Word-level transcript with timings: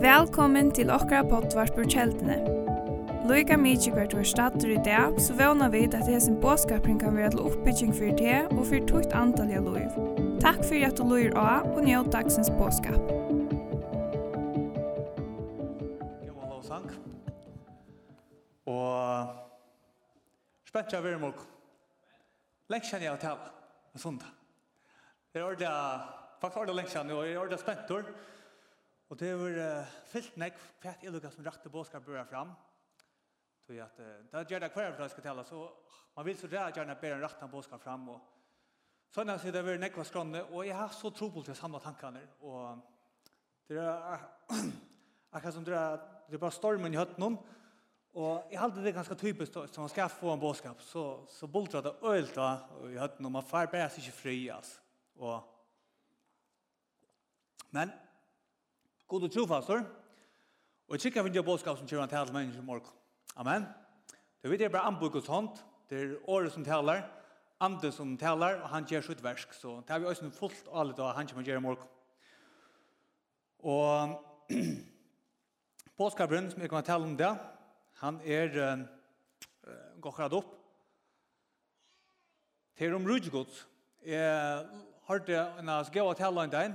Velkommen 0.00 0.68
til 0.70 0.90
okra 0.94 1.24
potvart 1.26 1.72
på 1.74 1.82
kjeldene. 1.90 2.36
Loika 3.26 3.56
mykje 3.58 3.90
hvert 3.90 4.12
var 4.14 4.22
stater 4.22 4.70
i 4.70 4.76
dag, 4.86 5.16
så 5.18 5.34
vana 5.34 5.66
vi 5.72 5.80
at 5.88 5.96
det 5.96 6.04
hesen 6.06 6.36
båskapring 6.38 7.00
kan 7.00 7.16
være 7.16 7.32
til 7.34 7.40
oppbygging 7.42 7.90
for 7.90 8.14
det 8.20 8.36
og 8.52 8.60
for 8.68 8.86
tukt 8.86 9.16
antall 9.18 9.50
av 9.50 9.66
loiv. 9.66 9.90
Takk 10.44 10.62
for 10.62 10.78
at 10.78 10.94
du 10.94 11.02
loir 11.02 11.34
av 11.34 11.66
og 11.72 11.82
njød 11.88 12.12
dagsens 12.12 12.52
båskap. 12.54 13.02
God 16.28 16.46
lovsang. 16.52 16.86
Og 18.70 19.26
spent 20.70 20.94
jeg 20.94 21.02
vi 21.08 21.16
mok. 21.24 21.42
Lengt 22.70 22.86
kjenner 22.86 23.08
jeg 23.08 23.18
å 23.18 23.22
tala, 23.26 23.50
og 23.90 24.06
sundag. 24.06 24.30
Det 25.34 25.42
er 25.42 25.50
ordet, 25.50 25.74
faktisk 26.38 26.62
ordet 26.62 26.78
lengt 26.78 26.94
kjenner, 26.94 27.18
og 27.18 27.26
jeg 27.26 27.34
er 27.34 27.42
ordet 27.42 27.58
spentor. 27.64 28.06
Og 29.08 29.18
det 29.20 29.32
var 29.38 29.58
uh, 29.62 29.98
fyllt 30.10 30.38
nekk 30.40 30.56
fett 30.82 31.04
jeg 31.04 31.12
lukket 31.14 31.34
som 31.34 31.44
rakte 31.46 31.70
bådskap 31.70 32.04
bør 32.06 32.24
fram. 32.26 32.50
Så 33.62 33.76
at 33.82 34.00
uh, 34.02 34.16
det 34.30 34.40
er 34.40 34.48
gjerne 34.50 34.70
hver 34.74 34.96
for 34.96 35.12
skal 35.12 35.22
tale, 35.22 35.44
så 35.46 35.68
man 36.16 36.26
vil 36.26 36.38
så 36.38 36.50
det 36.50 36.64
gjerne 36.74 36.96
bedre 37.00 37.20
en 37.20 37.22
rakte 37.22 37.48
bådskap 37.50 37.82
fram. 37.82 38.08
Og, 38.14 38.20
sånn 39.14 39.30
at 39.30 39.44
det 39.46 39.62
var 39.64 39.78
nekva 39.78 40.02
var 40.02 40.08
skrånne, 40.08 40.42
og 40.50 40.66
jeg 40.66 40.74
har 40.76 40.90
så 40.92 41.12
trobel 41.14 41.46
til 41.46 41.54
å 41.54 41.58
samle 41.58 41.80
tankene. 41.84 42.24
Og 42.42 42.82
det 43.70 43.78
er 43.78 44.26
akkurat 45.36 45.54
som 45.54 45.66
det 45.66 45.76
er, 45.78 46.02
det 46.26 46.38
er 46.38 46.42
bare 46.42 46.58
stormen 46.58 46.94
i 46.94 46.98
høtten 46.98 47.28
Og 48.16 48.48
jeg 48.50 48.58
halte 48.58 48.80
det 48.80 48.94
ganske 48.96 49.14
typisk 49.14 49.52
då, 49.52 49.66
så 49.66 49.80
man 49.80 49.92
skal 49.92 50.08
få 50.08 50.32
en 50.32 50.40
båskap, 50.40 50.80
så, 50.80 51.26
så 51.28 51.46
boltrar 51.46 51.82
det 51.84 51.92
øyelt 52.02 52.34
da, 52.34 52.48
og 52.80 52.88
jeg 52.88 53.00
hadde 53.00 53.22
noe, 53.22 53.32
man 53.34 53.44
får 53.44 53.68
bare 53.68 53.90
ikke 53.92 54.14
fri, 54.16 54.36
altså. 54.48 54.80
Og, 55.20 55.42
men 57.76 57.92
God 59.06 59.22
og 59.22 59.32
trofastor. 59.32 59.84
Og 60.88 60.94
jeg 60.94 61.00
vi 61.22 61.28
ikke 61.28 61.42
bådskap 61.42 61.78
som 61.78 61.86
kjører 61.86 62.06
til 62.10 62.32
mennesker 62.34 62.62
i 62.62 62.66
morgen. 62.66 62.86
Amen. 63.36 63.66
Det 64.42 64.50
vet 64.50 64.60
jeg 64.60 64.72
bare 64.72 64.88
anbuk 64.90 65.12
hos 65.12 65.26
hånd. 65.26 65.48
Det 65.90 66.00
er 66.02 66.16
året 66.28 66.52
som 66.52 66.64
taler, 66.64 67.02
anden 67.60 67.92
som 67.92 68.16
taler, 68.18 68.60
og 68.62 68.68
han 68.68 68.86
gjør 68.86 69.00
sitt 69.06 69.22
versk. 69.22 69.54
Så 69.54 69.76
det 69.86 69.90
har 69.90 69.98
vi 69.98 70.06
også 70.10 70.30
fullt 70.30 70.66
alle 70.74 70.94
da 70.98 71.12
han 71.14 71.28
kommer 71.28 71.46
gjøre 71.46 71.58
i 71.58 71.62
morgen. 71.62 71.88
Og 73.58 74.22
bådskapen 75.98 76.50
som 76.50 76.60
jeg 76.60 76.70
kommer 76.70 76.82
til 76.82 76.92
tale 76.92 77.04
om 77.04 77.16
det, 77.16 77.30
han 78.02 78.20
er 78.24 78.58
uh, 78.74 80.00
gokrat 80.02 80.32
opp. 80.32 80.50
Det 82.78 82.86
er 82.86 82.94
om 82.94 83.06
rydgod. 83.06 83.62
Jeg 84.06 84.66
har 85.06 85.18
det 85.26 85.40
en 85.60 85.68
av 85.68 85.86
skjøret 85.86 86.18
tale 86.18 86.42
om 86.42 86.50
det, 86.50 86.66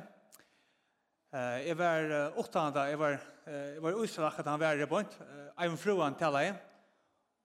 Eh 1.33 1.67
jag 1.67 1.75
var 1.75 2.39
åtta 2.39 2.71
där 2.71 2.87
jag 2.87 2.97
var 2.97 3.19
jag 3.45 3.81
var 3.81 4.03
usla 4.03 4.27
att 4.27 4.45
han 4.45 4.59
var 4.59 4.75
det 4.75 4.87
bort. 4.87 5.15
Ivan 5.59 5.77
fruan 5.77 6.13
tala 6.13 6.43
jag. 6.43 6.55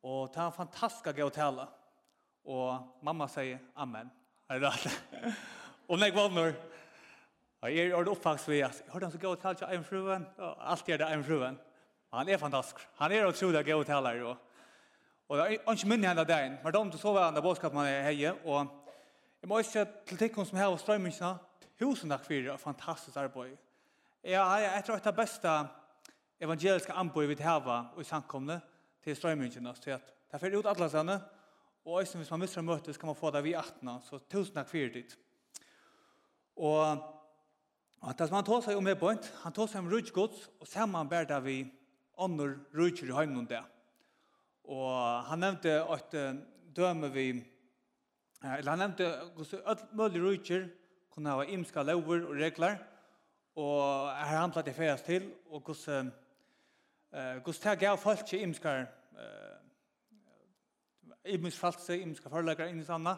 Och 0.01 0.33
ta 0.33 0.51
fantastiska 0.51 1.13
gå 1.13 1.31
tala. 1.31 1.69
Och 2.45 2.75
mamma 3.03 3.29
säger 3.29 3.59
amen. 3.75 4.11
Är 4.49 4.61
det 4.61 4.67
rätt? 4.67 5.01
Och 5.87 5.99
när 5.99 6.07
jag 6.07 6.31
var 6.31 6.53
Ja, 7.63 7.69
jeg 7.69 7.89
er 7.89 8.09
oppvokst 8.09 8.49
ved 8.49 8.61
at 8.61 8.85
hørte 8.93 9.07
han 9.07 9.13
så 9.13 9.19
god 9.19 9.37
tale 9.37 9.55
til 9.55 9.67
en 9.73 9.85
fruen, 9.85 10.27
og 10.39 10.71
alt 10.71 10.89
er 10.89 11.01
det 11.01 11.07
en 11.13 11.25
fruen. 11.25 11.57
Han 12.13 12.29
er 12.29 12.39
fantastisk. 12.39 12.89
Han 12.99 13.13
er 13.13 13.27
utrolig 13.27 13.65
god 13.67 13.85
taler. 13.85 14.23
Og, 14.23 14.37
og 15.29 15.39
det 15.39 15.45
er 15.47 15.73
ikke 15.73 15.89
minne 15.89 16.09
henne 16.09 16.25
dagen, 16.25 16.59
men 16.65 16.73
de 16.73 16.91
til 16.91 17.01
så 17.01 17.13
var 17.13 17.33
han 17.33 17.43
bådskap 17.43 17.73
man 17.73 17.87
er 17.87 18.03
heie, 18.03 18.35
og 18.45 18.67
jeg 19.43 19.49
må 19.49 19.59
ikke 19.59 19.87
til 20.07 20.19
tikkene 20.19 20.47
som 20.47 20.59
her 20.59 20.67
og 20.67 20.79
strømmingene, 20.81 21.39
tusen 21.79 22.11
takk 22.11 22.25
for 22.25 22.35
det, 22.35 22.61
fantastisk 22.61 23.17
arbeid. 23.17 23.57
Ja, 24.27 24.43
jeg 24.59 24.83
tror 24.83 24.99
det 24.99 25.13
beste 25.15 25.51
evangeliske 26.43 26.95
anbøy 26.99 27.29
vi 27.31 27.37
hava 27.47 27.77
i 27.95 28.05
samkomne 28.05 28.57
til 29.05 29.15
strøymyngene, 29.15 29.71
så 29.79 29.93
at 29.95 30.09
det 30.33 30.41
fyrir 30.43 30.59
ut 30.59 30.67
alle 30.67 30.89
sene, 30.91 31.15
og 31.85 32.01
også 32.01 32.19
hvis 32.19 32.31
man 32.35 32.41
mister 32.43 32.65
møte, 32.67 32.93
så 32.93 32.99
kan 32.99 33.07
man 33.07 33.19
få 33.21 33.31
det 33.31 33.45
vi 33.45 33.53
18, 33.55 33.93
så 34.03 34.19
tusen 34.27 34.57
takk 34.57 34.67
for 34.73 34.91
det. 34.97 35.15
Og 36.57 37.05
og 38.03 38.19
det 38.19 38.27
som 38.29 38.35
han 38.35 38.45
tog 38.45 38.65
seg 38.65 38.77
om 38.77 38.87
er 38.87 38.99
bønt, 38.99 39.31
han 39.45 39.55
tog 39.55 39.71
seg 39.71 39.85
om 39.85 39.93
rujtgods, 39.95 40.51
og 40.61 40.67
sammen 40.67 41.09
bær 41.09 41.31
det 41.31 41.39
vi 41.45 41.57
ånder 42.19 42.59
rujtjer 42.75 43.15
i 43.15 43.17
heimen 43.21 43.47
det. 43.47 43.63
Og 44.65 45.23
han 45.31 45.39
nevnte 45.39 45.79
at 45.87 46.19
døme 46.77 47.13
vi, 47.15 47.29
eller 48.43 48.75
han 48.75 48.85
nevnte 48.89 49.07
at 49.67 49.87
mulig 49.93 50.21
mulige 50.21 50.61
kunne 51.15 51.31
ha 51.31 51.47
imska 51.47 51.83
lover 51.83 52.27
og 52.27 52.37
regler, 52.43 52.77
og 53.57 54.11
her 54.13 54.41
handla 54.43 54.63
det 54.63 54.75
færes 54.77 55.03
til, 55.03 55.31
og 55.51 55.63
hos 55.67 55.89
uh, 55.89 56.05
hos 57.45 57.59
det 57.59 57.79
gav 57.81 57.97
folk 57.99 58.33
i 58.33 58.43
imskar 58.45 58.85
uh, 59.17 59.57
imsk 61.25 61.59
false, 61.59 61.97
imskar 61.99 62.31
forlegger 62.31 62.69
inn 62.71 62.81
i 62.83 62.85
sanna, 62.85 63.17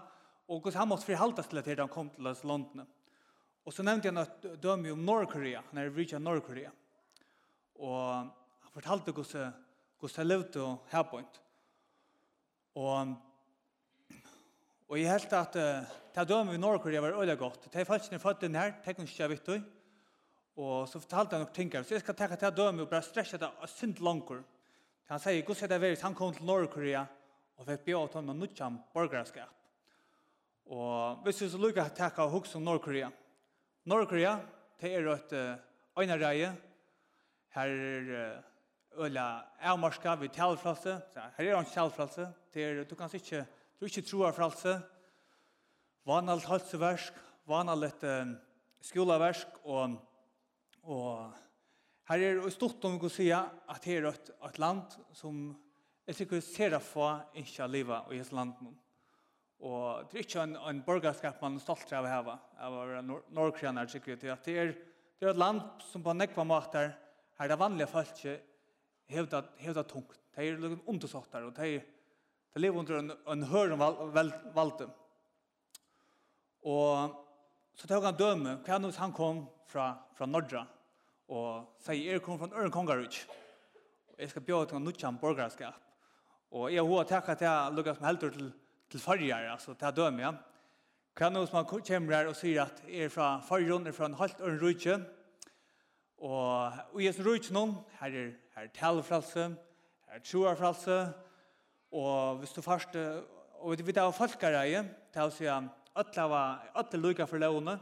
og 0.48 0.62
hos 0.64 0.78
han 0.78 0.88
måtte 0.88 1.08
frihaltas 1.08 1.48
til 1.50 1.58
at 1.58 1.78
han 1.78 1.88
kom 1.88 2.10
til 2.10 2.26
oss 2.26 2.44
London. 2.44 2.86
Og 3.66 3.72
så 3.72 3.82
nevnte 3.82 4.08
han 4.08 4.22
at 4.22 4.46
dømme 4.62 4.92
om 4.92 4.98
Nordkorea, 5.04 5.60
han 5.70 5.78
er 5.78 5.90
rikja 5.92 6.18
Nordkorea. 6.18 6.70
Og 7.74 7.98
han 8.62 8.72
fortalte 8.72 9.12
hos 9.12 9.34
hos 9.98 10.16
han 10.16 10.26
levde 10.26 10.62
og 10.62 10.86
herpoint. 10.92 11.42
Og 12.74 13.16
Og 14.88 14.96
jeg 14.96 15.10
helt 15.12 15.32
at 15.36 15.56
uh, 15.56 15.96
det 16.14 16.28
dømme 16.28 16.54
i 16.54 16.58
Nordkorea 16.58 17.00
var 17.00 17.20
øyla 17.20 17.34
godt. 17.34 17.66
De 17.74 17.84
falskene 17.84 18.18
fødte 18.18 18.46
den 18.46 18.54
her, 18.54 18.72
de 18.84 18.94
kunne 18.94 19.04
ikke 19.06 19.28
vittu, 19.28 19.58
Og 20.58 20.88
så 20.90 20.98
fortalte 20.98 21.36
han 21.36 21.44
noen 21.44 21.54
ting 21.54 21.70
her. 21.70 21.84
Så 21.86 21.94
jeg 21.94 22.02
skal 22.02 22.16
tenke 22.18 22.38
til 22.40 22.54
døme 22.56 22.82
og 22.82 22.90
bare 22.90 23.06
stresje 23.06 23.38
det 23.38 23.46
og 23.48 23.70
synd 23.70 24.00
langer. 24.02 24.42
Han 25.08 25.22
sier, 25.22 25.44
Guds 25.46 25.62
er 25.62 25.70
det 25.70 25.78
veris, 25.80 26.02
han 26.02 26.16
kom 26.18 26.34
til 26.34 26.48
Norge 26.48 27.04
og 27.58 27.66
fikk 27.66 27.86
bjør 27.86 28.10
til 28.10 28.20
ham 28.20 28.32
og 28.32 28.36
nødtjam 28.38 28.80
borgerskap. 28.94 29.54
Og 30.68 31.22
hvis 31.24 31.38
du 31.40 31.48
så 31.48 31.58
lukker 31.58 31.86
at 31.86 31.96
takk 31.96 32.18
av 32.20 32.30
hukks 32.30 32.52
om 32.58 32.66
Norge-Korea. 32.66 33.08
Norge-Korea, 33.88 34.34
det 34.80 34.90
er 34.94 35.08
et 35.14 35.32
øynereie. 35.98 36.50
Her 37.54 37.72
er 37.72 38.42
øyla 38.98 39.24
avmarska 39.60 40.14
ved 40.20 40.34
talfralse. 40.34 40.98
Her 41.38 41.46
er 41.46 41.56
han 41.56 41.70
talfralse. 41.72 42.28
Det 42.54 42.64
er, 42.64 42.84
du 42.84 42.94
kan 42.94 43.08
ikke, 43.14 43.46
du 43.78 43.86
er 43.86 43.90
ikke 43.90 44.06
troa 44.10 44.30
fralse. 44.36 44.76
Vanalt 46.06 46.44
halseversk, 46.44 47.14
vanalt 47.48 48.04
skolaversk 48.84 49.64
og 49.64 49.96
Og 50.88 51.32
her 52.08 52.22
er 52.24 52.38
det 52.40 52.52
stort 52.54 52.84
om 52.88 52.94
vi 52.96 53.02
kan 53.02 53.12
si 53.12 53.28
at 53.34 53.88
her 53.88 54.06
er 54.06 54.12
et, 54.14 54.30
et 54.48 54.60
land 54.62 54.94
som 55.16 55.50
jeg 56.08 56.16
sikkert 56.16 56.46
ser 56.46 56.76
av 56.78 56.84
få 56.84 57.08
ikke 57.36 57.66
livet 57.68 58.14
i 58.14 58.20
hans 58.22 58.30
land. 58.32 58.54
Og 59.58 60.06
det 60.08 60.16
er 60.16 60.24
ikke 60.24 60.44
en, 60.46 60.54
en 60.70 60.80
borgerskap 60.86 61.42
man 61.44 61.58
er 61.58 61.64
stolt 61.64 61.92
av 61.92 62.06
å 62.06 62.12
heve, 62.12 62.36
av 62.64 62.72
å 62.72 62.84
være 62.86 63.02
norrkrener, 63.04 63.90
sikkert. 63.92 64.24
Det 64.24 64.54
er, 64.54 64.72
det 64.72 65.26
er 65.26 65.34
et 65.34 65.42
land 65.42 65.60
som 65.90 66.04
på 66.04 66.14
nekva 66.16 66.46
måter 66.48 66.94
her 67.38 67.52
det 67.52 67.58
vanlige 67.60 67.90
folk 67.92 68.24
hevda, 69.12 69.42
hevda 69.60 69.84
tungt. 69.84 70.16
De 70.32 70.46
er 70.46 70.56
liksom 70.56 70.80
undersåttar, 70.88 71.44
og 71.44 71.52
de, 71.58 71.82
de 72.54 72.62
lever 72.62 72.80
under 72.80 73.02
en, 73.02 73.12
en 73.34 73.46
høren 73.50 73.82
val, 73.82 74.32
valde. 74.56 74.88
Og 76.64 77.20
så 77.76 77.90
tar 77.90 78.02
han 78.06 78.16
døme, 78.16 78.56
hva 78.64 78.80
han 78.80 79.14
kom 79.14 79.44
fra, 79.68 79.92
fra 80.16 80.26
Nordra, 80.26 80.64
og 81.28 81.76
sier 81.84 82.16
er 82.16 82.22
kom 82.24 82.38
fra 82.40 82.48
Øren 82.56 82.72
Kongarud. 82.72 83.18
Og 84.08 84.18
jeg 84.18 84.30
skal 84.30 84.42
bjøre 84.42 84.66
til 84.66 84.76
en 84.76 84.84
nødvendig 84.84 85.20
borgerskap. 85.20 85.74
Og 86.50 86.72
jeg 86.72 86.84
har 86.84 87.04
takket 87.04 87.38
til 87.38 87.48
å 87.48 87.70
lukke 87.76 87.94
som 87.94 88.06
helter 88.08 88.30
til, 88.32 88.52
til 88.90 89.00
farger, 89.00 89.50
altså 89.52 89.74
til 89.74 89.88
å 89.90 89.96
døme, 89.96 90.22
ja. 90.22 90.32
Hva 91.18 91.26
er 91.26 91.34
noe 91.34 91.48
som 91.50 91.66
kommer 91.66 92.14
her 92.14 92.28
og 92.30 92.36
sier 92.38 92.62
at 92.62 92.80
jeg 92.86 93.08
er 93.08 93.12
fra 93.12 93.40
farger, 93.44 93.88
er 93.88 93.92
fra 93.92 94.06
en 94.06 94.16
halvt 94.16 94.40
Øren 94.40 94.60
Rudtje, 94.62 94.98
og 96.18 97.02
i 97.02 97.08
en 97.10 97.26
Rudtje 97.26 97.54
noen, 97.54 97.74
her 98.00 98.14
er, 98.14 98.30
her 98.54 98.68
er 98.68 98.72
talefralse, 98.74 99.48
her 100.08 100.20
er 100.20 100.24
troerfralse, 100.24 100.98
og 101.92 102.38
hvis 102.38 102.54
du 102.54 102.62
først, 102.62 102.96
og 103.60 103.84
vi 103.84 103.92
tar 103.92 104.14
folkereie, 104.14 104.84
til 105.12 105.26
å 105.26 105.34
si 105.34 105.50
at 105.50 105.68
alle 105.98 106.28
var 106.30 106.70
alle 106.78 107.02
lykke 107.02 107.26
for 107.26 107.42
lovene, 107.42 107.76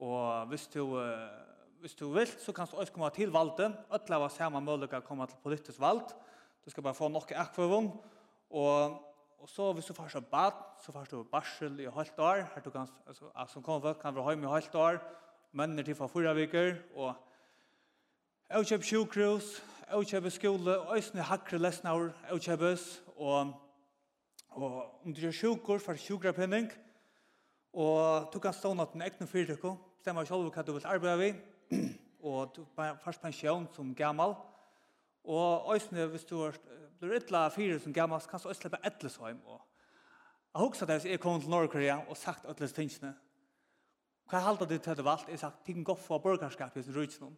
og 0.00 0.48
hvis 0.50 0.66
du 0.72 0.80
uh, 0.96 1.43
hvis 1.84 1.94
du 1.94 2.06
vil, 2.08 2.30
så 2.40 2.52
kan 2.52 2.64
du 2.64 2.78
også 2.80 2.92
komme 2.92 3.10
til 3.12 3.28
valden. 3.28 3.74
Øtla 3.92 4.16
var 4.16 4.30
samme 4.32 4.60
mulighet 4.64 5.02
å 5.02 5.04
komme 5.04 5.26
til 5.28 5.36
politisk 5.44 5.82
vald. 5.82 6.14
Du 6.64 6.72
skal 6.72 6.86
bare 6.86 6.96
få 6.96 7.10
nok 7.12 7.34
akvøvum. 7.36 7.90
Og, 8.56 8.94
og 9.36 9.50
så 9.52 9.66
hvis 9.76 9.90
du 9.90 9.92
får 9.92 10.14
seg 10.14 10.24
bad, 10.30 10.56
så 10.80 10.94
får 10.94 11.10
du 11.10 11.28
barsel 11.28 11.76
i 11.84 11.90
halvt 11.92 12.24
år. 12.24 12.42
Her 12.54 12.64
du 12.64 12.70
kan, 12.72 12.88
altså, 13.04 13.28
som 13.52 13.66
kommer 13.68 13.84
folk 13.84 14.00
kan 14.00 14.16
være 14.16 14.32
hjemme 14.32 14.48
i 14.48 14.54
halvt 14.54 14.80
år. 14.80 15.02
Mennene 15.52 15.84
til 15.84 16.00
for 16.00 16.08
fyra 16.08 16.32
viker. 16.32 16.80
Og 16.96 17.12
jeg 18.48 18.72
kjøper 18.72 18.92
sjukhus, 18.94 19.54
avkjøp 19.92 20.32
skole, 20.32 20.80
og 20.80 20.96
øsne 20.96 21.30
hakre 21.34 21.60
lesnaur, 21.60 22.14
avkjøpes. 22.32 22.90
Og, 23.18 23.52
og 24.56 24.84
om 25.04 25.12
du 25.12 25.26
gjør 25.28 25.40
sjukhus, 25.42 25.84
får 25.84 26.00
sjukrapinning. 26.00 26.72
Og 27.76 28.32
du 28.32 28.40
kan 28.40 28.56
stå 28.56 28.72
noe 28.72 28.88
til 28.88 29.02
en 29.02 29.10
egen 29.10 29.36
fyrtøkken. 29.36 29.82
Stemmer 30.00 30.24
selv 30.24 30.48
hva 30.48 30.64
du 30.64 30.78
vil 30.78 30.88
arbeide 30.88 31.20
ved 31.20 31.50
og 32.28 32.56
du 32.56 32.64
først 32.76 33.22
pensjon 33.22 33.68
som 33.74 33.94
gammal, 33.94 34.36
og 35.24 35.70
òsne 35.72 36.06
hvis 36.12 36.26
du 36.28 36.38
blir 37.00 37.18
ytla 37.18 37.48
fire 37.52 37.78
som 37.80 37.92
gammal, 37.92 38.20
så 38.20 38.30
kan 38.30 38.42
du 38.42 38.48
òsne 38.52 38.70
på 38.72 38.80
Etlesheim. 38.84 39.40
Og 39.46 39.60
jeg 40.54 40.62
husker 40.62 40.86
det 40.86 40.98
hvis 41.00 41.10
jeg 41.10 41.20
kom 41.20 41.40
til 41.40 41.50
Norge 41.50 41.94
og 42.08 42.16
sagt 42.16 42.44
Etles 42.48 42.72
tingene. 42.72 43.14
Hva 44.30 44.40
halte 44.40 44.66
du 44.68 44.76
til 44.78 44.96
det 44.96 45.04
valgt? 45.04 45.28
Jeg 45.28 45.38
sagt, 45.38 45.64
ting 45.66 45.84
goffa 45.84 46.06
for 46.06 46.22
borgarskap 46.24 46.76
i 46.76 46.84
rydsen. 46.94 47.32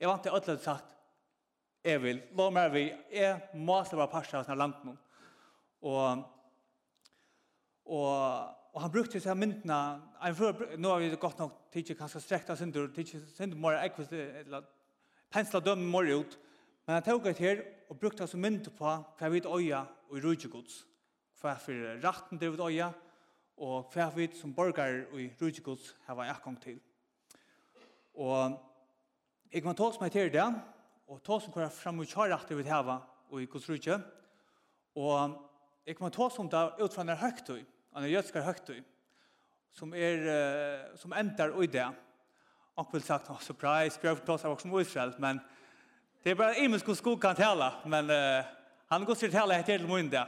Jeg 0.00 0.08
vant 0.08 0.22
til 0.22 0.34
Etles 0.34 0.62
sagt, 0.64 0.94
jeg 1.86 2.02
vil, 2.02 2.22
lå 2.34 2.48
meg 2.50 2.72
vi, 2.72 2.86
jeg 3.14 3.60
må 3.62 3.78
slå 3.86 4.00
bare 4.00 4.10
parsa 4.10 4.40
av 4.40 4.46
sånne 4.48 4.58
landen. 4.58 4.96
Og, 5.86 6.24
og 7.94 8.65
Og 8.76 8.82
han 8.84 8.92
brukte 8.92 9.16
seg 9.24 9.38
myndene, 9.40 9.76
jeg 10.20 10.36
før, 10.36 10.58
nå 10.76 10.90
har 10.92 11.00
vi 11.00 11.16
gått 11.16 11.38
nok 11.40 11.52
tidsi 11.72 11.94
kanskje 11.96 12.20
strekta 12.20 12.52
synder, 12.60 12.90
tidsi 12.92 13.22
synder 13.32 13.56
mora 13.56 13.78
ekvist, 13.86 14.10
eller 14.12 14.66
pensla 15.32 15.62
dømme 15.64 15.86
mora 15.88 16.18
ut, 16.20 16.34
men 16.84 16.98
han 16.98 17.06
tok 17.06 17.30
et 17.30 17.38
her 17.40 17.62
og 17.88 17.96
brukte 18.02 18.26
seg 18.28 18.42
myndene 18.42 18.74
på 18.76 18.90
hva 19.16 19.30
vi 19.32 19.40
øya 19.40 19.78
og 20.10 20.18
i 20.18 20.20
rujtjegods, 20.20 20.74
hva 21.40 21.54
for 21.62 22.02
ratten 22.02 22.36
det 22.42 22.50
vi 22.52 22.66
øya, 22.66 22.90
og 23.64 23.94
hva 23.94 24.10
vi 24.12 24.26
som 24.36 24.52
borgar 24.52 25.06
og 25.06 25.22
i 25.22 25.30
rujtjegods 25.40 25.94
vært 26.10 26.34
akkong 26.34 26.58
til. 26.60 26.76
Og 28.12 28.58
jeg 29.54 29.64
kan 29.64 29.78
ta 29.78 29.88
som 29.88 30.04
meg 30.04 30.12
til 30.12 30.28
det, 30.34 30.44
og 31.08 31.22
ta 31.24 31.38
som 31.40 31.54
hver 31.54 31.72
fram 31.72 32.04
og 32.04 32.12
kjarrakter 32.12 32.60
vi 32.60 32.68
hava 32.68 32.98
og 33.30 33.40
i 33.40 33.48
gods 33.48 33.70
rujtje, 33.72 33.96
og 35.00 35.40
jeg 35.88 35.96
kan 35.96 36.12
ta 36.12 36.28
som 36.28 36.52
det 36.52 36.66
ut 36.76 36.92
fra 36.92 37.08
den 37.08 37.16
høytøy, 37.24 37.64
en 37.96 38.10
jødskar 38.10 38.44
høgtøy, 38.44 38.82
som, 39.72 39.94
er, 39.94 40.96
som 40.96 41.12
endar 41.16 41.54
i 41.62 41.66
det. 41.66 41.86
Og 42.76 42.88
vil 42.92 43.02
sagt, 43.02 43.30
oh, 43.30 43.40
surprise, 43.40 44.00
bjør 44.00 44.18
for 44.20 44.34
oss 44.34 44.44
av 44.44 44.58
som 44.60 44.74
Israel, 44.80 45.14
men 45.18 45.40
det 46.24 46.34
er 46.34 46.36
bare 46.36 46.58
imensk 46.60 46.86
hos 46.90 46.98
skog 47.00 47.20
kan 47.20 47.36
tala, 47.36 47.70
men 47.88 48.10
uh, 48.10 48.44
han 48.90 49.04
går 49.06 49.16
til 49.16 49.32
tala 49.32 49.56
etter 49.56 49.78
til 49.78 49.88
munn 49.88 50.10
det. 50.12 50.24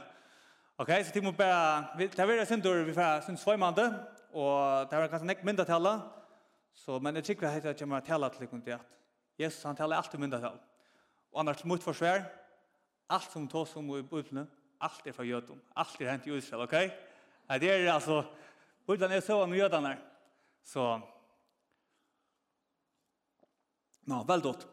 Ok, 0.79 0.89
så 1.03 1.13
det 1.13 1.23
må 1.23 1.31
bare, 1.37 1.91
vi 1.97 2.07
tar 2.07 2.25
videre 2.25 2.45
sindur, 2.49 2.81
vi 2.87 2.93
får 2.93 3.21
sin 3.25 3.37
svøymande, 3.37 3.85
og 4.33 4.89
det 4.89 4.97
er 4.97 5.11
kanskje 5.11 5.27
nek 5.29 5.43
mynda 5.45 5.65
tala, 5.67 5.99
så, 6.73 6.97
men 6.99 7.19
jeg 7.19 7.27
tykker 7.29 7.49
at 7.49 7.65
jeg 7.65 7.77
kommer 7.77 7.99
tala 7.99 8.29
til 8.29 8.47
liksom 8.47 8.63
det, 8.65 8.79
Jesus 9.39 9.63
han 9.63 9.75
talar 9.75 10.01
alltid 10.01 10.19
mynda 10.19 10.39
tala. 10.39 10.57
Og 11.33 11.43
annars 11.43 11.65
mot 11.65 11.83
forsvær, 11.83 12.25
alt 13.09 13.31
som 13.31 13.47
tås 13.47 13.75
om 13.77 13.93
i 13.97 14.01
bøyblene, 14.01 14.47
alt 14.81 15.05
er 15.05 15.13
fra 15.13 15.27
jødum, 15.27 15.61
alt 15.75 16.01
er 16.01 16.11
hent 16.11 16.27
i 16.27 16.37
Israel, 16.37 16.65
ok? 16.65 16.73
Ok? 16.73 17.08
Nej, 17.49 17.59
det 17.59 17.69
er 17.71 17.93
altså, 17.93 18.23
Bibeln 18.87 19.11
är 19.11 19.21
så 19.21 19.43
om 19.43 19.53
judarna. 19.53 19.97
Så 20.63 21.01
Nå, 24.01 24.23
vel 24.23 24.41
dot. 24.41 24.67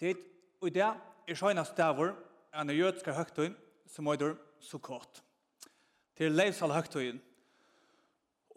Det 0.00 0.16
og 0.60 0.70
det 0.74 0.82
er 0.82 1.34
sjøna 1.34 1.64
stavur 1.64 2.14
en 2.54 2.70
jødska 2.70 3.12
høgtøyn 3.14 3.54
som 3.86 4.06
er 4.06 4.34
så 4.60 4.78
kort. 4.78 5.22
Til 6.16 6.32
Leivsal 6.32 6.74
høgtøyen. 6.74 7.22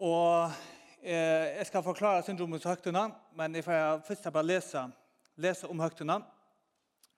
Og 0.00 0.50
eh, 1.02 1.58
jeg 1.58 1.66
skal 1.66 1.82
forklare 1.82 2.22
syndromet 2.22 2.64
høgtøyene, 2.64 3.12
men 3.34 3.54
jeg 3.54 3.64
får 3.64 4.02
først 4.06 4.32
bare 4.32 4.46
lese, 4.46 4.86
lese 5.36 5.68
om 5.68 5.80
høgtøyna. 5.80 6.22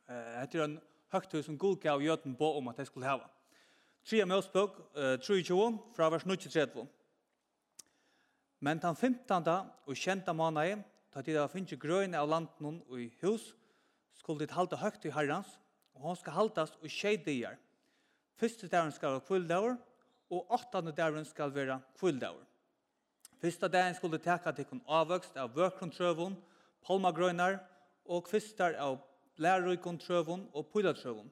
Eh, 0.09 0.49
det 0.53 0.61
er 0.61 0.65
en 0.65 0.81
høgtøy 1.13 1.43
som 1.43 1.59
god 1.59 1.77
gav 1.81 2.03
jøden 2.03 2.37
på 2.37 2.57
om 2.57 2.69
at 2.69 2.79
jeg 2.79 2.87
skulle 2.87 3.09
hava. 3.09 3.29
Tria 4.05 4.27
Mosebok 4.27 4.79
uh, 4.97 5.17
23, 5.21 5.79
fra 5.97 6.09
vers 6.11 6.25
9.30. 6.25 6.87
Men 8.61 8.81
den 8.81 8.97
15. 8.97 9.49
og 9.87 9.97
kjenta 9.97 10.33
måneden, 10.37 10.85
da 11.15 11.23
de 11.25 11.35
da 11.35 11.47
finnes 11.51 11.79
grøyne 11.81 12.19
av 12.19 12.29
landen 12.29 12.83
og 12.89 13.01
i 13.01 13.09
hus, 13.23 13.55
skulle 14.15 14.47
de 14.47 14.55
halte 14.55 14.79
høyt 14.79 15.05
i 15.09 15.13
herrens, 15.15 15.57
og 15.97 16.11
han 16.11 16.21
skal 16.21 16.37
haltas 16.37 16.77
og 16.81 16.89
tjei 16.93 17.17
dier. 17.17 17.57
Første 18.41 18.69
dagen 18.69 18.93
skal 18.93 19.17
være 19.17 19.27
kvilddager, 19.29 19.77
og 20.31 20.53
åttende 20.55 20.93
dagen 20.95 21.25
skal 21.27 21.55
være 21.55 21.81
kvilddager. 21.99 22.47
Første 23.41 23.69
dagen 23.73 23.97
skulle 23.97 24.19
de 24.19 24.25
teka 24.25 24.53
til 24.53 24.69
kun 24.69 24.85
avvøkst 24.87 25.37
av 25.41 25.57
vøkrontrøvun, 25.57 26.37
palmagrøyner, 26.87 27.59
og 28.11 28.25
kvistar 28.29 28.77
av 28.81 28.99
lærrykon 29.41 29.99
trøvun 30.01 30.49
og 30.53 30.69
pylatrøvun 30.73 31.31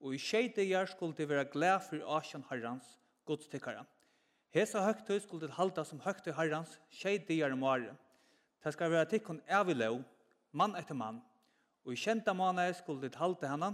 og 0.00 0.14
i 0.14 0.18
tjeite 0.18 0.64
gjør 0.64 0.88
skulle 0.88 1.16
de 1.16 1.28
være 1.28 1.44
glad 1.52 1.80
for 1.88 2.16
Asjan 2.16 2.44
Herrans, 2.50 2.96
godstikkere. 3.28 3.84
Hesa 4.54 4.80
høgtøy 4.82 5.18
skulle 5.20 5.46
de 5.46 5.54
halda 5.54 5.84
som 5.84 6.00
høgtøy 6.00 6.32
Herrans, 6.34 6.78
tjeite 6.90 7.36
gjør 7.36 7.54
om 7.54 7.62
året. 7.62 7.96
Det 8.64 8.72
skal 8.72 8.90
være 8.90 9.08
tikkun 9.12 9.42
evilov, 9.48 10.00
mann 10.52 10.74
etter 10.76 10.96
mann, 10.96 11.20
og 11.84 11.92
i 11.92 12.00
kjenta 12.00 12.32
måneder 12.36 12.72
skulle 12.76 13.08
de 13.08 13.18
halda 13.18 13.52
henne, 13.52 13.70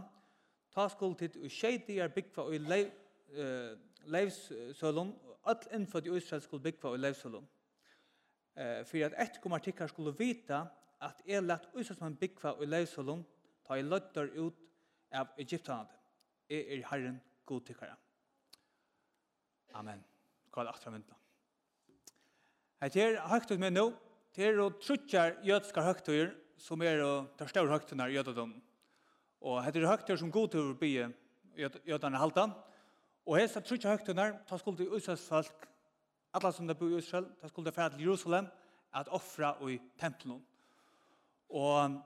ta 0.74 0.88
skulle 0.92 1.16
de 1.20 1.46
i 1.46 1.50
tjeite 1.50 1.94
gjør 1.94 2.12
byggva 2.14 2.46
og 2.46 2.54
i 2.54 2.58
leiv, 2.58 2.90
uh, 3.38 3.72
leivsølun, 4.10 5.14
og 5.24 5.38
all 5.50 5.78
innfødt 5.78 6.10
i 6.10 6.16
Israel 6.18 6.42
skulle 6.42 6.62
byggva 6.62 6.90
og 6.90 6.98
i 6.98 7.04
leivsølun. 7.06 7.46
Uh, 8.56 8.82
for 8.84 9.06
at 9.06 9.16
etterkom 9.24 9.56
artikkar 9.56 9.90
skulle 9.92 10.14
vita 10.18 10.66
at 11.00 11.22
jeg 11.26 11.44
lett 11.44 11.70
Israelsmann 11.76 12.18
byggva 12.20 12.56
og 12.56 12.64
i 12.66 12.70
leivsølun, 12.70 13.24
ta 13.66 13.78
i 13.78 13.86
løtter 13.86 14.30
ut 14.36 14.60
av 15.12 15.32
Egyptanet. 15.38 15.95
Jeg 16.48 16.78
er 16.78 16.82
Herren 16.90 17.20
god 17.46 17.60
tykkere. 17.66 17.96
Amen. 19.74 20.02
Hva 20.52 20.62
er 20.62 20.68
det 20.68 20.74
akkurat 20.74 20.94
mynda? 20.94 21.16
Jeg 22.80 23.02
er 23.02 23.28
høytid 23.28 23.58
med 23.58 23.74
nå. 23.74 23.86
Det 24.36 24.46
er 24.46 24.60
å 24.62 24.68
trutjar 24.78 25.40
jødskar 25.44 25.88
høytider 25.88 26.34
som 26.60 26.82
er 26.86 27.02
å 27.02 27.12
ta 27.38 27.48
større 27.50 27.72
høytider 27.72 28.12
jødedom. 28.14 28.52
Og 29.42 29.58
det 29.64 29.82
er 29.82 29.88
høytider 29.90 30.20
som 30.20 30.30
god 30.30 30.52
til 30.52 30.70
å 30.70 30.76
bli 30.78 30.92
jødene 31.56 32.20
halta. 32.20 32.46
Og 33.26 33.40
hese 33.40 33.62
trutjar 33.64 33.96
høytider, 33.96 34.36
ta 34.46 34.58
skuld 34.60 34.78
til 34.78 34.92
Israels 34.94 35.24
folk, 35.26 35.66
alla 36.36 36.52
som 36.52 36.68
det 36.68 36.76
bor 36.78 36.92
i 36.92 37.00
Israel, 37.00 37.26
ta 37.40 37.50
skuld 37.50 37.66
til 37.66 37.74
fære 37.74 37.96
til 37.96 38.04
Jerusalem, 38.06 38.46
at 38.94 39.10
offra 39.10 39.56
i 39.66 39.80
tempelen. 39.98 40.38
Og 41.50 41.98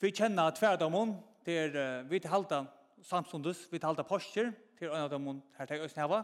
vi 0.00 0.12
kjenner 0.12 0.52
tverdommen, 0.52 1.16
det 1.46 1.56
er 1.62 2.04
vi 2.10 2.20
til 2.20 2.30
halta 2.30 2.66
samstundes 3.02 3.68
vi 3.72 3.80
halda 3.82 4.02
postur, 4.02 4.52
til 4.78 4.88
en 4.88 5.04
av 5.04 5.10
dem 5.10 5.42
her 5.58 5.66
til 5.66 5.84
Østneva 5.84 6.22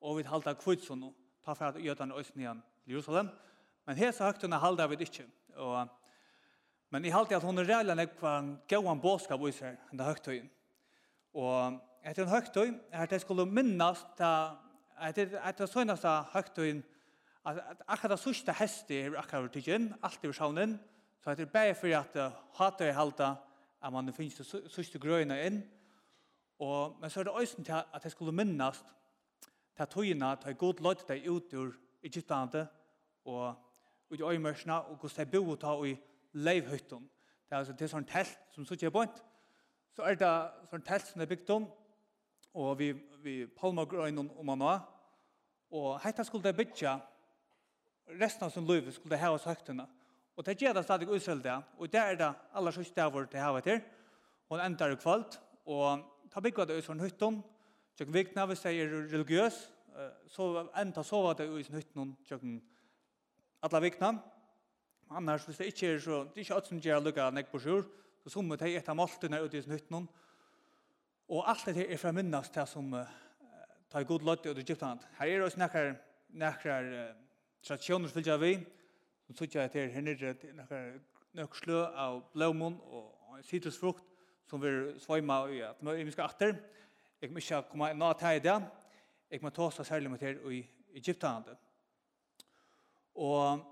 og 0.00 0.18
vi 0.18 0.26
halda 0.28 0.54
kvitsun 0.54 1.06
ta 1.44 1.54
for 1.54 1.70
at 1.70 1.78
jødane 1.80 2.18
Østnian 2.18 2.62
i 2.86 2.92
Jerusalem. 2.92 3.28
Men 3.86 3.96
hesa 3.96 4.26
høgtuna 4.26 4.58
halda 4.58 4.86
vi 4.86 4.96
ikke. 5.00 5.24
Og 5.56 5.88
men 6.90 7.04
jeg 7.04 7.14
halte 7.14 7.34
at 7.36 7.42
hon 7.42 7.58
er 7.58 7.66
reella 7.66 7.96
nek 7.98 8.12
kvar 8.20 8.44
gåan 8.70 9.00
boskap 9.02 9.40
og 9.42 9.50
især 9.50 9.74
den 9.90 10.04
høgtøyen. 10.06 10.46
Og 11.34 11.80
etter 12.06 12.22
en 12.22 12.30
høgtøy 12.30 12.74
er 12.92 13.10
det 13.10 13.20
skulle 13.20 13.46
minnast 13.46 14.06
til 14.16 14.54
etter 15.08 15.34
etter 15.42 15.66
søgnasta 15.68 16.20
høgtøyen 16.32 16.84
at 17.46 17.58
akkurat 17.86 18.14
det 18.14 18.20
sørste 18.22 18.54
hestet 18.58 18.96
er 18.96 19.18
akkurat 19.18 19.52
tidgen, 19.52 19.92
alt 20.02 20.24
i 20.24 20.30
versjonen, 20.30 20.78
så 21.22 21.30
heter 21.30 21.44
det 21.44 21.52
bare 21.52 21.74
for 21.74 21.92
at 21.94 22.16
hater 22.58 22.88
er 22.88 22.96
halda 22.96 23.34
at 23.82 23.92
man 23.92 24.12
finnes 24.14 24.34
det 24.34 24.46
sørste 24.72 24.98
grøyene 24.98 25.36
inn, 25.46 25.60
Og, 26.58 26.96
men 27.00 27.10
så 27.10 27.20
er 27.20 27.24
det 27.24 27.40
øysen 27.40 27.64
til 27.64 27.72
at 27.72 28.04
jeg 28.04 28.12
skulle 28.12 28.32
minnes 28.32 28.84
til 29.76 29.86
togene 29.86 30.36
til 30.40 30.48
jeg 30.48 30.58
god 30.58 30.80
løyte 30.80 31.04
deg 31.08 31.28
ut 31.28 31.54
ur 31.54 31.72
Egyptlandet 32.02 32.68
og 33.24 33.54
ut 34.10 34.20
i 34.20 34.22
øymørsene 34.22 34.74
og 34.74 34.96
hvordan 34.96 35.18
jeg 35.18 35.30
bor 35.30 35.56
ta 35.56 35.74
i 35.84 35.96
leivhøyten. 36.32 37.10
Det 37.48 37.52
er 37.52 37.58
altså 37.58 37.76
til 37.76 37.88
sånn 37.88 38.06
telt 38.08 38.38
som 38.54 38.64
så 38.64 38.74
ikke 38.74 38.86
er 38.86 38.94
bønt. 38.94 39.20
Så 39.92 40.02
er 40.02 40.16
det 40.16 40.32
sånn 40.70 40.84
telt 40.86 41.06
som 41.06 41.20
er 41.20 41.30
bygd 41.30 41.50
om 41.50 41.68
og 42.56 42.78
vi, 42.78 42.92
vi 43.20 43.46
palmer 43.46 43.84
grønnen 43.84 44.30
om 44.38 44.48
han 44.48 44.62
også. 44.62 44.92
Og 45.76 46.00
hette 46.00 46.24
skulle 46.24 46.46
det 46.46 46.56
bygge 46.56 46.94
resten 48.20 48.46
av 48.46 48.52
sin 48.54 48.66
liv 48.66 48.88
skulle 48.92 49.16
det 49.16 49.20
ha 49.20 49.32
oss 49.34 49.44
høytene. 49.48 49.86
Og 50.36 50.44
det 50.46 50.56
gjør 50.60 50.76
det 50.76 50.84
stadig 50.84 51.08
utsøl 51.08 51.42
det. 51.42 51.56
Og 51.78 51.92
det 51.92 52.00
er 52.00 52.18
det 52.20 52.32
aller 52.54 52.72
sørste 52.72 53.08
vårt 53.12 53.32
det 53.32 53.42
vært 53.42 53.64
til 53.64 53.80
Og 54.48 54.58
det 54.58 54.66
ender 54.66 54.92
i 54.92 54.98
kvalt 55.00 55.40
og 55.66 56.04
Ta 56.36 56.40
byggva 56.40 56.64
det 56.64 56.74
ut 56.76 56.84
från 56.84 57.00
hytton. 57.00 57.42
Tjöken 57.96 58.12
vikna, 58.12 58.42
hvis 58.44 58.64
jeg 58.64 58.76
er 58.84 58.90
religiøs, 59.08 59.54
så 60.28 60.66
enda 60.76 61.00
så 61.02 61.20
var 61.24 61.34
det 61.34 61.46
ut 61.48 61.66
från 61.66 61.76
hytton, 61.76 62.16
tjöken 62.28 62.58
alla 63.62 63.80
vikna. 63.80 64.10
Annars, 65.10 65.46
hvis 65.48 65.56
det 65.56 65.66
ikke 65.70 65.94
er 65.94 66.02
så, 66.04 66.18
det 66.24 66.36
er 66.36 66.44
ikke 66.44 66.54
alt 66.54 66.66
som 66.68 66.80
gjør 66.84 67.00
lukka 67.06 67.30
nek 67.32 67.48
på 67.48 67.60
sjur, 67.64 67.86
så 68.20 68.32
som 68.34 68.52
er 68.52 68.64
jeg 68.66 68.76
etter 68.76 68.98
maltina 68.98 69.40
ut 69.40 69.54
i 69.54 69.62
sin 69.64 69.72
hytton. 69.72 70.08
Og 71.32 71.48
alt 71.48 71.64
det 71.72 71.86
er 71.86 71.96
fra 71.96 72.12
minnast 72.12 72.52
det 72.54 72.66
som 72.68 72.92
ta 73.88 74.02
i 74.02 74.04
god 74.04 74.26
løtt 74.28 74.44
ut 74.44 74.58
i 74.58 74.60
Egyptland. 74.60 75.06
Her 75.16 75.30
er 75.30 75.46
også 75.46 75.62
nekker, 75.62 75.94
nekkar 76.36 76.90
tradisjoner 77.64 78.12
som 78.12 78.18
fylgja 78.18 78.36
vi, 78.44 78.58
som 79.24 79.40
sutja 79.40 79.64
etter 79.64 79.88
her 79.88 80.04
nirre, 80.04 80.36
nekkar 80.52 81.00
nøkslø 81.32 81.80
av 81.96 82.20
blåmon 82.36 82.76
og 82.84 83.40
sitrusfrukt, 83.40 84.04
som 84.46 84.62
vi 84.62 84.72
svøyma 85.02 85.40
i 85.50 85.60
at 85.66 85.80
vi 85.82 86.10
skal 86.14 86.30
atter. 86.30 86.56
Jeg 87.20 87.32
må 87.32 87.42
ikke 87.42 87.62
komme 87.70 87.92
nå 87.96 88.12
ta 88.18 88.34
i 88.36 88.42
det. 88.42 88.56
Jeg 89.30 89.42
må 89.42 89.50
ta 89.50 89.70
seg 89.74 89.88
særlig 89.88 90.10
med 90.12 90.22
til 90.22 90.42
i 90.52 90.60
Egyptalandet. 90.96 91.56
Og, 93.16 93.62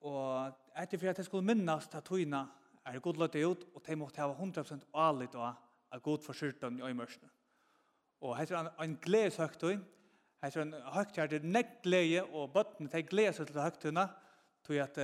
og 0.00 0.80
etter 0.80 0.98
for 0.98 1.12
at 1.12 1.20
jeg 1.20 1.28
skulle 1.28 1.46
minnes 1.46 1.88
til 1.92 2.02
togene 2.02 2.40
er 2.86 2.96
det 2.96 3.02
god 3.04 3.20
løtt 3.20 3.36
ut, 3.36 3.66
og 3.74 3.82
de 3.86 3.96
måtte 4.00 4.22
ha 4.22 4.30
100% 4.32 4.86
alit 4.96 5.34
og 5.36 5.52
er 5.92 6.02
god 6.02 6.24
for 6.24 6.36
skyrtan 6.36 6.78
i 6.78 6.86
øymørsene. 6.88 7.28
Og 8.20 8.36
her 8.36 8.52
er 8.56 8.70
en 8.82 8.96
gledeshøgtøy. 9.02 9.76
Her 10.40 10.56
er 10.56 10.62
en 10.62 10.74
høgtøy 10.94 11.22
er 11.22 11.28
det 11.34 11.44
nekk 11.44 11.82
glede, 11.84 12.24
og 12.24 12.52
bøttene 12.54 12.88
til 12.88 13.06
glede 13.06 13.36
seg 13.36 13.50
til 13.50 13.60
høgtøyene, 13.60 14.06
tog 14.64 14.80
at 14.80 14.98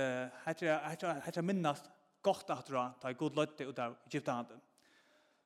her 0.45 1.37
er 1.37 1.45
minnast 1.45 1.91
godt 2.27 2.51
at 2.53 2.67
dra, 2.67 2.89
ta 2.99 3.11
i 3.11 3.17
god 3.17 3.39
løtte 3.39 3.67
ut 3.67 3.79
av 3.79 3.95
Egyptahanden. 4.09 4.59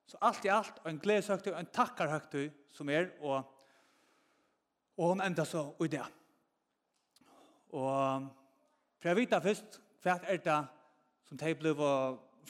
Så 0.10 0.20
allt 0.28 0.46
i 0.46 0.52
allt, 0.52 0.82
en 0.90 1.00
gledeshøgtøy, 1.00 1.54
en 1.56 1.70
takkarhøgtøy 1.72 2.50
som 2.74 2.90
er, 2.92 3.14
og, 3.22 3.46
og 4.98 5.14
hun 5.14 5.24
enda 5.24 5.46
så 5.48 5.70
i 5.86 5.90
det. 5.94 6.04
Og 7.72 8.28
for 9.00 9.10
jeg 9.10 9.18
vet 9.18 9.38
først, 9.44 9.80
hva 10.04 10.18
er 10.28 10.42
det 10.44 10.60
som 11.30 11.40
de 11.40 11.54
ble 11.58 11.72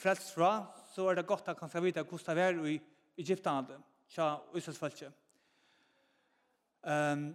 frelst 0.00 0.32
fra, 0.34 0.50
så 0.92 1.06
er 1.08 1.20
det 1.20 1.28
godt 1.28 1.48
at 1.48 1.56
kanskje 1.56 1.84
vite 1.84 2.02
hvordan 2.02 2.36
det 2.36 2.44
er 2.44 2.64
i 2.72 2.78
Egyptahanden, 3.22 3.84
tja 4.10 4.34
Israelsfølse. 4.56 5.12
Um, 6.82 7.28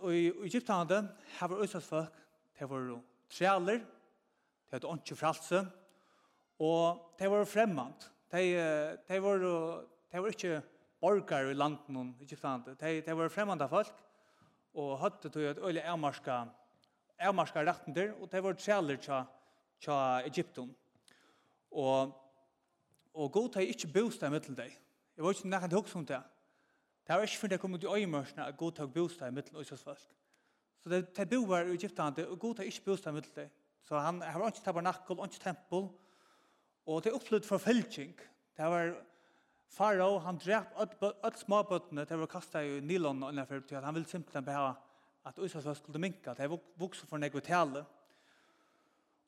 og 0.00 0.14
i 0.14 0.30
Egyptahanden 0.46 1.10
har 1.36 1.48
vi 1.52 1.64
Israelsfolk, 1.64 2.22
det 2.58 2.70
var 2.70 3.00
trealer, 3.28 3.84
det 4.82 4.90
hadde 4.90 5.04
ikke 5.04 5.18
fralse, 5.18 5.60
og 6.58 7.14
det 7.18 7.30
var 7.30 7.44
fremmant. 7.44 8.10
De, 8.32 8.42
de, 9.08 9.18
var, 9.22 9.44
de 10.12 10.22
var 10.22 10.32
ikke 10.32 10.62
borgere 11.00 11.50
i 11.50 11.54
landen, 11.54 12.14
ikke 12.20 12.38
sant? 12.38 12.66
De, 12.80 12.92
de 13.06 13.16
var 13.16 13.32
fremmant 13.32 13.62
av 13.62 13.70
folk, 13.70 13.94
og 14.74 14.98
hadde 15.02 15.30
tog 15.30 15.46
et 15.46 15.62
øyelig 15.62 15.84
avmarska, 15.86 16.44
avmarska 17.22 17.62
retten 17.66 17.94
der, 17.94 18.14
og 18.18 18.30
det 18.32 18.42
var 18.42 18.58
trealer 18.58 18.96
til, 18.96 19.26
til 19.80 20.28
Egypten. 20.30 20.74
Og, 21.70 22.14
og 23.14 23.32
god 23.32 23.54
har 23.54 23.70
ikke 23.70 23.92
bostad 23.94 24.30
med 24.30 24.40
til 24.40 24.56
deg. 24.58 24.74
Jeg 25.16 25.24
var 25.24 25.30
ikke 25.30 25.48
nærkant 25.48 25.72
hoksom 25.72 26.02
om 26.02 26.06
det. 26.06 26.22
Det 27.06 27.14
var 27.14 27.22
ikke 27.22 27.38
for 27.38 27.52
det 27.52 27.60
kom 27.60 27.74
ut 27.74 27.82
i 27.82 27.86
øyemørsene 27.86 28.46
at 28.46 28.56
god 28.56 28.78
har 28.78 28.86
bostad 28.86 29.30
med 29.30 29.42
til 29.42 29.56
Øysesfolk. 29.56 30.00
Så 30.80 30.90
det, 30.90 31.16
det 31.16 31.28
bor 31.30 31.56
i 31.58 31.74
Egypten, 31.74 32.26
og 32.26 32.38
god 32.38 32.56
har 32.56 32.64
ikke 32.64 32.84
bostad 32.84 33.12
med 33.12 33.22
til 33.22 33.36
deg. 33.36 33.50
Så 33.84 33.98
han 34.00 34.22
har 34.22 34.46
ikke 34.48 34.64
tabernakel, 34.64 35.20
ikke 35.24 35.42
tempel, 35.42 35.88
og 36.86 37.02
det 37.04 37.10
er 37.10 37.18
opplevd 37.18 37.46
forfølging. 37.48 38.14
Det 38.56 38.70
var 38.70 38.94
farao, 39.68 40.18
han 40.24 40.38
drep 40.40 40.72
alle 40.78 41.36
småbøttene, 41.40 42.06
det 42.08 42.18
var 42.18 42.30
kastet 42.30 42.64
i 42.64 42.80
Nilon, 42.80 43.22
for 43.22 43.80
han 43.80 43.94
ville 43.94 44.08
simpelthen 44.08 44.44
beha 44.44 44.72
at 45.24 45.38
Israels 45.38 45.78
skulle 45.78 46.00
minka, 46.00 46.34
det 46.34 46.50
vokset 46.76 47.08
for 47.08 47.16
negvitale. 47.16 47.84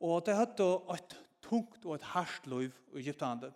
Og 0.01 0.27
det 0.27 0.37
hadde 0.37 0.67
et 0.93 1.17
tungt 1.43 1.85
og 1.85 1.95
et 1.95 2.03
harsht 2.13 2.47
liv 2.47 2.73
i 2.93 3.01
Egyptlandet. 3.01 3.55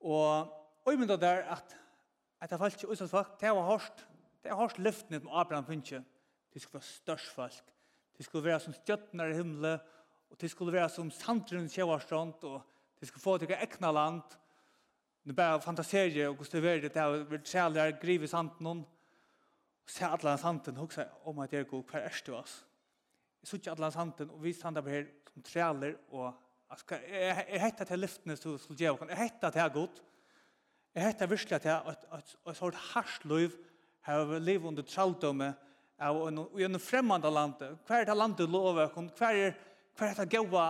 Og 0.00 0.58
Og 0.84 0.98
mynda 0.98 1.16
der 1.16 1.44
at 1.46 1.76
at 2.40 2.50
det 2.50 2.58
falt 2.58 2.82
i 2.82 2.86
Israels 2.92 3.10
folk, 3.10 3.40
det 3.40 3.50
var 3.50 3.62
hårst, 3.62 4.06
det 4.42 4.50
var 4.50 4.56
hårst 4.56 4.78
lyftene 4.78 5.20
som 5.20 5.28
Abraham 5.30 5.66
finnes, 5.66 6.02
det 6.54 6.62
skulle 6.62 6.80
være 6.80 6.82
størst 6.82 7.34
folk, 7.34 7.71
det 8.22 8.28
skulle 8.28 8.44
være 8.44 8.60
som 8.60 8.74
stjøttene 8.76 9.24
i 9.30 9.34
himmelen, 9.34 9.80
og 10.30 10.40
det 10.40 10.50
skulle 10.50 10.72
være 10.72 10.88
som 10.88 11.10
sandren 11.10 11.66
i 11.66 11.82
og 11.82 12.62
det 13.00 13.08
skulle 13.08 13.22
få 13.22 13.38
til 13.38 13.50
ekna 13.50 13.90
land, 13.90 14.22
nu 15.24 15.34
bare 15.34 15.60
fantaserer, 15.60 16.28
og 16.28 16.34
hvordan 16.34 16.82
det 16.82 16.94
där 16.94 17.24
vill 17.24 17.44
sälja 17.44 17.90
griva 17.90 18.26
sant 18.26 18.60
någon 18.60 18.86
Og 19.84 19.90
se 19.90 20.04
alla 20.04 20.36
santen 20.38 20.76
sier, 20.90 21.08
om 21.24 21.38
att 21.38 21.50
det 21.50 21.68
god, 21.68 21.84
kvar 21.86 22.00
er 22.00 22.22
det 22.26 22.34
oss. 22.34 22.64
Jag 23.40 23.48
såg 23.48 23.68
alla 23.68 23.90
santen 23.90 24.30
och 24.30 24.44
vi 24.44 24.52
standa 24.52 24.82
på 24.82 24.88
her 24.88 25.08
som 25.32 25.42
träller 25.42 25.96
och 26.10 26.34
jeg 26.70 26.78
ska 26.78 27.08
jag 27.08 27.60
hetta 27.60 27.84
till 27.84 28.00
lyftnes 28.00 28.40
så 28.40 28.58
skulle 28.58 28.84
jag 28.84 28.98
kunna 28.98 29.14
hetta 29.14 29.50
till 29.50 29.68
gott. 29.74 30.02
jeg 30.94 31.02
hetta 31.02 31.26
visla 31.26 31.58
till 31.58 31.70
att 31.70 32.04
att 32.44 32.56
sort 32.56 32.74
harslöv 32.74 33.50
har 34.00 34.40
liv 34.40 34.66
under 34.66 34.82
tralldomme 34.82 35.52
og 36.10 36.58
i 36.58 36.64
en 36.66 36.80
fremmande 36.80 37.30
land, 37.30 37.60
hver 37.86 38.00
er 38.00 38.08
det 38.08 38.16
landet 38.16 38.42
du 38.42 38.50
lover, 38.50 38.88
hver 38.90 39.36
er 39.46 39.54
hver 39.96 40.08
er 40.08 40.22
det 40.22 40.32
gaua, 40.32 40.64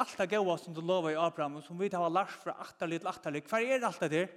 alt 0.00 0.14
det 0.18 0.28
gaua 0.32 0.56
som 0.58 0.74
du 0.74 0.80
lover 0.80 1.12
i 1.12 1.18
Abraham, 1.20 1.60
som 1.62 1.78
vi 1.78 1.90
tar 1.92 2.08
lars 2.08 2.32
fra 2.40 2.54
atterlig 2.64 3.02
til 3.02 3.10
atterlig, 3.10 3.42
hver 3.44 3.66
er 3.66 3.86
alt 3.86 4.00
det 4.00 4.10
der? 4.10 4.32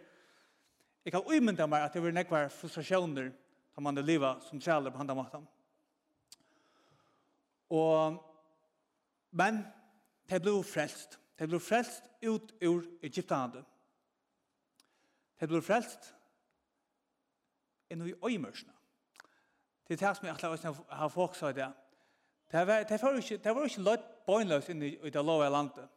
Jeg 1.05 1.13
kan 1.13 1.27
umynda 1.29 1.67
meg 1.69 1.85
at 1.85 1.93
det 1.93 2.01
vil 2.03 2.15
nekvar 2.15 2.49
frustrasjoner 2.51 3.29
da 3.75 3.83
man 3.83 3.95
det 3.95 4.05
livet 4.05 4.43
som 4.47 4.59
træler 4.59 4.91
på 4.91 4.97
handa 4.97 5.15
maten. 5.15 5.45
Og, 7.69 8.17
men, 9.31 9.61
det 10.29 10.41
ble 10.41 10.57
frelst. 10.65 11.19
Det 11.37 11.47
ble 11.49 11.59
frelst 11.59 12.07
ut 12.25 12.53
ur 12.63 12.85
Egyptalandet. 13.03 13.65
Det 15.39 15.49
ble 15.51 15.61
frelst 15.61 16.09
inn 17.91 18.05
i 18.07 18.15
øymørsene. 18.15 18.73
Det 19.87 20.01
er 20.01 20.07
det 20.07 20.17
som 20.17 20.27
jeg 20.27 20.75
har 20.89 21.09
folk 21.09 21.35
sa 21.35 21.51
det. 21.51 21.67
Det 22.51 22.67
var, 22.67 22.83
det 22.83 23.01
var 23.01 23.17
ikke, 23.17 23.37
det 23.37 23.55
var 23.55 23.65
ikke 23.65 23.81
lot 23.81 24.05
bøgnløs 24.25 24.69
inne 24.69 24.87
i 24.87 25.09
det 25.09 25.25
lova 25.25 25.49
landet. 25.49 25.87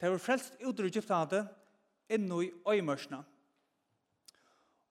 Det 0.00 0.10
var 0.10 0.18
frelst 0.18 0.56
ut 0.62 0.80
ur 0.80 0.86
Egyptlandet 0.86 1.48
inne 2.08 2.44
i 2.44 2.50
øymørsene. 2.68 3.22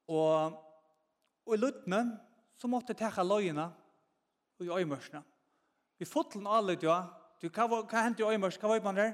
Og, 0.08 0.58
og 1.46 1.56
i 1.56 1.60
løytene 1.60 2.02
så 2.58 2.70
måtte 2.70 2.94
jeg 2.94 3.02
teka 3.02 3.24
løyene 3.24 3.70
i 4.62 4.70
øymørsene. 4.70 5.24
Vi 5.98 6.06
fotlen 6.06 6.48
alle 6.48 6.78
ja. 6.82 7.02
Du, 7.42 7.50
hva, 7.50 7.66
hva 7.66 8.04
hendte 8.06 8.22
i 8.22 8.34
øymørs? 8.34 8.58
Hva 8.62 8.70
var 8.70 8.84
man 8.86 8.98
der? 8.98 9.14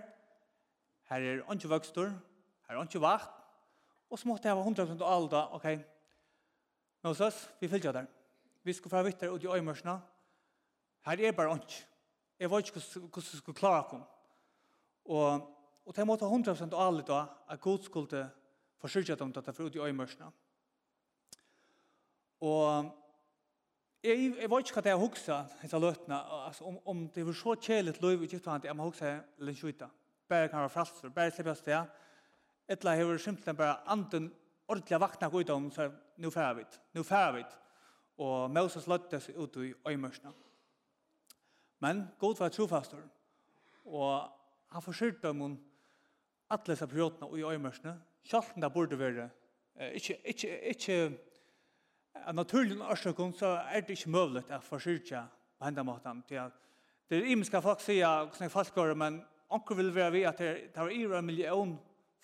Her 1.07 1.23
er 1.23 1.53
ikke 1.53 1.69
vøkstor, 1.71 2.11
her 2.67 2.75
er 2.75 2.83
ikke 2.83 3.01
vakt. 3.01 3.31
Og 4.09 4.19
så 4.19 4.27
måtte 4.27 4.47
jeg 4.47 4.55
ha 4.55 4.63
100% 4.63 5.03
alda, 5.03 5.47
ok. 5.55 5.67
Nå 7.03 7.13
søs, 7.13 7.45
vi 7.59 7.67
fyllt 7.71 7.85
jo 7.85 7.91
der 7.95 8.07
vi 8.67 8.73
skulle 8.75 8.91
få 8.91 9.03
vittere 9.03 9.31
ut 9.31 9.43
i 9.43 9.47
øyemørsene. 9.47 9.95
Her 11.05 11.21
er 11.27 11.31
bare 11.31 11.55
ikke. 11.55 11.85
Jeg 12.39 12.51
vet 12.51 12.67
ikke 12.67 12.81
hvordan 12.99 13.29
jeg 13.33 13.39
skulle 13.39 13.55
klare 13.55 13.83
dem. 13.91 14.01
Og, 15.05 15.53
og 15.85 15.95
det 15.95 16.07
måtte 16.07 16.27
hundra 16.27 16.51
prosent 16.51 16.73
av 16.73 16.87
alle 16.87 17.05
da, 17.07 17.21
at 17.49 17.61
Gud 17.61 17.83
skulle 17.83 18.25
forsørge 18.81 19.15
dem 19.15 19.31
til 19.33 19.41
å 19.41 19.53
få 19.55 19.67
ut 19.69 19.77
i 19.77 19.83
øyemørsene. 19.85 20.27
Og 22.43 22.89
jeg, 24.03 24.33
jeg 24.41 24.49
vet 24.51 24.65
ikke 24.65 24.75
hva 24.75 24.83
det 24.85 24.91
er 24.91 24.99
huksa, 25.01 25.37
disse 25.61 25.79
løtene, 25.79 26.19
altså, 26.47 26.65
om, 26.67 26.75
om 26.85 27.05
det 27.15 27.25
var 27.25 27.37
så 27.39 27.55
kjelig 27.55 27.95
liv 28.01 28.25
i 28.25 28.27
Egyptland, 28.27 28.67
jeg 28.67 28.75
må 28.75 28.89
huksa 28.89 29.13
eller 29.39 29.55
skjøyta. 29.55 29.87
Bare 30.27 30.51
kan 30.51 30.65
være 30.65 30.73
fralser, 30.75 31.13
bare 31.15 31.31
slippe 31.31 31.55
oss 31.55 31.63
til. 31.63 31.87
Etla 32.67 32.97
hever 32.99 33.17
simpelthen 33.17 33.57
bare 33.57 33.79
anden 33.87 34.27
ordentlig 34.67 34.99
vakna 34.99 35.31
gå 35.31 35.41
ut 35.41 35.55
om, 35.55 35.71
så 35.71 35.87
nå 36.19 36.33
færer 36.35 36.59
vi, 36.59 36.67
nå 36.99 37.03
færer 37.07 37.39
vi 37.39 37.45
og 38.17 38.51
Moses 38.51 38.87
løtte 38.87 39.19
seg 39.21 39.37
ut 39.37 39.57
i 39.61 39.73
øymørsene. 39.87 40.33
Men 41.79 42.07
god 42.19 42.39
var 42.39 42.49
trofastor, 42.49 43.03
og 43.85 44.29
han 44.73 44.81
forsyrte 44.81 45.29
om 45.29 45.41
hun 45.45 45.57
alle 46.49 46.63
disse 46.67 46.87
periodene 46.87 47.39
i 47.39 47.43
øymørsene, 47.43 47.93
selv 48.23 48.55
om 48.55 48.61
det 48.61 48.73
burde 48.73 48.99
være 48.99 49.29
eh, 49.75 49.91
ikke, 49.99 50.17
ikke, 50.25 50.59
ikke 50.73 50.97
av 52.25 52.35
naturlig 52.35 52.79
årsøkken 52.81 53.33
så 53.37 53.53
er 53.71 53.83
det 53.85 53.97
ikke 53.97 54.11
mulig 54.11 54.43
å 54.51 54.61
forsyrte 54.63 55.23
på 55.57 55.67
hendene 55.67 55.87
måten 55.87 56.23
til 56.27 56.41
at 56.41 56.55
det 57.07 57.21
er 57.21 57.29
imenska 57.31 57.61
folk 57.63 57.79
sier 57.79 58.25
hvordan 58.27 58.51
folk 58.51 58.73
går, 58.75 58.93
men 58.99 59.21
anker 59.53 59.77
vil 59.79 59.93
være 59.95 60.11
vi 60.11 60.23
at 60.27 60.41
det, 60.41 60.53
det 60.73 60.81
var 60.81 60.91
i 60.91 61.03
en 61.05 61.25
million 61.25 61.75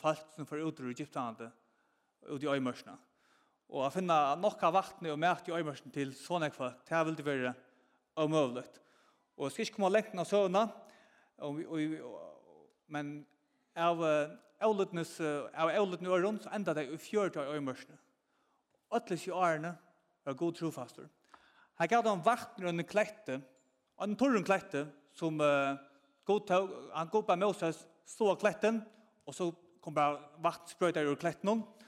folk 0.02 0.26
som 0.36 0.48
får 0.48 0.66
utro 0.68 0.90
i 0.90 0.96
Egyptlandet 0.96 1.52
ut 2.28 2.44
i 2.44 2.50
øymørsene 2.52 2.98
og 3.74 3.88
å 3.88 3.92
finne 3.94 4.16
nok 4.38 4.62
av 4.68 4.76
vattnet 4.76 5.10
og 5.10 5.20
mæt 5.22 5.50
i 5.50 5.56
øymørsen 5.58 5.94
til 5.94 6.14
sånne 6.14 6.52
folk, 6.54 6.84
det 6.86 7.00
vil 7.08 7.18
det 7.18 7.26
være 7.26 7.54
omøvelig. 8.22 8.68
Og 9.38 9.48
jeg 9.48 9.54
skal 9.54 9.66
ikke 9.66 9.78
komme 9.80 9.90
lengt 9.96 10.14
av 10.14 10.30
søvnene, 10.30 10.68
men 12.94 13.14
av 13.74 14.04
Eulutnes 14.64 15.16
av 15.20 15.72
Eulutnes 15.74 16.14
øren, 16.14 16.38
så 16.40 16.54
enda 16.54 16.76
det 16.78 16.86
i 16.88 17.00
fjørt 17.02 17.40
av 17.42 17.50
øymørsen. 17.56 17.98
Øtles 18.94 19.26
i 19.28 19.34
årene 19.34 19.74
var 20.24 20.38
god 20.38 20.60
trofaster. 20.60 21.10
Her 21.82 21.90
gav 21.90 22.08
han 22.08 22.22
vattnet 22.24 22.70
under 22.70 22.86
klette, 22.86 23.40
en 24.02 24.16
torren 24.20 24.46
klette, 24.46 24.86
som 25.18 25.42
uh, 25.42 25.74
god 26.26 26.46
tog, 26.48 26.70
han 26.94 27.10
god 27.10 27.26
på 27.26 27.36
Moses, 27.42 27.82
stod 28.06 28.36
av 28.36 28.40
kletten, 28.42 28.84
og 29.26 29.36
så 29.36 29.50
kom 29.82 29.96
bare 29.96 30.22
vattnet 30.44 30.76
sprøyter 30.76 31.10
ur 31.10 31.18
kletten, 31.20 31.50
og 31.50 31.83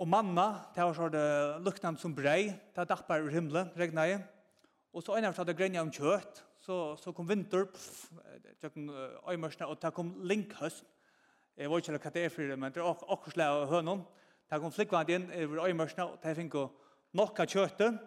Og 0.00 0.08
manna, 0.08 0.46
det 0.72 0.80
var 0.80 0.96
sånn 0.96 1.16
luknande 1.60 2.00
som 2.00 2.14
brei, 2.16 2.46
det 2.48 2.80
var 2.80 2.86
dappar 2.88 3.20
ur 3.20 3.34
himmelen, 3.34 3.68
regna 3.76 4.06
i. 4.08 4.14
Og 4.96 5.04
så 5.04 5.18
einar 5.18 5.36
hadde 5.36 5.52
grenja 5.52 5.82
om 5.84 5.90
kjøtt, 5.92 6.40
så, 6.64 6.76
så 6.96 7.12
kom 7.12 7.28
vinter, 7.28 7.66
pff, 7.68 8.06
tjøkken 8.62 8.88
øymørsene, 9.28 9.68
og 9.68 9.76
det 9.82 9.90
kom 9.92 10.14
linkhøst. 10.24 10.86
Jeg 11.60 11.68
vet 11.68 11.90
ikke 11.90 12.00
hva 12.00 12.12
det 12.14 12.22
er 12.24 12.32
for 12.32 12.48
det, 12.48 12.56
men 12.62 12.72
det 12.72 12.80
er 12.80 12.88
akkurat 13.12 13.42
av 13.44 13.66
hønnen. 13.74 14.00
Det 14.48 14.60
kom 14.62 14.72
flikkvand 14.72 15.12
inn 15.12 15.26
over 15.42 15.66
øymørsene, 15.66 16.08
og 16.08 16.24
det 16.24 16.34
fikk 16.38 16.56
nok 17.20 17.44
av 17.44 17.52
kjøttet. 17.52 18.00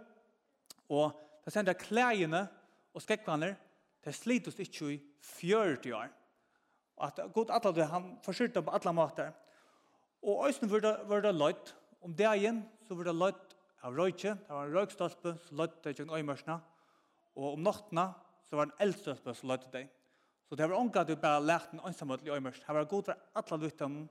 Og 0.90 1.22
det 1.46 1.54
sendte 1.54 1.78
klæjene 1.78 2.42
og 2.94 3.06
skrekkvaner, 3.06 3.54
det 4.04 4.16
slitust 4.18 4.66
ikke 4.66 4.90
i 4.96 4.98
40 5.30 5.94
år. 6.02 6.10
Og 6.98 7.06
at 7.06 7.22
god 7.38 7.54
atladet, 7.54 7.88
han 7.94 8.10
forsyrte 8.26 8.66
på 8.66 8.74
alle 8.74 8.98
måter. 8.98 9.32
Og 10.26 10.50
øyne 10.50 10.74
var 10.74 10.86
det, 10.90 10.98
var 11.08 11.22
det 11.22 11.38
løyt, 11.38 11.76
Om 12.04 12.16
dagen 12.16 12.64
så 12.84 12.96
var 13.00 13.08
det 13.08 13.16
løtt 13.16 13.54
av 13.84 13.96
røyke, 13.96 14.34
det 14.36 14.52
var 14.52 14.68
en 14.68 14.76
røykstolpe 14.76 15.32
som 15.46 15.60
løtt 15.60 15.78
det 15.86 15.94
gjennom 15.96 16.18
øymørsene, 16.20 16.58
og 17.40 17.46
om 17.54 17.62
nattene 17.64 18.10
så 18.44 18.58
var 18.58 18.68
det 18.68 18.74
en 18.76 18.84
eldstolpe 18.88 19.36
som 19.38 19.52
løtt 19.52 19.70
det. 19.72 19.86
Så 20.50 20.58
det 20.60 20.68
var 20.68 20.82
ångat 20.82 21.08
du 21.08 21.16
bare 21.16 21.40
lærte 21.42 21.78
en 21.78 21.86
ønsamhet 21.88 22.26
i 22.28 22.32
øymørsene. 22.34 22.66
Det 22.68 22.76
var 22.76 22.90
god 22.92 23.08
for 23.08 23.16
alle 23.40 23.60
lyttene 23.64 24.04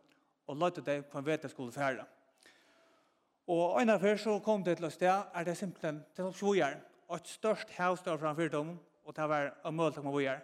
og 0.49 0.56
løtt 0.56 0.80
det 0.87 0.96
på 1.11 1.20
en 1.20 1.26
vete 1.26 1.50
skulle 1.52 1.72
fære. 1.72 2.06
Og 3.52 3.76
en 3.82 3.92
av 3.92 4.06
så 4.18 4.38
kom 4.40 4.64
det 4.64 4.76
til 4.78 4.87
et 4.88 4.94
sted, 4.94 5.28
er 5.34 5.44
det 5.44 5.56
simpelthen 5.58 6.00
til 6.16 6.30
opp 6.30 6.37
svojer, 6.37 6.78
og 7.08 7.16
et 7.16 7.28
størst 7.28 7.70
hav 7.76 7.99
der 8.04 8.16
framfor 8.16 8.49
dem, 8.49 8.78
og 9.04 9.16
det 9.16 9.28
var 9.28 9.50
en 9.66 9.76
mål 9.76 9.92
til 9.92 10.06
å 10.06 10.14
være. 10.14 10.38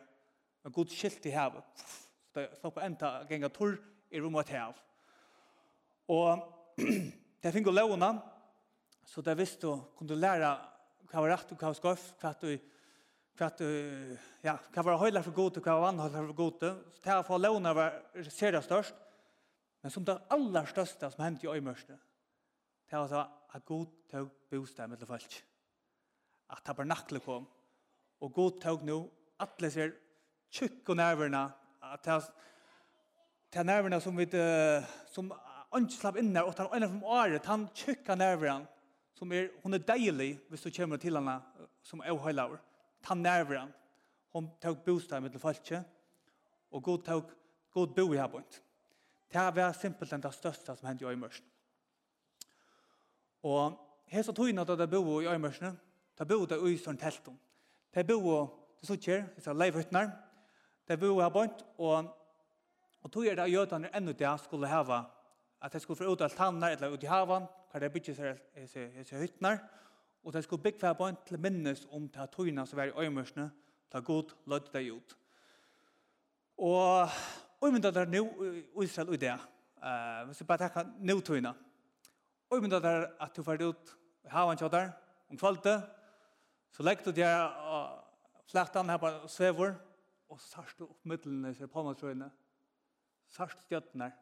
Men 0.64 0.72
god 0.72 0.92
skilt 0.92 1.26
i 1.26 1.32
havet. 1.32 1.64
Så 2.28 2.40
det 2.40 2.48
stod 2.58 2.74
på 2.76 2.84
enda 2.84 3.22
ganger 3.30 3.48
tur 3.48 3.78
i 4.10 4.20
rommet 4.20 4.52
hav. 4.52 4.76
Og 6.08 6.44
Det 7.42 7.52
finner 7.54 7.74
lovene, 7.74 8.10
så 9.06 9.22
det 9.22 9.36
visste 9.38 9.66
du, 9.66 9.84
kunne 9.98 10.18
lære 10.18 10.50
hva 11.08 11.22
var 11.22 11.32
rett 11.32 11.52
og 11.54 11.60
hva 11.60 11.70
var 11.70 11.78
skorf, 11.78 12.06
hva 12.20 12.32
du, 12.40 12.50
hva 13.38 13.48
du, 13.56 13.68
ja, 14.44 14.56
hva 14.74 14.84
var 14.84 14.98
høyler 15.00 15.24
for 15.24 15.36
god, 15.36 15.60
hva 15.62 15.76
var 15.78 15.84
vannhøyler 15.86 16.26
for 16.32 16.38
god. 16.40 16.66
Så 16.92 17.04
det 17.04 17.12
her 17.12 17.22
for 17.26 17.40
lovene 17.40 17.74
var 17.78 18.00
seriøst 18.26 18.68
størst, 18.68 19.04
men 19.82 19.94
som 19.94 20.04
det 20.04 20.18
aller 20.34 20.66
største 20.68 21.10
som 21.14 21.24
hendte 21.24 21.46
i 21.46 21.52
øymørste, 21.52 21.94
det 22.88 22.98
var 22.98 23.30
at 23.54 23.64
god 23.68 23.86
tog 24.10 24.28
bostad 24.50 24.90
med 24.90 25.06
folk. 25.06 25.38
At 26.50 26.64
tabernaklet 26.64 27.22
kom, 27.24 27.46
og 28.20 28.34
god 28.34 28.60
tog 28.60 28.84
nå, 28.84 28.98
alle 29.38 29.70
ser 29.70 29.94
tjukk 30.50 30.90
og 30.90 30.98
nerverna, 30.98 31.46
at 31.86 32.04
det 32.04 33.60
er 33.60 33.68
nerverna 33.68 34.00
som, 34.02 34.16
vi, 34.18 34.26
som 35.12 35.30
ikke 35.76 35.92
slapp 35.92 36.16
inn 36.16 36.32
der, 36.32 36.46
og 36.48 36.56
tar 36.56 36.70
øynene 36.72 37.00
fra 37.00 37.22
året, 37.22 37.46
han 37.46 37.68
tjøkker 37.74 38.16
nærveren, 38.16 38.64
som 39.14 39.32
er, 39.32 39.48
hun 39.62 39.74
er 39.74 39.84
deilig 39.84 40.38
hvis 40.48 40.62
du 40.62 40.70
kommer 40.76 40.96
til 40.96 41.16
henne 41.18 41.34
som 41.82 42.00
er 42.00 42.16
høylaver. 42.16 42.60
Ta 43.04 43.14
nærveren. 43.14 43.74
Hun 44.32 44.48
tok 44.62 44.84
bostad 44.84 45.20
med 45.20 45.30
det 45.30 45.40
falske, 45.40 45.82
og 46.70 46.82
god 46.82 47.02
tok 47.04 47.34
god 47.72 47.94
bo 47.94 48.12
i 48.12 48.16
her 48.16 48.26
point. 48.26 48.62
Det 49.32 49.44
var 49.56 49.72
simpelt 49.72 50.12
enn 50.12 50.22
det 50.24 50.32
største 50.34 50.76
som 50.76 50.88
hendte 50.88 51.04
i 51.04 51.08
øymørsen. 51.08 51.44
Og 53.42 53.76
her 54.08 54.24
så 54.24 54.32
tog 54.32 54.48
inn 54.48 54.58
at 54.58 54.72
det 54.78 54.88
bo 54.90 55.20
i 55.20 55.28
øymørsen, 55.28 55.76
det 56.18 56.28
bo 56.28 56.44
det 56.46 56.58
i 56.64 56.78
sånn 56.80 56.98
teltum. 56.98 57.36
Det 57.94 58.06
bo, 58.08 58.40
det 58.80 58.88
så 58.88 58.96
kjer, 58.96 59.26
det 59.36 59.44
så 59.44 59.52
leivhøytner, 59.52 60.10
det 60.88 60.98
bo 61.00 61.18
her 61.20 61.30
bort, 61.32 61.62
og, 61.78 62.08
og 63.02 63.12
tog 63.12 63.26
er 63.26 63.36
det 63.36 63.50
jødene 63.52 63.92
enda 63.94 64.16
det 64.16 64.34
skulle 64.44 64.70
hava 64.70 65.04
at 65.62 65.72
de 65.72 65.80
skulle 65.80 65.98
få 65.98 66.12
ut 66.12 66.20
alt 66.20 66.36
tannar, 66.36 66.70
eller 66.70 66.92
ut 66.94 67.02
i 67.02 67.06
havan, 67.06 67.46
hver 67.70 67.80
det 67.80 67.92
bygges 67.92 68.18
hese 68.54 69.18
hyttnar, 69.18 69.58
og 70.24 70.32
de 70.32 70.42
skulle 70.42 70.62
bygge 70.62 70.94
på 70.94 71.06
en 71.06 71.16
til 71.26 71.40
minnes 71.40 71.86
om 71.90 72.08
ta 72.08 72.26
tøyna 72.26 72.66
som 72.66 72.76
var 72.76 72.90
i 72.90 73.06
øymørsene, 73.06 73.50
ta 73.90 73.98
god 73.98 74.34
lødde 74.46 74.72
deg 74.72 74.92
ut. 74.92 75.16
Og 76.58 77.08
øymynda 77.64 77.88
er 77.88 78.04
nu 78.04 78.24
Israel 78.82 79.08
og 79.08 79.20
det, 79.20 79.32
uh, 79.32 80.26
hvis 80.26 80.40
vi 80.40 80.46
bare 80.46 80.58
tenker 80.58 80.90
nu 80.98 81.20
tøyna, 81.20 81.54
øymynda 82.54 82.76
er 82.76 83.06
at 83.20 83.36
du 83.36 83.42
får 83.42 83.62
ut 83.62 83.96
i 84.24 84.28
havan 84.28 84.56
tjadar, 84.56 84.90
om 85.30 85.38
kvalte, 85.38 85.82
så 86.70 86.82
legg 86.82 87.04
du 87.04 87.10
der 87.10 87.46
uh, 87.46 87.98
flættan 88.50 88.88
her 88.88 88.96
på 88.96 89.28
svevor, 89.28 89.74
og 90.28 90.40
sarst 90.40 90.78
du 90.78 90.84
opp 90.84 91.04
middelene, 91.08 91.54
ser 91.54 91.66
palmatrøyene, 91.66 92.30
sarst 93.32 93.62
stjøttene, 93.64 94.12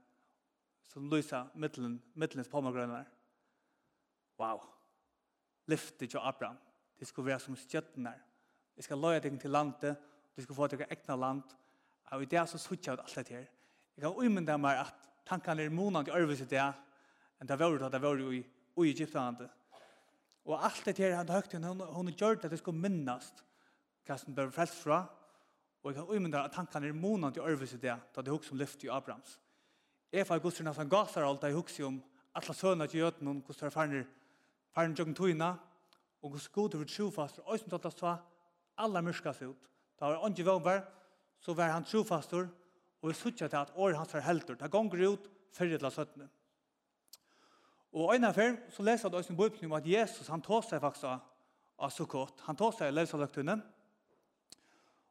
som 0.89 1.11
lyser 1.11 1.51
mittlen, 1.55 1.99
mittlens 2.15 2.49
palmagrønner. 2.49 3.05
Wow! 4.39 4.63
Lyftet 5.67 6.11
til 6.11 6.21
Abraham. 6.23 6.59
Det 6.99 7.09
skulle 7.09 7.27
være 7.27 7.41
som 7.41 7.57
stjøttene. 7.57 8.15
Vi 8.77 8.83
skal 8.83 9.01
løye 9.01 9.21
deg 9.21 9.41
til 9.41 9.51
landet. 9.51 9.97
Du 10.37 10.43
skal 10.43 10.55
få 10.55 10.69
deg 10.73 10.87
egna 10.91 11.17
land. 11.17 11.43
Og 12.13 12.23
i 12.23 12.31
det 12.31 12.49
så 12.49 12.59
suttet 12.59 12.87
jeg 12.87 12.99
alt 12.99 13.17
det 13.17 13.29
her. 13.35 13.47
Jeg 13.97 14.05
kan 14.05 14.19
umynda 14.27 14.57
meg 14.61 14.83
at 14.85 15.09
tankene 15.27 15.65
er 15.65 15.73
månene 15.73 16.09
i 16.09 16.19
øvelse 16.21 16.47
det 16.49 16.63
enn 17.41 17.49
det 17.49 17.59
var 17.59 17.79
det 17.79 17.93
det 17.93 18.03
var 18.03 18.21
i, 18.33 18.39
i 18.41 18.91
Egyptlandet. 18.91 19.51
Og 20.47 20.65
alt 20.65 20.85
det 20.87 20.99
her 20.99 21.17
han 21.17 21.29
høyt 21.29 21.53
hun, 21.53 21.81
hun 21.81 22.13
gjør 22.13 22.37
det 22.37 22.45
at 22.45 22.55
det 22.55 22.61
skulle 22.61 22.81
minnast 22.81 23.43
hva 24.07 24.19
som 24.21 24.35
ble 24.35 24.47
frelst 24.55 24.79
fra. 24.85 25.03
Og 25.83 25.91
jeg 25.91 25.99
kan 25.99 26.17
umynda 26.17 26.45
at 26.45 26.55
tankene 26.55 26.89
er 26.89 26.97
månene 26.97 27.35
i 27.37 27.43
øvelse 27.43 27.81
det 27.83 27.97
da 28.15 28.23
det 28.23 28.31
er 28.31 28.37
hun 28.37 28.47
som 28.47 28.59
lyftet 28.59 28.87
i 28.87 28.93
Abrahams. 28.93 29.41
Jeg 30.13 30.27
får 30.27 30.43
gudstrinn 30.43 30.71
at 30.71 30.79
han 30.79 30.91
gasar 30.91 31.27
alt 31.27 31.43
jeg 31.43 31.57
hukser 31.57 31.89
om 31.89 31.99
alle 32.37 32.55
sønne 32.55 32.87
til 32.87 33.01
jøten 33.01 33.29
om 33.29 33.41
hvordan 33.43 33.73
farner 33.75 34.05
farner 34.77 34.99
jøkken 34.99 35.17
tøyna 35.17 35.55
og 36.23 36.31
hvordan 36.31 36.53
god 36.53 36.77
over 36.79 36.91
trofast 36.91 37.41
og 37.45 37.59
som 37.59 37.73
tatt 37.73 37.99
så, 37.99 38.17
alle 38.79 39.03
myrskas 39.03 39.43
ut. 39.43 39.69
Da 39.99 40.13
var 40.13 40.29
ikke 40.29 40.47
vomber 40.47 40.83
så 41.41 41.55
var 41.55 41.73
han 41.73 41.85
trofastor 41.85 42.49
og 43.03 43.09
vi 43.09 43.15
suttet 43.15 43.51
til 43.51 43.59
at 43.59 43.73
året 43.75 43.97
hans 43.97 44.15
er 44.15 44.25
helter. 44.25 44.55
Det 44.55 44.71
gonger 44.71 45.09
ut 45.13 45.31
fyrir 45.53 45.79
til 45.79 45.91
søttene 45.91 46.29
og 47.97 48.13
en 48.13 48.29
av 48.29 48.37
før 48.37 48.59
så 48.75 48.85
leser 48.85 49.09
det 49.09 49.19
også 49.19 49.33
en 49.33 49.39
bøypen 49.39 49.71
om 49.71 49.79
at 49.79 49.87
Jesus 49.89 50.29
han 50.29 50.43
tar 50.45 50.65
seg 50.67 50.83
faktisk 50.83 51.09
av 51.77 51.93
Sukkot. 51.93 52.43
Han 52.45 52.57
tar 52.57 52.75
seg 52.77 52.91
i 52.91 52.95
løsaløktunnen 52.97 53.63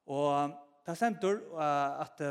og 0.05 0.53
det 0.85 0.93
er 0.93 0.99
sendt 0.99 1.23
at 1.25 2.21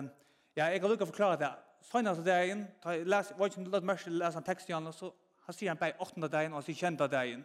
ja, 0.54 0.68
jeg 0.70 0.80
kan 0.80 0.90
lukke 0.90 1.06
å 1.06 1.10
forklare 1.10 1.40
det 1.40 1.50
sånn 1.90 2.10
at 2.10 2.24
det 2.24 2.34
er 2.34 2.52
en, 2.52 2.66
jeg 2.84 3.06
leser, 3.06 3.36
var 3.38 3.50
ikke 3.50 3.64
noe 3.64 3.80
mer 3.80 4.00
til 4.00 4.16
å 4.16 4.22
lese 4.24 4.40
en 4.40 4.46
tekst 4.46 4.68
igjen, 4.68 4.92
så 4.92 5.12
han 5.46 5.56
sier 5.56 5.70
han 5.70 5.80
på 5.80 5.90
8. 6.00 6.28
dagen 6.28 6.52
och 6.52 6.64
så 6.64 6.72
kända 6.74 7.08
dagen. 7.08 7.44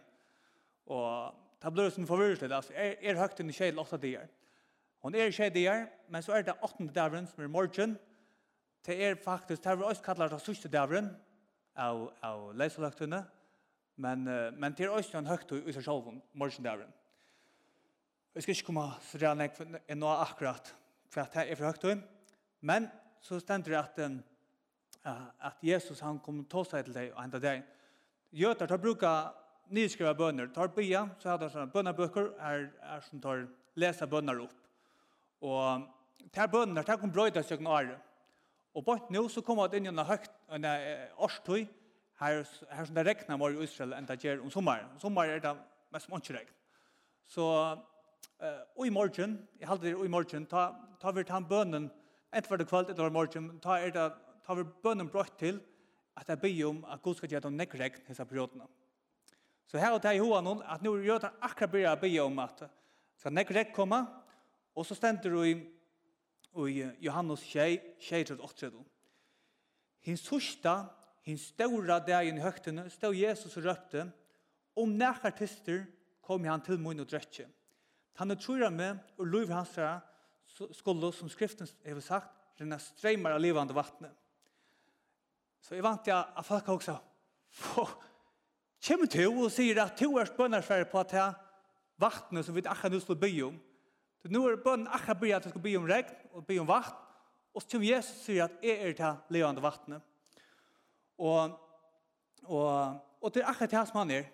Og 0.86 1.34
ta 1.60 1.70
blir 1.70 1.84
det 1.84 1.94
som 1.94 2.06
förvirrat 2.06 2.42
er, 2.70 2.74
är 2.74 2.96
är 3.02 3.14
högt 3.14 3.40
i 3.40 3.52
skäl 3.52 3.78
8 3.78 3.96
dagar. 3.96 4.28
Hon 5.00 5.14
är 5.14 5.32
skäl 5.32 5.52
dagar, 5.52 5.88
men 6.08 6.22
så 6.22 6.32
er 6.32 6.42
det 6.42 6.54
8 6.62 6.86
dagen 6.94 7.26
som 7.26 7.44
er 7.44 7.48
morgen, 7.48 7.98
Det 8.86 9.04
er 9.04 9.14
faktisk, 9.14 9.64
det 9.64 9.70
er 9.70 9.82
også 9.82 10.02
kallet 10.02 10.30
det 10.30 10.40
sista 10.40 10.68
dagen 10.68 11.10
av 11.76 12.12
av 12.22 12.54
läsalaktuna. 12.54 13.24
Men 13.96 14.24
men 14.58 14.72
det 14.72 14.84
är 14.84 14.88
också 14.88 15.18
en 15.18 15.26
högt 15.26 15.52
i 15.52 15.72
seg 15.72 15.84
selv 15.84 16.20
morgon 16.32 16.64
dagen. 16.64 16.92
Jag 18.34 18.42
ska 18.42 18.52
inte 18.52 18.64
komma 18.64 18.92
så 19.02 19.18
där 19.18 19.34
när 19.34 19.50
jag 19.58 19.80
är 19.86 19.94
nog 19.94 20.10
akkurat 20.10 20.74
for 21.10 21.20
att 21.20 21.32
det 21.32 21.50
er 21.50 21.54
for 21.54 21.64
högt. 21.64 21.84
Men 22.60 22.88
så 23.20 23.40
stender 23.40 23.70
det 23.70 23.78
at 23.78 23.96
den 23.96 24.22
att 25.02 25.62
Jesus 25.62 26.00
han 26.00 26.18
kom 26.18 26.44
ta 26.44 26.64
seg 26.64 26.84
til 26.84 26.94
deg 26.94 27.12
och 27.14 27.22
hända 27.22 27.38
deg. 27.38 27.62
Gjøter 28.32 28.66
tar 28.66 28.78
bruka 28.78 29.32
nyskriva 29.68 30.14
bönder. 30.14 30.46
Tar 30.54 30.68
bya 30.68 31.08
så 31.18 31.28
hade 31.28 31.50
sånne 31.50 31.72
bønnerbøker 31.72 32.32
är, 32.38 32.72
är 32.82 33.00
som 33.00 33.20
tar 33.20 33.48
läsa 33.74 34.06
bönder 34.06 34.40
upp. 34.40 34.56
Och 35.40 35.80
tar 36.32 36.48
bönder, 36.48 36.82
tar 36.82 36.96
kom 36.96 37.10
bröjda 37.10 37.42
sig 37.42 37.58
några 37.58 37.98
Och 38.72 38.84
bort 38.84 39.10
nå 39.10 39.28
så 39.28 39.42
kommer 39.42 39.68
det 39.68 39.76
inn 39.76 39.86
i 39.86 39.88
en 39.88 39.98
högt 39.98 40.30
en 40.48 40.64
årstøy 41.18 41.66
här, 42.20 42.46
her 42.70 42.84
som 42.84 42.94
det 42.94 43.04
regnar 43.04 43.38
var 43.38 43.50
i 43.50 43.64
Israel 43.64 43.92
ända 43.92 44.14
ger 44.14 44.40
om 44.40 44.50
sommar. 44.50 44.86
Om 44.92 44.98
sommar 44.98 45.28
er 45.28 45.40
det 45.40 45.56
mest 45.90 46.08
mycket 46.08 46.36
regn. 46.36 46.48
Så 47.26 47.72
uh, 48.42 48.60
och 48.76 48.86
i 48.86 48.90
morgon, 48.90 49.48
jeg 49.60 49.68
hade 49.68 49.82
det 49.82 50.04
i 50.04 50.08
morgon 50.08 50.46
ta 50.46 50.74
ta 51.00 51.10
vart 51.10 51.28
han 51.28 51.44
bønnen 51.44 51.90
ett 52.32 52.46
hver 52.46 52.64
kveld, 52.64 52.90
etter 52.90 53.02
hver 53.02 53.10
morgon 53.10 53.58
ta 53.60 53.78
er 53.78 53.90
det 53.90 54.12
tar 54.44 54.58
vi 54.58 54.66
bønnen 54.82 55.10
brått 55.10 55.38
til 55.40 55.60
at 56.18 56.28
jeg 56.28 56.40
ber 56.42 56.60
om 56.68 56.84
at 56.90 57.02
Gud 57.02 57.16
skal 57.16 57.32
gjøre 57.32 57.48
noen 57.48 57.60
nekk 57.62 57.76
regn 57.80 58.00
i 58.00 58.06
disse 58.08 58.26
periodene. 58.28 58.66
Så 59.70 59.78
her 59.78 59.94
og 59.94 60.02
der 60.02 60.16
i 60.18 60.22
hoen 60.22 60.44
noen, 60.44 60.62
at 60.66 60.82
nå 60.82 60.96
gjør 60.98 61.22
det 61.24 61.30
akkurat 61.46 61.70
bør 61.70 61.84
jeg 61.84 62.00
be 62.02 62.10
om 62.24 62.40
at 62.42 62.64
skal 63.20 63.34
nekk 63.36 63.52
regn 63.54 63.74
komme, 63.76 64.00
og 64.74 64.86
så 64.86 64.96
stender 64.98 65.30
du 65.30 65.42
i, 65.44 65.54
i 66.66 66.88
Johannes 67.04 67.44
6-8. 67.44 68.72
Hins 70.06 70.24
sørste, 70.24 70.74
hins 71.26 71.50
større 71.52 72.00
dagen 72.06 72.40
i 72.40 72.44
høgtene, 72.44 72.88
stod 72.90 73.14
Jesus 73.14 73.56
og 73.60 73.68
røpte, 73.68 74.08
om 74.80 74.92
nekker 74.96 75.34
tister 75.36 75.84
kom 76.24 76.46
han 76.48 76.62
til 76.64 76.80
munn 76.80 77.02
og 77.02 77.08
drøtje. 77.10 77.46
Han 78.20 78.30
er 78.30 78.40
tror 78.40 78.70
med, 78.70 78.98
og 79.18 79.26
lov 79.26 79.52
hans 79.54 79.74
fra, 79.74 79.98
skulle, 80.46 81.12
som 81.12 81.28
skriften 81.30 81.68
har 81.84 82.00
sagt, 82.04 82.34
renne 82.60 82.78
strømmer 82.82 83.36
av 83.36 83.40
livende 83.40 83.76
vattnet. 83.76 84.12
Så 85.60 85.76
jeg 85.76 85.84
vant 85.84 86.04
til 86.04 86.16
at 86.16 86.44
folk 86.46 86.68
også, 86.68 86.96
kommer 88.86 89.06
til 89.10 89.28
og 89.28 89.50
sier 89.52 89.82
at 89.82 89.96
to 89.98 90.14
er 90.18 90.28
spønnersfære 90.28 90.88
på 90.90 91.02
at 91.02 91.12
jeg 91.12 91.34
vattnet 92.00 92.46
som 92.46 92.56
vi 92.56 92.64
akkurat 92.64 92.94
nå 92.94 93.00
skal 93.02 93.18
by 93.20 93.30
om. 93.48 93.58
Så 94.20 94.30
nå 94.32 94.42
er 94.48 94.60
bønnen 94.64 94.88
akkurat 94.88 95.20
by 95.20 95.32
at 95.36 95.46
jeg 95.46 95.54
skal 95.54 95.64
by 95.64 95.76
om 95.78 95.88
regn 95.88 96.14
og 96.32 96.46
by 96.48 96.58
om 96.62 96.68
vatt. 96.68 96.96
Og 97.54 97.62
så 97.62 97.72
kommer 97.72 97.88
Jesus 97.88 98.16
og 98.16 98.24
sier 98.24 98.46
at 98.46 98.64
jeg 98.64 98.88
er 98.88 98.96
til 98.96 99.36
levende 99.36 99.64
vattnet. 99.64 100.02
Og, 101.20 101.56
og, 102.46 103.00
og 103.20 103.34
det 103.34 103.42
er 103.42 103.50
akkurat 103.50 103.74
det 103.74 103.86
som 103.90 104.02
han 104.02 104.14
er. 104.20 104.28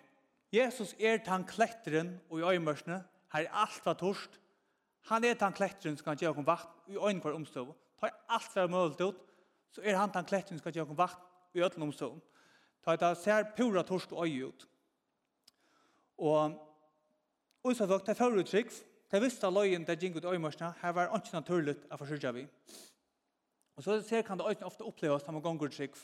Jesus 0.53 0.93
er 0.99 1.17
til 1.19 1.33
han 1.33 1.47
kletteren 1.47 2.13
og 2.29 2.39
i 2.39 2.45
øyemørsene. 2.53 3.01
Her 3.33 3.47
er 3.47 3.63
alt 3.65 3.81
var 3.85 3.97
torst. 3.99 4.39
Han 5.09 5.23
er 5.23 5.35
til 5.35 5.47
han 5.47 5.55
kletteren 5.55 5.97
som 5.97 6.07
kan 6.07 6.19
gjøre 6.19 6.39
om 6.39 6.47
vatt 6.47 6.91
i 6.91 6.95
øynene 6.95 7.23
for 7.23 7.35
omstøv. 7.35 7.73
Tar 7.99 8.15
alt 8.29 8.51
for 8.53 8.71
mulig 8.71 9.01
ut 9.01 9.23
så 9.71 9.81
er 9.83 9.97
han 9.97 10.13
den 10.13 10.25
kletten 10.25 10.59
skal 10.59 10.73
gjøre 10.73 10.97
vakt 10.97 11.55
i 11.55 11.61
ødelen 11.61 11.89
omstånd. 11.89 12.21
Da 12.85 12.95
det 12.95 13.17
ser 13.19 13.51
pura 13.57 13.83
torsk 13.83 14.11
og 14.11 14.27
øye 14.27 14.47
ut. 14.47 14.67
Og 16.17 16.63
Og 17.67 17.75
så 17.75 17.85
vakt, 17.85 18.05
det 18.05 18.13
er 18.13 18.19
foruttrykk, 18.21 18.69
det 19.11 19.19
visste 19.21 19.49
løyen 19.51 19.83
det 19.83 19.97
gikk 19.99 20.17
ut 20.17 20.23
i 20.23 20.29
øyemørsene, 20.35 20.69
her 20.81 20.93
var 20.95 21.09
ikke 21.15 21.33
naturlig 21.35 21.73
å 21.91 21.97
forsørge 21.99 22.31
vi. 22.37 22.43
Og 23.75 23.83
så 23.83 23.97
ser 24.01 24.23
kan 24.23 24.39
det 24.39 24.47
øyne 24.47 24.65
ofte 24.65 24.85
oppleves 24.87 25.25
når 25.25 25.35
man 25.35 25.43
ganger 25.43 25.73
trygg. 25.73 25.97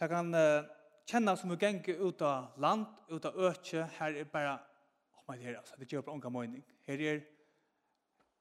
Det 0.00 0.08
kan 0.08 0.32
uh, 0.34 0.64
kjenne 1.08 1.36
som 1.36 1.52
vi 1.52 1.58
ganger 1.60 2.00
ut 2.00 2.24
av 2.24 2.56
land, 2.62 2.86
ut 3.10 3.28
av 3.28 3.36
øke, 3.36 3.84
her 3.98 4.16
er 4.16 4.30
bare, 4.32 4.56
åh, 5.12 5.20
oh, 5.20 5.26
men 5.28 5.44
her, 5.44 5.58
altså, 5.60 5.76
det 5.78 5.90
gjør 5.92 6.06
på 6.06 6.16
unga 6.16 6.32
mening. 6.32 6.64
Her 6.88 7.04
er, 7.12 7.20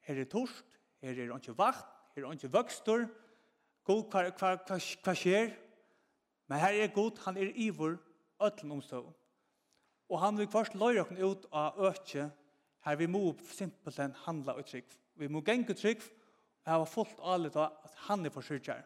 her 0.08 0.21
er 0.23 0.32
torst, 0.32 0.80
her 1.01 1.19
er 1.19 1.36
ikke 1.36 1.58
vakt, 1.58 1.91
her 2.15 2.25
er 2.25 2.38
ikke 2.38 2.54
vøkster, 2.54 3.08
God, 3.85 4.07
hva, 4.09 4.25
hva, 4.31 4.55
hva, 4.65 4.79
hva 4.79 5.13
skjer? 5.17 5.53
Men 6.49 6.61
her 6.61 6.79
er 6.83 6.93
God, 6.93 7.19
han 7.25 7.37
er 7.37 7.53
ivor, 7.61 7.99
øtlen 8.41 8.73
omstå. 8.75 9.01
Og 10.09 10.19
han 10.21 10.37
vil 10.37 10.49
først 10.51 10.75
løyre 10.77 11.05
oss 11.05 11.21
ut 11.21 11.47
av 11.53 11.79
øtje, 11.89 12.27
her 12.85 12.97
vi 12.99 13.07
må 13.09 13.21
simpelthen 13.49 14.13
handla 14.25 14.57
og 14.59 14.67
trygg. 14.69 14.89
Vi 15.17 15.29
må 15.31 15.41
genge 15.45 15.73
trygg, 15.73 16.03
og 16.65 16.69
her 16.69 16.81
var 16.81 16.91
fullt 16.91 17.21
alle 17.23 17.49
av 17.55 17.79
at 17.85 17.95
han 18.07 18.25
er 18.25 18.33
forsyrkjær. 18.33 18.83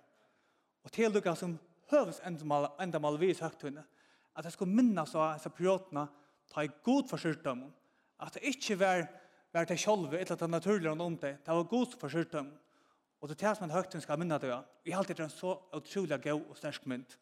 Og 0.87 0.93
til 0.95 1.11
lukka 1.11 1.35
som 1.35 1.57
høves 1.91 2.21
endamal, 2.27 2.69
endamal 2.79 3.19
vis 3.19 3.41
høgtunne, 3.43 3.83
at 4.35 4.47
jeg 4.47 4.55
skulle 4.55 4.75
minnas 4.75 5.15
av 5.15 5.33
disse 5.35 5.51
periodene, 5.51 6.07
ta 6.49 6.63
i 6.63 6.71
god 6.85 7.09
forsyrkdom, 7.09 7.65
at 8.23 8.35
det 8.35 8.53
ikke 8.55 8.79
var, 8.79 9.03
var 9.53 9.67
det 9.67 9.77
sjolve, 9.79 10.17
eller 10.17 10.39
det 10.39 10.49
naturlige 10.49 10.91
om 10.91 11.17
det, 11.17 11.35
det 11.45 11.55
var 11.55 11.67
god 11.69 11.97
forsyrkdom, 11.99 12.49
Og 13.19 13.29
det 13.29 13.35
er 13.35 13.49
det 13.49 13.57
som 13.57 13.67
en 13.67 13.75
høytun 13.75 14.01
skal 14.01 14.19
minne 14.19 14.37
det. 14.39 14.53
Vi 14.83 14.91
har 14.91 15.01
alltid 15.01 15.19
en 15.19 15.33
så 15.33 15.57
utrolig 15.75 16.21
god 16.23 16.45
og 16.45 16.57
stersk 16.57 16.85
mynd. 16.87 17.17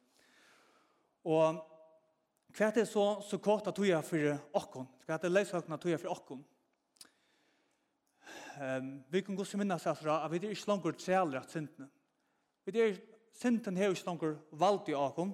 Og 1.25 1.57
hva 2.57 2.67
er 2.67 2.75
det 2.77 2.86
så, 2.89 3.05
så 3.25 3.39
kort 3.41 3.67
at 3.67 3.77
du 3.77 3.83
er 3.86 4.05
for 4.05 4.38
åkken? 4.57 4.86
Hva 5.05 5.17
er 5.17 5.23
det 5.23 5.33
løshøkken 5.33 5.73
at 5.73 5.83
du 5.83 5.89
er 5.91 6.01
for 6.01 6.13
åkken? 6.13 6.45
Um, 8.57 8.93
vi 9.10 9.21
kan 9.21 9.38
gå 9.38 9.45
så 9.45 9.57
minne 9.60 9.77
seg 9.81 9.97
fra 9.99 10.21
at 10.25 10.31
vi 10.33 10.39
er 10.39 10.53
ikke 10.53 10.69
langer 10.71 10.95
trealer 10.97 11.41
at 11.43 11.53
sintene. 11.53 11.89
Vi 12.65 12.73
er 12.81 12.95
synden 13.38 13.77
har 13.77 13.93
ikke 13.93 14.07
langer 14.07 14.38
valgt 14.51 14.89
i 14.89 14.95
åkken. 14.97 15.33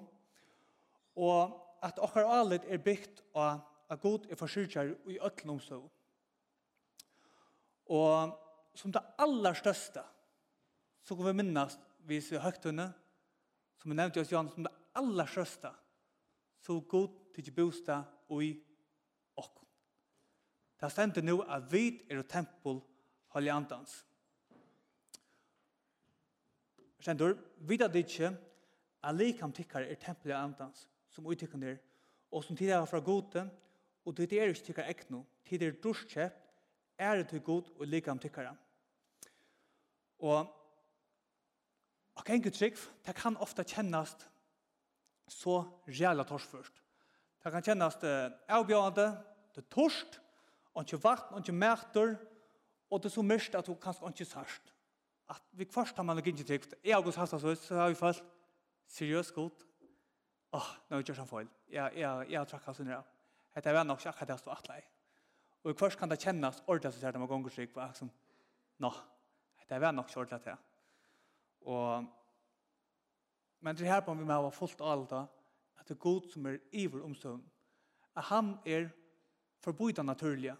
Og 1.15 1.59
at 1.83 1.99
okkar 1.99 2.27
alit 2.27 2.65
er 2.67 2.81
bygd 2.83 3.21
av 3.35 3.61
at 3.91 4.01
god 4.01 4.25
er 4.31 4.39
forsyrkjær 4.39 4.93
i 5.11 5.19
øtlomsøv. 5.23 5.83
Og 7.93 8.39
som 8.75 8.91
det 8.91 9.03
aller 9.21 9.53
største, 9.53 10.01
så 11.03 11.15
kan 11.15 11.25
vi 11.25 11.33
minnast 11.33 11.79
vi 12.07 12.19
ser 12.21 12.39
vis 12.43 12.65
henne, 12.65 12.89
som 13.79 13.91
vi 13.91 13.95
nevnte 13.95 14.21
oss 14.21 14.31
Jan, 14.31 14.49
som 14.49 14.63
det 14.63 14.71
aller 14.95 15.27
største, 15.27 15.71
så 16.59 16.79
god 16.79 17.09
til 17.33 17.43
ikke 17.43 17.55
bostad 17.55 18.03
og 18.29 18.43
i 18.43 18.51
okken. 19.39 19.67
Det 20.79 20.91
stendt 20.91 21.21
nå 21.23 21.39
at 21.43 21.67
vi 21.71 22.03
er 22.09 22.19
et 22.19 22.29
tempel 22.29 22.81
holde 23.33 23.51
Andans. 23.51 24.03
Stendur, 26.99 27.35
vi 27.59 27.77
da 27.77 27.89
ikke 27.91 28.31
at 29.03 29.15
likam 29.15 29.51
tikkare 29.51 29.89
er 29.91 30.27
i 30.27 30.31
Andans, 30.31 30.87
som 31.09 31.27
uttikkene 31.27 31.73
er, 31.73 31.77
og 32.31 32.43
som 32.43 32.55
tidligere 32.55 32.87
fra 32.87 32.99
gode, 32.99 33.49
og 34.05 34.17
det 34.17 34.31
er 34.31 34.51
ikke 34.51 34.65
tikkare 34.65 34.89
ekno, 34.89 35.23
tidligere 35.45 35.81
dorskjøpt, 35.83 36.39
er 36.97 37.15
det 37.17 37.27
til 37.27 37.41
god 37.41 37.69
og 37.79 37.85
like 37.87 37.95
likam 37.95 38.19
tikkare. 38.19 38.55
Og 40.19 40.62
Og 42.19 42.25
genge 42.27 42.51
trygg, 42.53 42.77
det 43.05 43.15
kan 43.17 43.37
ofta 43.41 43.65
kjennast 43.65 44.27
så 45.29 45.63
reala 45.87 46.25
torsførst. 46.27 46.75
Det 47.43 47.51
kan 47.51 47.65
kjennast 47.65 48.03
eh, 48.07 48.29
avbjørende, 48.53 49.07
det 49.55 49.63
er 49.63 49.69
torst, 49.71 50.19
og 50.73 50.85
ikke 50.85 51.01
vart, 51.03 51.31
og 51.31 51.41
ikke 51.41 51.55
mæter, 51.55 52.15
og 52.89 53.01
det 53.01 53.09
er 53.09 53.15
så 53.15 53.25
mørkt 53.25 53.57
at 53.57 53.67
du 53.67 53.73
kanskje 53.75 54.09
ikke 54.13 54.29
sørst. 54.29 54.73
At 55.29 55.41
vi 55.51 55.65
først 55.65 55.97
har 55.97 56.03
man 56.03 56.17
ikke 56.17 56.29
ikke 56.33 56.43
trygg. 56.43 56.65
har 56.93 57.01
gått 57.01 57.15
hans 57.15 57.31
så 57.31 57.75
har 57.75 57.89
vi 57.89 57.95
følt 57.95 58.23
seriøst 58.87 59.33
godt. 59.33 59.65
Åh, 60.53 60.67
nå 60.89 60.95
er 60.95 61.01
vi 61.01 61.05
ikke 61.07 61.15
sånn 61.17 61.29
feil. 61.29 61.47
Jeg, 61.71 61.95
jeg, 61.97 62.27
jeg 62.29 62.39
har 62.39 62.49
trakk 62.49 62.67
hans 62.69 62.81
under. 62.83 63.07
Det 63.55 63.65
er 63.65 63.83
nok 63.83 64.01
ikke 64.01 64.09
akkurat 64.09 64.33
det 64.33 64.39
stod 64.39 64.53
atle. 64.53 64.81
Og 65.63 65.71
i 65.71 65.79
først 65.79 65.99
kan 65.99 66.11
det 66.11 66.19
kjennast 66.21 66.63
ordentlig 66.67 66.91
at 66.91 67.01
det 67.01 67.09
er 67.09 67.27
ganger 67.27 67.55
trygg. 67.55 67.79
Nå, 68.83 68.91
det 69.69 69.79
er 69.79 69.91
nok 69.91 70.09
ikke 70.09 70.19
ordentlig 70.19 70.41
at 70.41 70.45
det 70.51 70.57
Og, 71.65 72.05
men 73.59 73.77
det 73.77 73.87
her 73.87 74.03
på 74.03 74.13
vi 74.13 74.25
må 74.27 74.41
ha 74.41 74.51
fullt 74.51 74.81
alt 74.81 75.09
da, 75.11 75.23
at 75.79 75.87
det 75.87 75.95
er 75.95 76.03
god 76.03 76.29
som 76.31 76.45
er 76.47 76.59
iver 76.71 77.03
omstånd. 77.03 77.43
At 78.15 78.29
han 78.29 78.57
er 78.65 78.89
forbryta 79.63 80.03
naturlige. 80.03 80.55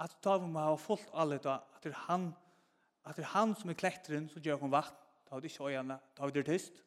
At 0.00 0.16
da 0.24 0.36
vi 0.40 0.48
må 0.48 0.62
ha 0.64 0.76
fullt 0.80 1.10
alt 1.12 1.44
da, 1.44 1.58
at 1.74 1.84
det 1.84 1.92
er 1.92 2.04
han, 2.06 2.30
at 3.04 3.16
det 3.16 3.24
er 3.24 3.34
han 3.34 3.54
som 3.56 3.70
er 3.70 3.78
klekteren 3.80 4.28
som 4.28 4.42
gjør 4.42 4.64
om 4.64 4.72
vatten. 4.72 4.96
Da 5.28 5.36
har 5.36 5.40
vi 5.40 5.46
ikke 5.46 5.68
øyene, 5.70 5.98
da 6.16 6.22
har 6.22 6.30
vi 6.30 6.38
det 6.40 6.46
tyst. 6.46 6.80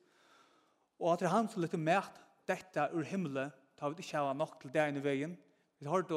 Og 1.00 1.14
at 1.14 1.20
det 1.20 1.30
er 1.30 1.36
han 1.36 1.48
som 1.50 1.62
lytter 1.62 1.78
med 1.78 2.10
dette 2.48 2.90
ur 2.92 3.06
himmelen, 3.08 3.52
da 3.80 3.86
har 3.86 3.94
vi 3.94 4.04
ikke 4.04 4.18
ha 4.18 4.34
nok 4.34 4.60
til 4.62 4.74
det 4.74 4.82
ene 4.82 5.04
veien. 5.04 5.38
Vi 5.80 5.86
har 5.86 5.96
hørt, 5.96 6.12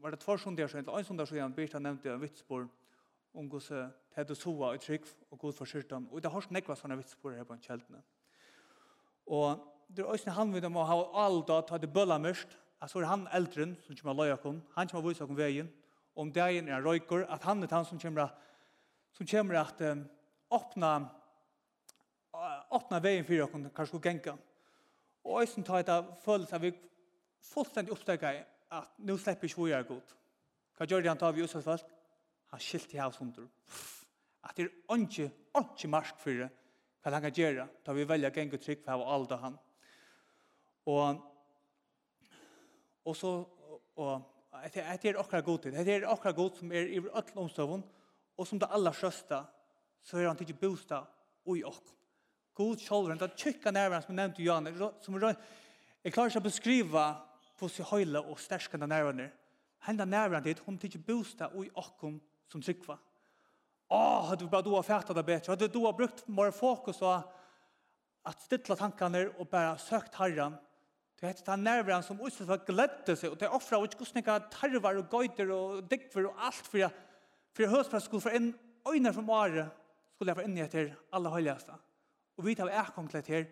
var 0.00 0.10
det 0.10 0.20
två 0.20 0.36
söndagar 0.36 0.68
sedan, 0.68 0.88
en 0.88 1.04
söndag 1.04 1.28
sedan, 1.28 1.54
Birta 1.54 1.78
nevnte 1.78 2.12
en 2.12 2.20
vitsbord 2.20 2.68
om 3.34 3.48
hvordan 3.48 3.92
det 4.16 4.28
du 4.28 4.34
soa 4.38 4.72
og 4.72 4.80
trygg 4.80 5.06
og 5.30 5.38
god 5.38 5.52
for 5.52 5.68
skyrtan. 5.68 6.08
Og 6.10 6.22
det 6.22 6.30
har 6.30 6.46
nekva 6.50 6.76
sånne 6.78 6.98
vitsporer 7.00 7.40
her 7.40 7.48
på 7.48 7.56
en 7.56 7.64
kjeldene. 7.64 8.02
Og 9.26 9.64
det 9.88 10.04
er 10.04 10.10
også 10.10 10.30
han 10.36 10.52
vil 10.54 10.68
ha 10.68 10.98
all 11.24 11.42
da 11.46 11.60
ta 11.62 11.78
det 11.78 11.92
bølla 11.92 12.18
mørkt, 12.18 12.58
at 12.80 12.90
så 12.90 13.00
er 13.00 13.08
han 13.08 13.28
eldren 13.32 13.76
som 13.86 13.96
kommer 13.96 14.14
løy 14.14 14.36
kom. 14.36 14.62
han 14.74 14.88
kommer 14.88 15.08
vise 15.08 15.24
akon 15.24 15.36
veien, 15.36 15.70
om 16.16 16.32
dagen 16.32 16.68
er 16.68 16.82
røyker, 16.82 17.26
at 17.28 17.42
han 17.42 17.62
er 17.62 17.68
han 17.70 17.84
som 17.84 17.98
kommer, 17.98 18.28
som 19.12 19.26
kommer 19.26 19.60
at 19.60 19.80
um, 19.80 20.04
öppna 20.52 21.10
åpna 22.70 23.00
veien 23.00 23.24
for 23.24 23.42
akon, 23.44 23.70
kanskje 23.70 23.86
skulle 23.86 24.02
genka. 24.02 24.36
Og 25.24 25.40
også 25.40 25.62
ta 25.62 25.78
et 25.80 26.14
følelse 26.24 26.54
av 26.54 26.62
vi 26.62 26.72
fullstendig 27.40 27.92
oppstegge 27.92 28.44
at 28.70 28.90
nå 28.98 29.16
slipper 29.16 29.48
ikke 29.48 29.64
vi 29.64 29.72
er 29.72 29.88
god. 29.88 30.14
Hva 30.76 30.86
gjør 30.86 31.04
det 31.04 31.12
han 31.12 31.18
tar 31.18 31.32
vi 31.32 31.44
utsatt 31.44 31.64
først? 31.64 31.86
Han 32.50 32.60
skilte 32.60 32.96
i 32.96 33.00
hans 33.00 33.18
Pff! 33.18 34.03
at 34.44 34.56
det 34.56 34.66
er 34.68 34.98
ikke, 34.98 35.30
ikke 35.58 35.90
marsk 35.90 36.20
for 36.20 36.44
det, 36.44 36.50
hva 37.02 37.12
han 37.12 37.24
kan 37.24 37.36
gjøre, 37.36 37.66
da 37.84 37.92
vi 37.92 38.06
velger 38.08 38.32
geng 38.32 38.52
og 38.56 38.62
trygg 38.64 38.84
for 38.84 39.00
å 39.02 39.10
alda 39.16 39.40
han. 39.42 39.56
Og, 40.88 41.18
og 43.04 43.16
så, 43.16 43.32
og, 43.96 44.30
det 44.72 44.84
er 44.84 45.18
akkurat 45.20 45.44
god 45.44 45.58
til, 45.64 45.76
det 45.76 45.96
er 45.96 46.08
akkurat 46.08 46.36
god 46.36 46.56
som 46.60 46.72
er 46.72 46.88
i 46.88 47.02
alle 47.02 47.42
omstøvun, 47.44 47.84
og 48.36 48.48
som 48.48 48.60
det 48.60 48.70
aller 48.72 48.96
største, 48.96 49.42
så 50.04 50.18
er 50.18 50.28
han 50.28 50.40
ikke 50.40 50.60
bostad 50.60 51.06
og 51.44 51.58
i 51.58 51.64
okk. 51.64 51.92
God 52.54 52.80
sjolven, 52.80 53.18
det 53.18 53.30
er 53.30 53.38
tjukka 53.38 53.72
nærvaren 53.74 54.04
som 54.04 54.12
jeg 54.14 54.20
nevnte 54.20 54.44
Jan, 54.44 54.68
som 55.02 55.16
er, 55.18 55.34
jeg 56.04 56.12
klarer 56.14 56.30
ikke 56.30 56.42
å 56.44 56.46
beskrive 56.48 57.06
på 57.58 57.70
seg 57.72 57.88
høyla 57.88 58.22
og 58.22 58.38
sterskende 58.40 58.88
nærvaren 58.90 59.24
er. 59.26 59.32
Henda 59.84 60.06
nærvaren 60.08 60.44
ditt, 60.44 60.62
hun 60.64 60.78
tykker 60.80 61.02
bostad 61.04 61.52
og 61.56 61.66
i 61.66 61.72
okkom 61.80 62.20
som 62.48 62.62
trykva. 62.62 62.96
Åh, 63.92 64.28
hadde 64.28 64.44
du 64.44 64.50
bare 64.50 64.64
du 64.64 64.70
har 64.74 65.14
det 65.14 65.26
bedre. 65.26 65.52
Hadde 65.52 65.68
du 65.68 65.80
har 65.84 65.92
brukt 65.92 66.28
mer 66.28 66.50
fokus 66.50 66.98
på 66.98 67.14
at 68.24 68.40
stilla 68.40 68.76
tankene 68.76 69.26
og 69.38 69.48
bare 69.48 69.78
søkt 69.78 70.14
herren. 70.16 70.56
Det 71.20 71.28
heter 71.28 71.44
den 71.52 71.64
nerveren 71.64 72.02
som 72.02 72.20
utsatt 72.20 72.46
för 72.46 72.66
gledde 72.66 73.16
seg, 73.16 73.30
og 73.32 73.38
det 73.38 73.48
offra 73.48 73.78
og 73.78 73.86
ikke 73.86 74.04
hvordan 74.04 74.48
tarvar 74.50 74.96
og 74.98 75.08
gøyder 75.08 75.50
og 75.54 75.84
dikver 75.88 76.26
og 76.28 76.40
alt 76.48 76.66
for 76.66 76.78
jeg, 76.78 76.90
for 77.54 77.62
jeg 77.62 77.70
høres 77.70 78.04
skulle 78.04 78.24
få 78.24 78.34
inn 78.34 78.50
øyne 78.88 79.12
fra 79.12 79.22
Mare, 79.22 79.68
skulle 80.14 80.32
jeg 80.32 80.36
få 80.36 80.44
inn 80.48 80.58
i 80.58 80.64
etter 80.64 80.90
alle 81.12 81.30
høyligeste. 81.30 81.76
Og 82.36 82.44
vi 82.44 82.54
tar 82.54 82.68
vi 82.68 82.74
er 82.74 82.90
kommet 82.94 83.24
til 83.24 83.46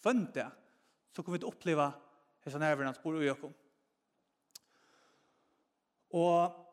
kvønte, 0.00 0.46
så 1.12 1.22
kommer 1.22 1.36
vi 1.36 1.42
til 1.42 1.50
å 1.50 1.52
oppleve 1.52 1.90
disse 2.44 2.58
nerverne 2.62 2.94
som 2.94 3.02
bor 3.02 3.18
i 3.18 3.26
Jøkken. 3.26 3.54
Og 6.16 6.67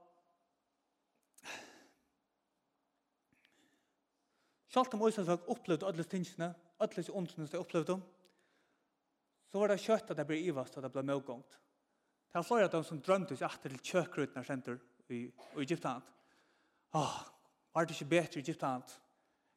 Sjalt 4.76 4.94
om 4.94 5.06
Øysens 5.08 5.30
folk 5.30 5.46
opplevde 5.48 5.88
alle 5.88 6.04
tingene, 6.04 6.50
alle 6.80 7.04
åndene 7.14 7.48
som 7.48 7.52
de 7.54 7.60
opplevde, 7.62 7.96
så 9.48 9.60
var 9.62 9.72
det 9.72 9.80
kjøtt 9.80 10.10
at 10.12 10.18
det 10.20 10.26
ble 10.28 10.40
ivast, 10.50 10.76
og 10.76 10.84
det 10.84 10.90
ble 10.92 11.04
medgångt. 11.08 11.54
Det 12.28 12.36
var 12.42 12.44
flere 12.44 12.68
av 12.68 12.74
dem 12.74 12.84
som 12.84 13.00
drømte 13.00 13.38
seg 13.40 13.48
etter 13.48 13.72
til 13.72 13.94
kjøkrutene 13.94 14.44
senter 14.44 14.82
i, 15.08 15.22
i 15.30 15.62
Egyptant. 15.64 16.10
Åh, 16.92 17.16
var 17.72 17.88
det 17.88 17.96
ikke 17.96 18.10
bedre 18.18 18.36
i 18.36 18.44
Egyptant? 18.44 18.98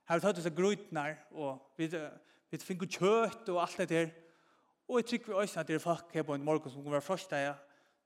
Her 0.07 0.15
har 0.15 0.21
vi 0.21 0.27
tatt 0.29 0.39
disse 0.39 0.55
grutene, 0.55 1.05
og 1.35 1.75
vi, 1.81 1.91
vi 1.91 2.63
fikk 2.63 2.87
kjøtt 3.01 3.51
og 3.51 3.59
alt 3.65 3.83
det 3.83 3.89
der. 3.91 4.15
Og 4.87 5.01
jeg 5.01 5.11
trykker 5.11 5.35
vi 5.35 5.43
Øysen 5.43 5.65
at 5.65 5.73
det 5.73 5.81
er 5.81 5.83
folk 5.83 6.15
her 6.15 6.29
på 6.31 6.39
en 6.39 6.47
morgen 6.47 6.71
som 6.71 6.87
kommer 6.87 7.03
først 7.03 7.35
der, 7.35 7.59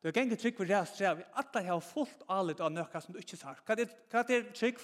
Du 0.02 0.08
er 0.08 0.16
gengur 0.16 0.36
trygg 0.40 0.56
vi 0.58 0.64
rea 0.66 0.84
strev, 0.84 1.20
vi 1.20 1.24
alla 1.38 1.60
har 1.62 1.80
fullt 1.80 2.24
alit 2.28 2.60
av 2.60 2.72
nøkka 2.72 3.00
som 3.00 3.14
du 3.14 3.20
ikke 3.20 3.36
sar. 3.38 3.60
Hva 3.62 3.76
er 3.76 3.84
trygg? 3.84 3.98
Hva 4.10 4.24
er 4.24 4.48
trygg? 4.50 4.80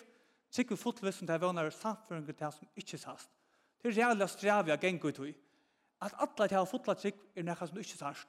Sikker 0.51 0.77
fotvis 0.81 1.19
som 1.19 1.29
det 1.29 1.35
er 1.37 1.43
vånare 1.43 1.73
samføringer 1.75 2.33
til 2.33 2.53
som 2.53 2.69
ikke 2.77 2.99
sast. 2.99 3.31
Det 3.83 3.91
er 3.91 3.97
reale 4.01 4.29
strevet 4.29 4.73
av 4.73 4.81
gengur 4.83 5.13
tog. 5.15 5.33
At 6.01 6.15
alla 6.19 6.47
til 6.49 6.61
å 6.61 6.69
fotla 6.69 6.95
trygg 6.95 7.19
er 7.37 7.47
nekka 7.47 7.69
som 7.69 7.81
ikke 7.81 7.99
sast. 7.99 8.29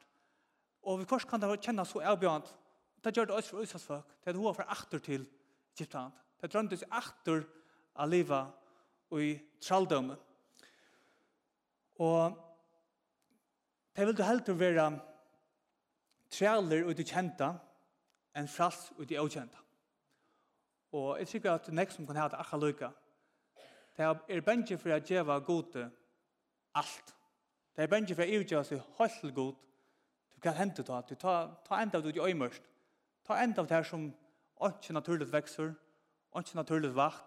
Og 0.83 0.99
vi 0.99 1.07
kors 1.09 1.25
kan 1.27 1.41
det 1.41 1.51
kjenne 1.61 1.85
så 1.85 2.01
avbjørnt. 2.11 2.49
Det 3.03 3.15
gjør 3.15 3.29
det 3.29 3.35
også 3.35 3.55
for 3.55 3.63
øsas 3.63 3.85
folk. 3.85 4.15
Det 4.23 4.33
er 4.33 4.39
hoa 4.39 4.53
for 4.53 4.67
akter 4.67 4.99
til 4.99 5.25
Egyptland. 5.75 6.11
Det 6.41 6.51
drømte 6.51 6.79
seg 6.79 6.91
akter 6.91 7.45
av 7.95 8.09
livet 8.11 8.51
og 9.11 9.23
i 9.23 9.33
traldommen. 9.63 10.17
Og 11.99 12.35
det 13.95 14.07
vil 14.07 14.15
du 14.15 14.23
heldur 14.23 14.59
være 14.59 14.89
traler 16.31 16.85
ut 16.87 16.99
i 16.99 17.07
kjenta 17.07 17.53
enn 18.37 18.47
frals 18.47 18.89
ut 18.99 19.11
i 19.11 19.17
avkjenta. 19.19 19.59
Og 20.91 21.19
jeg 21.19 21.27
tykker 21.27 21.51
at 21.51 21.69
nek 21.73 21.91
som 21.91 22.07
kan 22.07 22.15
ha 22.15 22.27
det 22.27 22.39
akkurat 22.39 22.63
lykka. 22.63 22.89
Det 23.97 24.05
er 24.37 24.41
bensje 24.41 24.77
for 24.79 24.95
å 24.95 24.99
gjøre 24.99 25.39
gode 25.45 25.89
alt. 26.79 27.15
Det 27.75 27.83
er 27.83 27.91
bensje 27.91 28.15
for 28.15 28.23
å 28.23 28.39
gjøre 28.39 28.63
seg 28.65 28.81
høyt 28.97 29.35
god. 29.35 29.55
Du 30.35 30.39
kan 30.41 30.55
hente 30.55 30.83
ta, 30.83 31.01
du 31.01 31.15
ta, 31.19 31.33
ta 31.67 31.81
enda 31.81 31.99
av 31.99 32.05
det 32.05 32.15
i 32.15 32.23
øymørst. 32.23 32.63
Ta 33.27 33.41
enda 33.43 33.61
av 33.61 33.67
det 33.67 33.81
som 33.85 34.07
ikke 34.65 34.93
naturlig 34.93 35.27
vekser, 35.31 35.73
ikke 36.39 36.55
naturlig 36.55 36.93
vakt. 36.95 37.25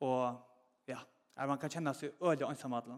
Og 0.00 0.40
ja, 0.88 0.98
er 1.36 1.46
man 1.46 1.58
kan 1.58 1.70
kjenne 1.70 1.94
seg 1.94 2.16
øyelig 2.22 2.48
ønsamhetlig. 2.48 2.96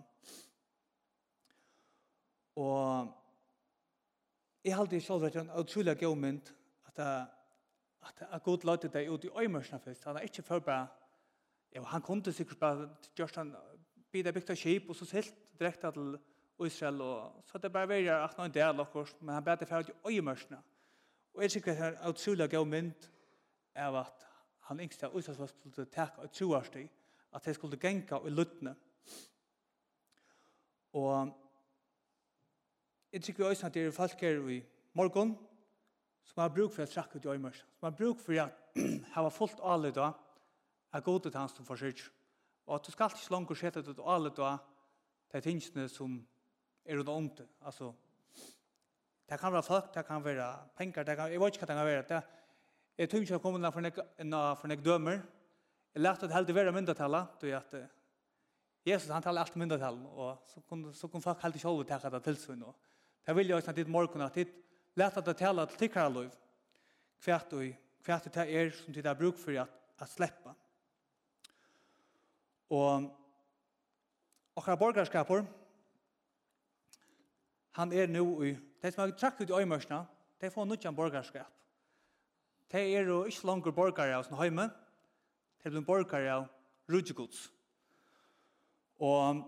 Og 2.60 3.10
jeg 4.64 4.76
halte 4.76 5.00
selv 5.00 5.24
at 5.24 5.32
det 5.32 5.40
er 5.40 5.46
en 5.46 5.60
utrolig 5.60 5.98
god 6.00 6.16
mynd 6.16 6.54
at 6.86 6.96
det 6.96 7.12
at, 8.02 8.22
at 8.30 8.42
Gud 8.42 8.64
løyte 8.64 8.88
deg 8.88 9.10
ut 9.10 9.24
i 9.24 9.32
øymørsene 9.42 9.80
først. 9.80 10.04
Han 10.04 10.16
er 10.16 10.20
ikke 10.20 10.42
før 10.42 10.58
bare, 10.58 10.86
ja, 11.74 11.82
han 11.82 12.02
kunne 12.02 12.32
sikkert 12.32 12.58
bare 12.58 12.88
gjørst 13.16 13.36
han 13.36 13.54
bidra 14.12 14.32
bygd 14.34 14.50
av 14.50 14.58
skip 14.58 14.88
og 14.88 14.96
så 14.96 15.06
silt 15.06 15.34
direkte 15.58 15.92
til 15.94 16.18
Israel. 16.66 17.00
Og, 17.00 17.42
så 17.46 17.58
det 17.58 17.72
bare 17.72 17.88
var 17.88 18.24
at 18.24 18.38
noen 18.38 18.54
del 18.54 18.80
av 18.80 18.96
men 19.20 19.34
han 19.34 19.44
bedre 19.44 19.66
før 19.66 19.84
ut 19.84 19.92
i 19.92 20.16
øymørsene. 20.16 20.62
Og 21.34 21.42
jeg 21.42 21.50
sikkert 21.50 21.78
er 21.78 22.08
utrolig 22.08 22.50
god 22.50 22.66
mynd 22.66 23.10
av 23.74 23.96
at 24.02 24.26
han 24.70 24.80
yngste 24.80 25.06
av 25.06 25.18
Israel 25.18 25.48
skulle 25.48 25.86
takke 25.86 26.24
et 26.24 26.32
troarstid, 26.34 26.88
at 27.32 27.44
det 27.44 27.54
skulle 27.54 27.78
genka 27.78 28.18
i 28.26 28.30
luttene. 28.30 28.74
Og 30.92 31.30
jeg 33.12 33.24
sikkert 33.24 33.46
også 33.46 33.66
at 33.66 33.74
det 33.74 33.86
er 33.86 33.94
folk 33.94 34.20
her 34.20 34.42
i 34.50 34.60
morgen, 34.94 35.38
som 36.24 36.42
har 36.42 36.52
bruk 36.54 36.72
for 36.74 36.84
å 36.84 36.90
trakke 36.90 37.18
ut 37.18 37.26
i 37.26 37.32
øymer, 37.32 37.54
som 37.78 37.88
har 37.88 37.96
bruk 37.96 38.20
for 38.22 38.36
å 38.38 38.48
ha 39.14 39.30
fullt 39.34 39.62
alle 39.66 39.92
da, 39.94 40.10
er 40.94 41.06
god 41.06 41.22
til 41.24 41.38
hans 41.38 41.54
som 41.56 41.66
forsøk. 41.66 42.02
Og 42.66 42.76
at 42.76 42.86
du 42.86 42.92
skal 42.94 43.10
ikke 43.10 43.34
langt 43.34 43.56
sette 43.58 43.82
ut 43.86 44.02
alle 44.04 44.32
da, 44.34 44.56
de 45.32 45.42
tingene 45.42 45.88
som 45.90 46.18
er 46.84 46.98
rundt 46.98 47.12
om 47.12 47.28
det. 47.38 47.46
Altså, 47.66 47.92
det 49.30 49.38
kan 49.38 49.52
være 49.52 49.62
folk, 49.62 49.94
det 49.94 50.04
kan 50.06 50.24
være 50.24 50.46
penger, 50.76 51.06
det 51.06 51.16
kan, 51.16 51.30
jeg 51.30 51.40
vet 51.40 51.54
ikke 51.54 51.66
hva 51.66 51.70
det 51.70 51.78
kan 51.78 51.86
være. 51.86 52.06
Det, 52.08 52.22
jeg 52.98 53.10
tror 53.10 53.24
ikke 53.24 53.34
jeg 53.36 53.42
kommer 53.44 53.60
inn 53.62 54.34
for 54.58 54.70
en 54.70 54.84
dømer. 54.84 55.22
Jeg 55.94 56.02
lærte 56.02 56.26
at 56.26 56.30
det 56.30 56.36
heldig 56.36 56.54
være 56.54 56.72
myndetallet, 56.74 57.40
du 57.40 57.46
vet 57.46 57.74
at 57.74 57.96
Jesus 58.86 59.10
han 59.12 59.22
taler 59.22 59.42
alt 59.42 59.56
myndetallet, 59.56 60.06
og 60.06 60.38
så 60.48 60.60
kunne, 60.68 60.94
så 60.94 61.08
kunne 61.08 61.22
folk 61.22 61.42
heldig 61.42 61.60
selv 61.60 61.84
ta 61.84 62.10
det 62.10 62.22
til 62.24 62.38
seg 62.40 62.58
nå. 62.58 62.72
Det 63.26 63.36
vil 63.36 63.50
jeg 63.50 63.56
også 63.56 63.70
at 63.70 63.76
ditt 63.76 63.90
morgen, 63.90 64.22
at 64.24 64.34
ditt 64.34 64.54
leta 64.96 65.20
det 65.20 65.36
tala 65.36 65.66
til 65.66 65.78
tikkara 65.78 66.08
liv, 66.08 66.30
hvert 67.24 67.52
og 67.52 67.64
hvert 68.04 68.26
det 68.34 68.46
er 68.48 68.70
som 68.74 68.94
det 68.94 69.06
er 69.06 69.14
bruk 69.14 69.38
for 69.38 69.54
at, 69.60 69.70
at 69.98 70.08
sleppa. 70.08 70.54
Og 72.70 73.10
okkara 74.56 74.76
borgarskapur, 74.76 75.44
han 77.78 77.92
er 77.92 78.06
nå 78.10 78.24
i, 78.44 78.56
det 78.82 78.94
som 78.94 79.04
har 79.04 79.14
trakt 79.18 79.40
ut 79.40 79.50
i 79.50 79.58
øymørsna, 79.62 80.04
det 80.40 80.52
får 80.52 80.64
nødjan 80.64 80.96
borgarskap. 80.96 81.50
Det 82.72 82.80
er 82.96 83.08
jo 83.08 83.24
ikke 83.24 83.46
langer 83.46 83.74
borgare 83.74 84.14
av 84.16 84.24
sin 84.24 84.38
høyme, 84.38 84.68
det 85.62 85.72
blir 85.72 85.84
borgare 85.84 86.32
av 86.32 86.46
rudjegods. 86.88 87.48
Og 89.00 89.42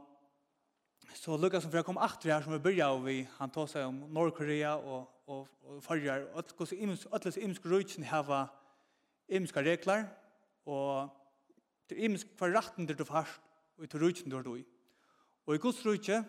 Så 1.14 1.36
lukka 1.36 1.60
som 1.60 1.70
för 1.70 1.82
kom 1.82 1.96
åter 1.96 2.30
här 2.30 2.42
som 2.42 2.52
vi 2.52 2.58
börjar 2.58 2.90
och 2.90 3.08
vi 3.08 3.28
han 3.36 3.50
tar 3.50 3.66
sig 3.66 3.84
om 3.84 4.00
Nordkorea 4.00 4.76
och 4.76 5.12
och 5.24 5.48
och 5.62 5.84
förjar 5.84 6.20
och 6.32 6.38
att 6.38 6.56
gå 6.56 6.66
så 6.66 6.74
ims 6.74 7.06
atlas 7.10 7.36
ims 7.36 7.58
grötsen 7.58 8.04
hava 8.04 8.48
ims 9.26 9.52
regler 9.56 10.06
och 10.64 11.08
det 11.86 11.94
ims 11.94 12.24
kvarratten 12.24 12.86
det 12.86 12.94
du 12.94 13.04
fast 13.04 13.40
och 13.76 13.86
det 13.86 13.98
rutchen 13.98 14.30
du 14.30 14.42
då. 14.42 14.58
Och 15.44 15.54
i 15.54 15.58
Guds 15.58 15.84
rutche 15.84 16.24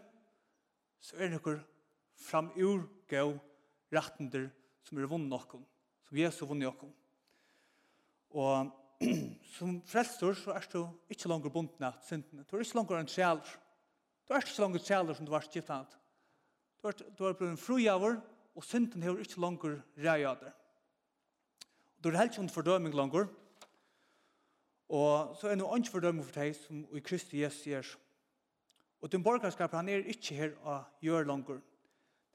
så 1.00 1.16
är 1.16 1.30
det 1.30 1.60
fram 2.16 2.52
ur 2.56 2.84
gå 3.10 3.40
rattender 3.92 4.50
som 4.84 4.98
är 4.98 5.02
vunnet 5.02 5.54
noen, 5.54 5.66
som 6.08 6.18
Jesu 6.18 6.46
vunnet 6.46 6.74
noen. 6.82 6.94
och 8.30 8.72
som 9.58 9.82
frelstor 9.82 10.34
så 10.34 10.52
är 10.52 10.66
du 10.72 10.88
inte 11.08 11.28
längre 11.28 11.50
bunden 11.50 11.88
av 11.88 11.94
synden. 12.02 12.46
Du 12.50 12.58
är 12.58 12.62
inte 12.62 12.78
längre 12.78 13.00
en 13.00 13.06
trælr. 13.06 13.63
Du 14.24 14.34
er 14.34 14.44
ikke 14.44 14.56
så 14.56 14.64
langt 14.64 14.86
tjeler 14.86 15.18
som 15.18 15.28
du 15.28 15.32
var 15.34 15.46
skift 15.46 15.70
av. 15.74 15.88
Du 16.82 16.90
er, 16.90 17.00
du 17.18 17.26
er 17.28 17.36
blevet 17.38 17.60
fru 17.60 17.78
javer, 17.80 18.20
og 18.56 18.64
synden 18.64 19.04
har 19.04 19.20
ikke 19.20 19.42
langt 19.42 19.66
rei 19.98 20.22
av 20.28 20.40
det. 20.42 20.52
Du 22.04 22.10
er 22.10 22.20
helt 22.20 22.38
ikke 22.38 22.54
fordøming 22.54 22.94
langt. 22.96 23.30
og 24.90 25.36
så 25.40 25.48
er 25.48 25.56
det 25.56 25.64
noe 25.64 25.78
ikke 25.80 25.96
fordøming 25.96 26.26
for 26.26 26.40
deg 26.40 26.56
som 26.56 26.84
i 26.94 27.00
Kristi 27.00 27.42
Jesus 27.42 27.68
gjør. 27.68 27.94
Og 29.02 29.12
din 29.12 29.24
borgerskap, 29.24 29.72
han 29.72 29.90
er 29.90 30.04
ikke 30.08 30.36
her 30.36 30.52
å 30.64 30.82
gjøre 31.02 31.28
langt. 31.28 31.50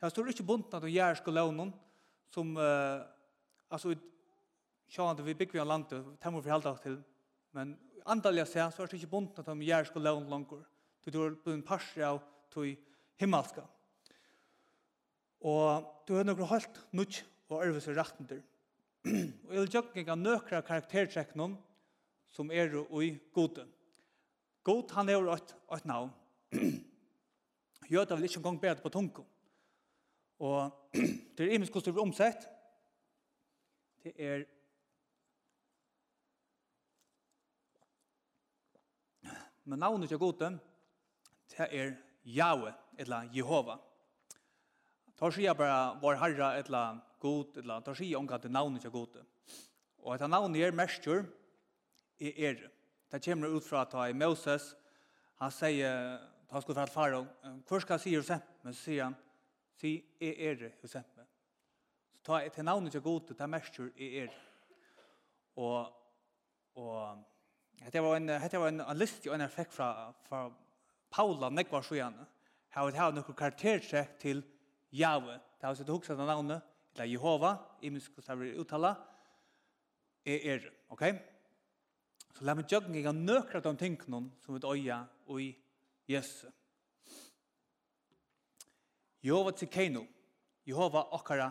Det 0.00 0.10
står 0.10 0.32
ikke 0.32 0.44
bunden 0.44 0.74
at 0.74 0.82
du 0.82 0.88
gjør 0.88 1.14
skal 1.14 1.34
låne 1.34 1.70
som, 2.32 2.56
uh, 2.56 3.00
altså, 3.70 3.94
sjående 4.88 5.24
vi 5.24 5.34
bygger 5.34 5.52
vi 5.52 5.62
en 5.62 5.68
land, 5.68 5.88
det 5.88 6.32
må 6.32 6.40
vi 6.40 6.50
forholde 6.50 6.74
til, 6.82 6.98
men 7.56 7.72
antallet 8.06 8.44
jeg 8.44 8.52
ser, 8.52 8.70
så 8.70 8.82
er 8.82 8.90
det 8.90 9.00
ikke 9.00 9.14
bunden 9.14 9.40
at 9.40 9.48
de 9.48 9.68
gjør 9.68 9.88
skal 9.88 10.04
låne 10.04 10.28
langer. 10.28 10.66
Vi 11.08 11.12
tror 11.12 11.38
på 11.40 11.54
en 11.54 11.62
parser 11.64 12.04
av 12.04 12.18
tog 12.52 12.68
himmelska. 13.16 13.62
Og 15.40 15.86
du 16.04 16.12
har 16.18 16.26
noen 16.28 16.50
helt 16.50 16.74
nødt 16.92 17.22
og 17.48 17.62
ærvis 17.64 17.86
og 17.88 17.96
rettender. 17.96 18.42
og 19.46 19.54
jeg 19.54 19.62
vil 19.62 19.72
tjøkke 19.72 20.04
av 20.04 20.20
nøkra 20.20 20.60
karaktertrekkene 20.68 21.54
som 22.28 22.52
er 22.52 22.76
i 23.00 23.08
gode. 23.32 23.64
God 24.68 24.92
han 24.98 25.08
er 25.08 25.32
et, 25.38 25.56
et 25.78 25.88
navn. 25.88 26.12
Jøda 27.88 28.20
vil 28.20 28.28
ikke 28.28 28.42
engang 28.42 28.60
bedre 28.68 28.84
på 28.84 28.92
tunken. 28.92 29.24
Og 30.44 30.92
det 30.92 31.46
er 31.46 31.56
imensk 31.56 31.72
hvordan 31.72 31.88
det 31.88 31.96
blir 31.96 32.04
omsett. 32.04 32.48
Det 34.04 34.12
er 34.12 34.44
men 39.68 39.80
navnet 39.80 40.12
er 40.12 40.20
gode, 40.20 40.58
det 41.58 41.68
er 41.74 41.94
Yahweh, 42.24 42.74
eller 42.98 43.28
Jehova. 43.34 43.78
Tar 45.18 45.34
sier 45.34 45.56
bare 45.58 45.98
vår 46.02 46.18
herre, 46.20 46.50
eller 46.60 47.00
god, 47.20 47.56
eller 47.58 47.80
tar 47.82 47.98
sier 47.98 48.18
omkring 48.18 48.42
det 48.42 48.50
navnet 48.54 48.84
til 48.84 48.94
god. 48.94 49.20
Og 50.04 50.14
etter 50.14 50.30
navnet 50.30 50.62
er 50.62 50.76
mestur 50.76 51.24
er 52.20 52.42
er. 52.50 52.68
Det 53.10 53.24
kommer 53.24 53.48
ut 53.48 53.64
fra 53.64 53.82
at 53.82 54.10
i 54.10 54.14
Moses, 54.14 54.74
han 55.40 55.50
sier, 55.50 56.18
han 56.50 56.62
skulle 56.62 56.76
fra 56.76 56.86
faro, 56.86 57.24
hvor 57.66 57.80
skal 57.80 57.98
sier 57.98 58.20
Josefme? 58.20 58.72
Så 58.72 58.82
sier 58.82 59.04
han, 59.04 59.16
si 59.80 59.96
er 60.20 60.34
er 60.50 60.70
Josefme. 60.82 61.24
Så 62.12 62.22
ta 62.24 62.42
etter 62.44 62.62
navnet 62.62 62.92
til 62.92 63.00
god, 63.00 63.20
det 63.28 63.40
er 63.40 63.46
merskjør, 63.46 63.90
er 63.96 64.22
er. 64.22 64.38
Og, 65.56 65.92
og, 66.74 67.24
var 67.94 68.16
en 68.16 68.28
det 68.28 68.60
var 68.60 68.68
en, 68.68 68.80
en 68.80 68.98
list 68.98 69.24
jag 69.24 69.34
en 69.34 69.40
effekt 69.40 69.72
från 69.72 70.14
från 70.28 70.54
Paula 71.10 71.50
nekvar 71.50 71.82
så 71.82 71.96
gjerne, 71.96 72.26
har 72.74 72.86
vi 72.86 72.98
hatt 72.98 73.14
noen 73.16 73.36
karaktertrekk 73.36 74.18
til 74.20 74.42
Jave. 74.94 75.38
Det 75.58 75.66
har 75.66 75.74
vi 75.74 75.80
sett 75.80 75.92
hukset 75.92 76.18
av 76.18 76.28
navnet, 76.28 76.64
eller 76.94 77.08
Jehova, 77.10 77.54
i 77.82 77.90
min 77.90 78.02
hvordan 78.02 78.40
vi 78.42 78.54
uttale, 78.60 78.94
er 80.28 80.44
er, 80.52 80.68
ok? 80.92 81.04
Så 82.36 82.44
la 82.44 82.54
meg 82.54 82.70
jøkken 82.70 82.94
ikke 82.94 83.14
nøkret 83.16 83.66
om 83.66 83.76
tingene 83.76 84.20
som 84.44 84.54
vi 84.54 84.60
døye 84.62 84.98
og 85.26 85.40
i 85.42 85.48
Jesu. 86.08 86.46
Jehova 89.24 89.50
til 89.56 89.70
Keino, 89.72 90.04
Jehova 90.68 91.08
okkara 91.16 91.48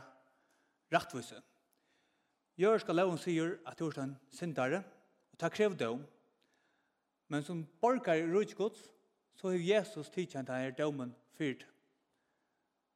rettvise. 0.93 1.41
Gjør 2.57 2.79
skal 2.81 2.95
loven 2.97 3.19
sier 3.21 3.57
at 3.67 3.79
du 3.79 3.89
er 3.89 3.99
en 4.01 4.15
syndare, 4.33 4.83
og 5.33 5.41
ta 5.41 5.49
krev 5.53 5.75
døm, 5.77 6.05
men 7.27 7.43
som 7.43 7.65
borgar 7.81 8.17
i 8.17 8.25
rujtgods, 8.25 8.87
så 9.37 9.51
har 9.53 9.61
Jesus 9.61 10.09
tidkjent 10.09 10.49
denne 10.49 10.73
domen 10.75 11.15
fyrt. 11.37 11.67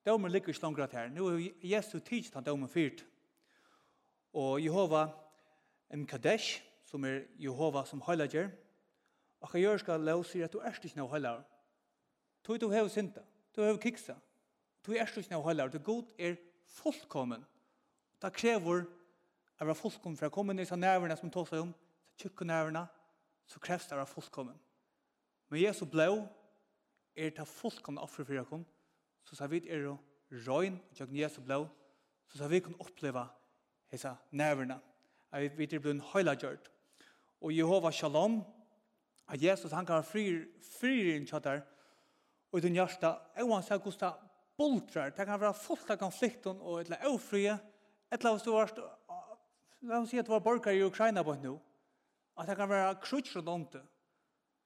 Domen 0.06 0.32
ligger 0.32 0.50
ikke 0.50 0.64
langt 0.64 0.94
her. 0.98 1.10
Nå 1.10 1.30
har 1.30 1.42
Jesus 1.62 2.02
tidkjent 2.02 2.34
denne 2.36 2.50
domen 2.50 2.70
fyrt. 2.70 3.06
Og 4.34 4.62
Jehova 4.64 5.08
en 5.92 6.08
kadesh, 6.08 6.64
som 6.86 7.04
er 7.06 7.26
Jehova 7.40 7.84
som 7.86 8.02
heilager, 8.08 8.50
og 9.42 9.50
hva 9.52 9.60
gjør 9.60 9.82
skal 9.82 10.06
lov 10.06 10.24
sier 10.28 10.48
at 10.48 10.54
du 10.54 10.62
er 10.62 10.76
ikke 10.76 10.98
noe 11.00 11.12
heilager. 11.12 11.44
Du 12.46 12.54
er 12.54 12.62
du 12.62 12.70
har 12.72 12.88
synda, 12.90 13.24
du 13.56 13.62
har 13.62 13.78
kiksa, 13.78 14.16
du 14.86 14.94
er 14.94 15.06
ikke 15.06 15.34
noe 15.34 15.46
heilager, 15.46 15.78
du 15.78 15.84
god 15.84 16.10
er 16.18 16.40
fullkommen. 16.80 17.44
Det 18.22 18.34
krever 18.34 18.86
å 19.60 19.66
være 19.66 19.78
fullkommen, 19.78 20.18
for 20.18 20.30
å 20.30 20.34
komme 20.34 20.54
ned 20.54 20.70
i 20.70 20.80
nærværene 20.80 21.18
som 21.20 21.32
tåser 21.32 21.62
om, 21.62 21.74
så 22.16 22.28
tjukke 22.28 22.46
nærværene, 22.46 22.86
så 23.48 23.60
kreves 23.60 23.88
det 23.88 23.98
å 23.98 24.02
være 24.02 24.14
fullkommen. 24.14 24.60
Men 25.52 25.60
Jesus 25.60 25.90
blå 25.92 26.28
er 27.16 27.34
ta 27.36 27.44
fullkomne 27.44 28.02
offer 28.02 28.24
for 28.24 28.38
dere, 28.38 28.62
så 29.28 29.36
sa 29.36 29.50
vi 29.52 29.60
er 29.68 29.84
røgn, 30.48 30.80
og 30.80 31.18
Jesu 31.18 31.42
blå, 31.44 31.66
så 32.32 32.40
sa 32.40 32.48
vi 32.48 32.62
kan 32.64 32.78
oppleve 32.80 33.26
hesa 33.92 34.16
nervene. 34.32 34.80
Jeg 35.32 35.52
vet 35.58 35.72
det 35.72 35.82
blir 35.82 35.96
en 35.96 36.08
høylagjørt. 36.14 36.72
Og 37.42 37.54
Jehova 37.56 37.92
shalom, 37.92 38.42
at 39.28 39.44
Jesus 39.44 39.72
han 39.72 39.86
kan 39.86 40.00
ha 40.00 40.08
frier 40.08 41.16
inn 41.16 41.28
kjøtter, 41.28 41.64
og 42.52 42.60
i 42.60 42.64
din 42.64 42.76
hjerte, 42.76 43.12
uansett 43.44 43.84
hvordan 43.84 44.16
det 44.16 44.32
bultrar, 44.60 45.12
det 45.16 45.26
kan 45.26 45.40
være 45.40 45.56
fullt 45.56 45.92
av 45.92 46.00
konflikten 46.00 46.60
og 46.60 46.82
et 46.82 46.92
eller 46.92 47.12
ofrie, 47.12 47.54
et 48.12 48.20
eller 48.20 48.34
annet 48.36 48.44
stort, 48.44 48.80
la 49.88 50.00
oss 50.00 50.12
si 50.12 50.20
at 50.20 50.28
det 50.28 50.34
var 50.34 50.44
borgere 50.46 50.76
i 50.78 50.84
Ukraina 50.84 51.24
på 51.26 51.36
nå, 51.42 51.56
at 52.38 52.48
det 52.48 52.58
kan 52.60 52.70
være 52.70 53.00
krutser 53.04 53.42
og 53.42 53.48
noe, 53.48 53.82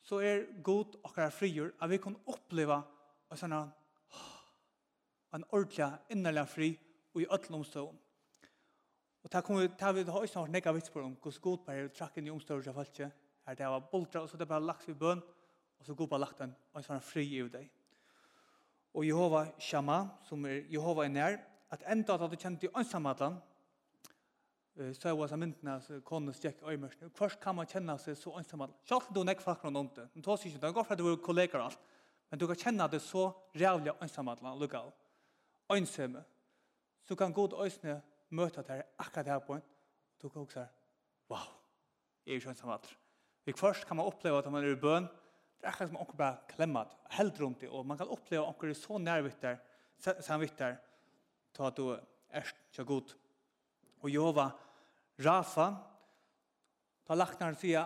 så 0.05 0.21
er 0.21 0.45
god 0.63 0.99
okkara 1.03 1.33
frigjør 1.33 1.73
at 1.81 1.89
vi 1.89 1.97
kan 2.01 2.15
oppleva 2.29 2.83
en 3.31 3.39
sånn 3.39 3.55
en 5.35 5.43
ordentlig, 5.51 5.87
innerlig 6.13 6.47
fri 6.47 6.67
og 7.15 7.21
i 7.23 7.27
ødel 7.27 7.57
omstående. 7.57 8.01
Og 9.25 9.31
ta 9.31 9.41
kommer 9.41 9.67
ta 9.73 9.89
vi 9.91 10.03
har 10.05 10.23
ikke 10.23 10.43
nekka 10.53 10.71
på 10.71 11.01
om 11.01 11.15
hvordan 11.17 11.41
god 11.41 11.63
på 11.65 11.71
her 11.71 11.87
trakk 11.89 12.17
inn 12.17 12.27
i 12.27 12.31
omstående 12.31 12.69
av 12.69 12.77
falske. 12.77 13.09
Her 13.45 13.55
det 13.55 13.65
var 13.65 13.89
boltra, 13.91 14.21
og 14.21 14.29
så 14.29 14.37
det 14.37 14.47
bare 14.47 14.63
lagt 14.63 14.89
i 14.89 14.93
bøn, 14.93 15.21
og 15.79 15.85
så 15.85 15.95
god 15.95 16.07
bare 16.07 16.19
lagt 16.19 16.39
den, 16.39 16.53
og 16.73 16.79
en 16.79 16.85
sånn 16.85 17.01
fri 17.01 17.25
i 17.25 17.41
deg. 17.49 17.67
Og 18.93 19.05
Jehova 19.05 19.47
Shama, 19.59 19.97
som 20.23 20.45
er 20.45 20.63
Jehova 20.71 21.05
er 21.05 21.09
nær, 21.09 21.39
at 21.73 21.83
enda 21.89 22.15
at 22.15 22.31
du 22.31 22.37
kjente 22.37 22.69
i 22.69 22.73
ønsamhetland, 22.77 23.41
så 24.75 25.15
var 25.15 25.27
så 25.27 25.37
myndna 25.39 25.77
så 25.79 26.01
kon 26.03 26.27
stjekk 26.35 26.65
øymørsn. 26.67 27.11
Kvørst 27.15 27.39
kan 27.39 27.55
man 27.55 27.67
kjenna 27.67 27.95
seg 28.01 28.17
så 28.19 28.33
ensam. 28.35 28.65
Sjálv 28.83 29.07
du 29.15 29.21
nekk 29.23 29.43
fakra 29.43 29.71
nomt. 29.71 30.01
Du 30.13 30.21
tås 30.21 30.43
ikkje, 30.43 30.59
det 30.59 30.73
går 30.75 30.83
for 30.83 30.95
at 30.95 30.99
du 30.99 31.07
er 31.07 31.21
kollegaer 31.23 31.63
alt. 31.63 31.85
Men 32.29 32.41
du 32.41 32.47
kan 32.49 32.59
kjenna 32.59 32.87
det 32.91 32.99
så 33.01 33.29
rævlig 33.55 33.93
ensam 34.03 34.27
at 34.27 34.41
land 34.43 34.59
lukka. 34.59 34.83
Ensamme. 35.71 36.25
Så 37.07 37.15
kan 37.15 37.33
god 37.33 37.55
øysne 37.63 38.01
møta 38.29 38.61
der 38.61 38.83
akkurat 38.99 39.31
her 39.31 39.39
på. 39.39 39.59
Du 40.21 40.29
kan 40.29 40.41
også 40.41 40.65
wow. 41.29 41.47
Jeg 42.25 42.33
er 42.33 42.35
ikke 42.41 42.49
ensam 42.49 42.73
at. 42.75 42.89
Vi 43.45 43.53
kvørst 43.53 43.87
kan 43.87 43.95
man 43.95 44.05
oppleva 44.05 44.41
at 44.41 44.51
man 44.51 44.63
er 44.63 44.73
i 44.73 44.81
bøn. 44.81 45.07
Det 45.59 45.63
er 45.63 45.71
akkurat 45.71 45.89
som 45.89 46.01
onker 46.01 46.17
bare 46.17 46.37
klemmat, 46.49 46.97
helt 47.15 47.39
rundt 47.41 47.61
det, 47.61 47.69
og 47.69 47.85
man 47.85 47.97
kan 47.97 48.11
oppleva 48.11 48.43
onker 48.49 48.69
er 48.69 48.73
så 48.77 48.97
nærvitt 48.97 49.41
der, 49.41 49.55
samvitt 50.21 50.59
der, 50.59 50.75
ta 51.53 51.67
at 51.67 51.77
du 51.77 51.95
er 52.29 52.51
så 52.71 52.83
god. 52.83 53.15
Og 54.01 54.11
Jehova, 54.11 54.49
Rafa, 55.19 55.69
ta 57.07 57.15
laknar 57.15 57.55
fia, 57.55 57.85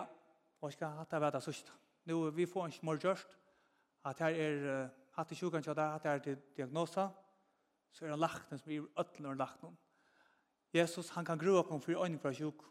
og 0.60 0.72
skal 0.72 0.96
hatta 0.98 1.30
det 1.30 1.42
sørste. 1.44 1.72
Nå, 2.08 2.30
vi 2.34 2.46
får 2.46 2.66
en 2.66 2.88
mer 2.88 2.98
gjørst, 3.00 3.36
at 4.08 4.22
her 4.24 4.40
er, 4.46 4.88
hatt 5.16 5.32
i 5.32 5.36
sjukan 5.36 5.62
kjata, 5.62 5.94
at 5.94 6.08
her 6.08 6.18
er 6.18 6.40
diagnosa, 6.56 7.08
så 7.92 8.04
er 8.06 8.14
han 8.14 8.22
lagt 8.22 8.50
som 8.50 8.72
er 8.72 8.86
øtlen 8.98 9.30
og 9.30 9.38
lagt 9.38 9.62
noen. 9.62 9.76
Jesus, 10.74 11.10
han 11.16 11.26
kan 11.26 11.38
grua 11.38 11.62
på 11.62 11.74
henne 11.74 11.84
for 11.84 12.04
øyne 12.04 12.18
fra 12.22 12.32
sjuk. 12.32 12.62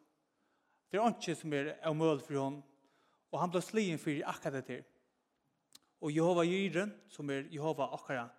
Det 0.90 1.00
er 1.00 1.10
ikke 1.12 1.36
som 1.36 1.54
er 1.54 1.74
av 1.76 1.92
omøl 1.92 2.22
for 2.24 2.40
hon, 2.40 2.62
og 3.30 3.42
han 3.42 3.52
ble 3.52 3.62
slien 3.62 4.00
for 4.02 4.24
akkurat 4.32 4.56
det 4.58 4.66
til. 4.66 4.86
Og 6.02 6.16
Jehova 6.16 6.46
Jiren, 6.48 6.94
som 7.12 7.30
er 7.30 7.50
Jehova 7.52 7.90
akkurat, 7.94 8.32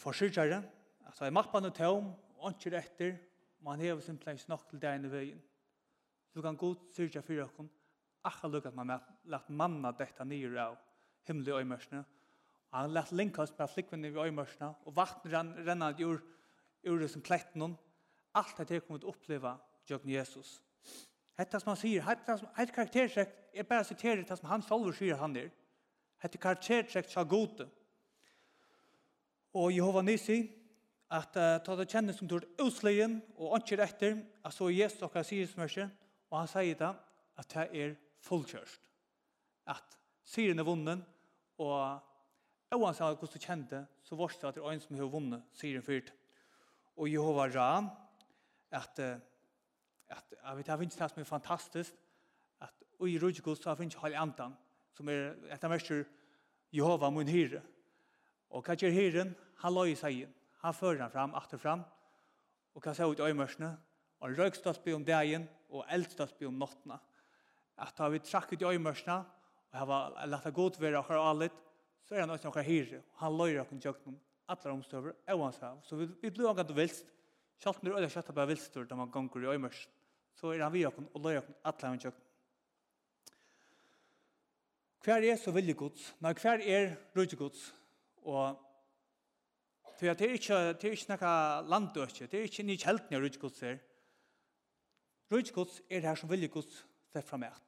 forsyrtjaren, 0.00 0.64
altså 1.06 1.26
er 1.26 1.34
mappan 1.34 1.68
og 1.68 1.74
tøm, 1.76 2.10
og 2.40 2.54
ikke 2.54 2.78
etter, 2.78 3.18
og 3.64 3.72
han 3.72 3.80
hever 3.80 4.00
simpelthen 4.00 4.38
ikke 4.38 4.52
nok 4.52 4.68
til 4.70 4.80
deg 4.82 5.04
i 5.04 5.10
veien. 5.12 5.42
Så 6.32 6.42
kan 6.42 6.56
god 6.56 6.76
syrja 6.94 7.20
for 7.20 7.34
dere, 7.34 7.68
akkurat 8.24 8.52
lukk 8.52 8.66
at 8.70 8.76
man 8.76 8.92
har 8.94 9.04
lagt 9.32 9.50
manna 9.50 9.92
dette 9.96 10.24
nyer 10.24 10.56
av 10.62 10.78
himmelig 11.28 11.54
øymørsene. 11.60 12.04
Og 12.70 12.78
han 12.78 12.94
lagt 12.94 13.12
linkast 13.12 13.58
med 13.58 13.68
flikvinni 13.68 14.08
i 14.08 14.24
øymørsene, 14.26 14.74
og 14.86 14.96
vatten 14.96 15.54
renner 15.66 16.04
ur, 16.04 16.20
ur 16.86 16.98
det 16.98 17.10
som 17.10 17.22
kletten 17.22 17.76
Allt 18.34 18.60
dette 18.60 18.76
er 18.76 18.82
kommet 18.86 19.04
oppleva 19.04 19.56
jøgn 19.90 20.12
Jesus. 20.12 20.60
Hetta 21.38 21.58
som 21.58 21.72
han 21.72 21.80
sier, 21.80 22.04
hetta 22.06 22.36
som, 22.38 22.50
hetta 22.54 22.76
karaktertrekk, 22.76 23.32
er 23.54 23.66
bare 23.66 23.84
siterer 23.88 24.22
det 24.22 24.36
som 24.38 24.48
han 24.52 24.62
selv 24.62 24.92
sier 24.94 25.18
han 25.18 25.34
er. 25.36 25.48
Hetta 26.22 26.38
karaktertrekk 26.38 27.08
sa 27.10 27.24
gode. 27.24 27.66
Og 29.56 29.72
Jehova 29.74 30.02
Nisi, 30.06 30.44
at 31.10 31.36
uh, 31.36 31.56
ta 31.64 31.74
det 31.78 31.88
kjennes 31.90 32.18
som 32.18 32.28
tort 32.30 32.46
utsleien 32.62 33.18
og 33.34 33.56
åndsjer 33.56 33.82
etter, 33.82 34.20
at 34.46 34.54
så 34.54 34.68
Jesus 34.70 35.02
og 35.02 35.16
sier 35.26 35.48
som 35.50 35.64
er 35.64 35.88
og 36.30 36.36
han 36.38 36.50
sier 36.50 36.76
det, 36.78 36.90
at 37.40 37.48
det 37.54 37.64
er 37.82 37.96
fullkjørst. 38.22 38.86
At 39.66 39.98
sier 40.22 40.54
er 40.54 40.66
vunnen, 40.66 41.02
og 41.58 42.78
oansett 42.78 43.18
hvordan 43.18 43.34
du 43.34 43.42
kjente, 43.42 43.80
så 44.06 44.16
var 44.16 44.30
det 44.30 44.48
at 44.48 44.54
det 44.54 44.62
er 44.62 44.70
en 44.70 44.84
som 44.84 44.96
har 44.96 45.10
vunnet, 45.10 45.42
sier 45.58 45.82
fyrt. 45.82 46.12
Og 46.96 47.10
Jehova 47.10 47.48
Ra, 47.50 47.70
at, 48.70 48.98
at, 49.00 50.34
jeg 50.36 50.56
vet, 50.56 50.68
jeg 50.68 50.78
finnes 50.78 50.96
det 50.96 51.10
som 51.10 51.20
er 51.20 51.28
fantastisk, 51.28 51.94
at 52.62 52.86
i 53.02 53.18
Rudjegod 53.18 53.58
så 53.58 53.74
finnes 53.74 53.96
jeg 53.96 54.04
hele 54.04 54.22
andan, 54.22 54.54
som 54.94 55.08
er 55.08 55.32
et 55.50 55.64
av 55.64 55.74
verser 55.74 56.04
Jehova 56.70 57.10
mun 57.10 57.28
hyre. 57.28 57.64
Og 58.50 58.62
hva 58.62 58.76
gjør 58.78 58.94
hyren? 58.94 59.34
Han 59.64 59.74
la 59.74 59.86
i 59.88 59.96
seg 59.98 60.22
inn. 60.22 60.36
Han 60.64 60.76
fører 60.76 61.04
han 61.04 61.12
fram, 61.12 61.34
atter 61.34 61.60
fram, 61.60 61.84
og 62.74 62.82
kan 62.84 62.94
se 62.94 63.06
ut 63.06 63.18
i 63.18 63.28
øymørsene, 63.30 63.70
og 64.20 64.28
en 64.28 64.38
røykstolpe 64.38 64.94
om 64.94 65.04
dagen, 65.04 65.48
og 65.70 65.86
eldstolpe 65.90 66.48
om 66.48 66.58
nottene. 66.60 66.98
At 67.80 67.94
da 67.96 68.08
vi 68.12 68.20
trakk 68.24 68.52
ut 68.52 68.62
i 68.62 68.72
øymørsene, 68.74 69.20
og 69.70 69.78
har 69.78 70.26
lagt 70.26 70.48
det 70.48 70.54
godt 70.54 70.80
være 70.80 70.98
akkurat 70.98 71.30
allit, 71.30 71.62
så 72.04 72.14
er 72.14 72.24
han 72.24 72.30
også 72.34 72.50
akkurat 72.50 72.66
hyre, 72.66 73.00
og 73.14 73.24
han 73.24 73.38
løyer 73.38 73.62
akkurat 73.62 73.84
jøkken 73.84 74.18
alle 74.50 74.72
omstøver, 74.72 75.14
og 75.30 75.44
han 75.44 75.52
sa, 75.54 75.74
så 75.86 75.96
vi, 75.96 76.08
vi 76.22 76.30
blir 76.34 76.50
akkurat 76.50 76.76
vilst, 76.76 77.06
Kjallt 77.60 77.82
når 77.84 77.98
øyla 77.98 78.08
kjallt 78.08 78.32
bare 78.32 78.48
vilstur 78.48 78.86
da 78.88 78.96
man 78.96 79.10
gonger 79.12 79.42
i 79.44 79.50
øymers, 79.52 79.82
så 80.32 80.54
er 80.54 80.62
han 80.64 80.72
vi 80.72 80.86
okken 80.88 81.10
og 81.12 81.24
løy 81.26 81.36
okken 81.36 81.56
atle 81.68 81.90
han 81.90 82.00
kjøkken. 82.00 82.26
Hver 85.04 85.24
er 85.28 85.36
så 85.40 85.52
vilje 85.52 85.74
gods, 85.76 86.06
Nei, 86.24 86.32
hver 86.40 86.64
er 86.64 86.94
rydde 87.16 87.36
gods, 87.36 87.66
og 88.24 88.56
For 90.00 90.14
det 90.16 90.24
er 90.24 90.32
ikke, 90.32 90.58
det 90.80 90.86
er 90.88 90.94
ikke 90.96 91.12
noe 91.12 91.30
landdøkje, 91.68 92.26
det 92.32 92.38
er 92.38 92.46
ikke 92.48 92.64
nye 92.64 92.80
kjeltene 92.80 93.18
av 93.18 93.24
rydgås 93.26 93.58
her. 93.60 93.74
Rydgås 95.28 95.74
er 95.90 95.98
det 96.00 96.08
her 96.08 96.16
som 96.16 96.30
vilje 96.30 96.48
gods 96.48 96.78
sett 97.12 97.26
fram 97.28 97.42
et. 97.44 97.66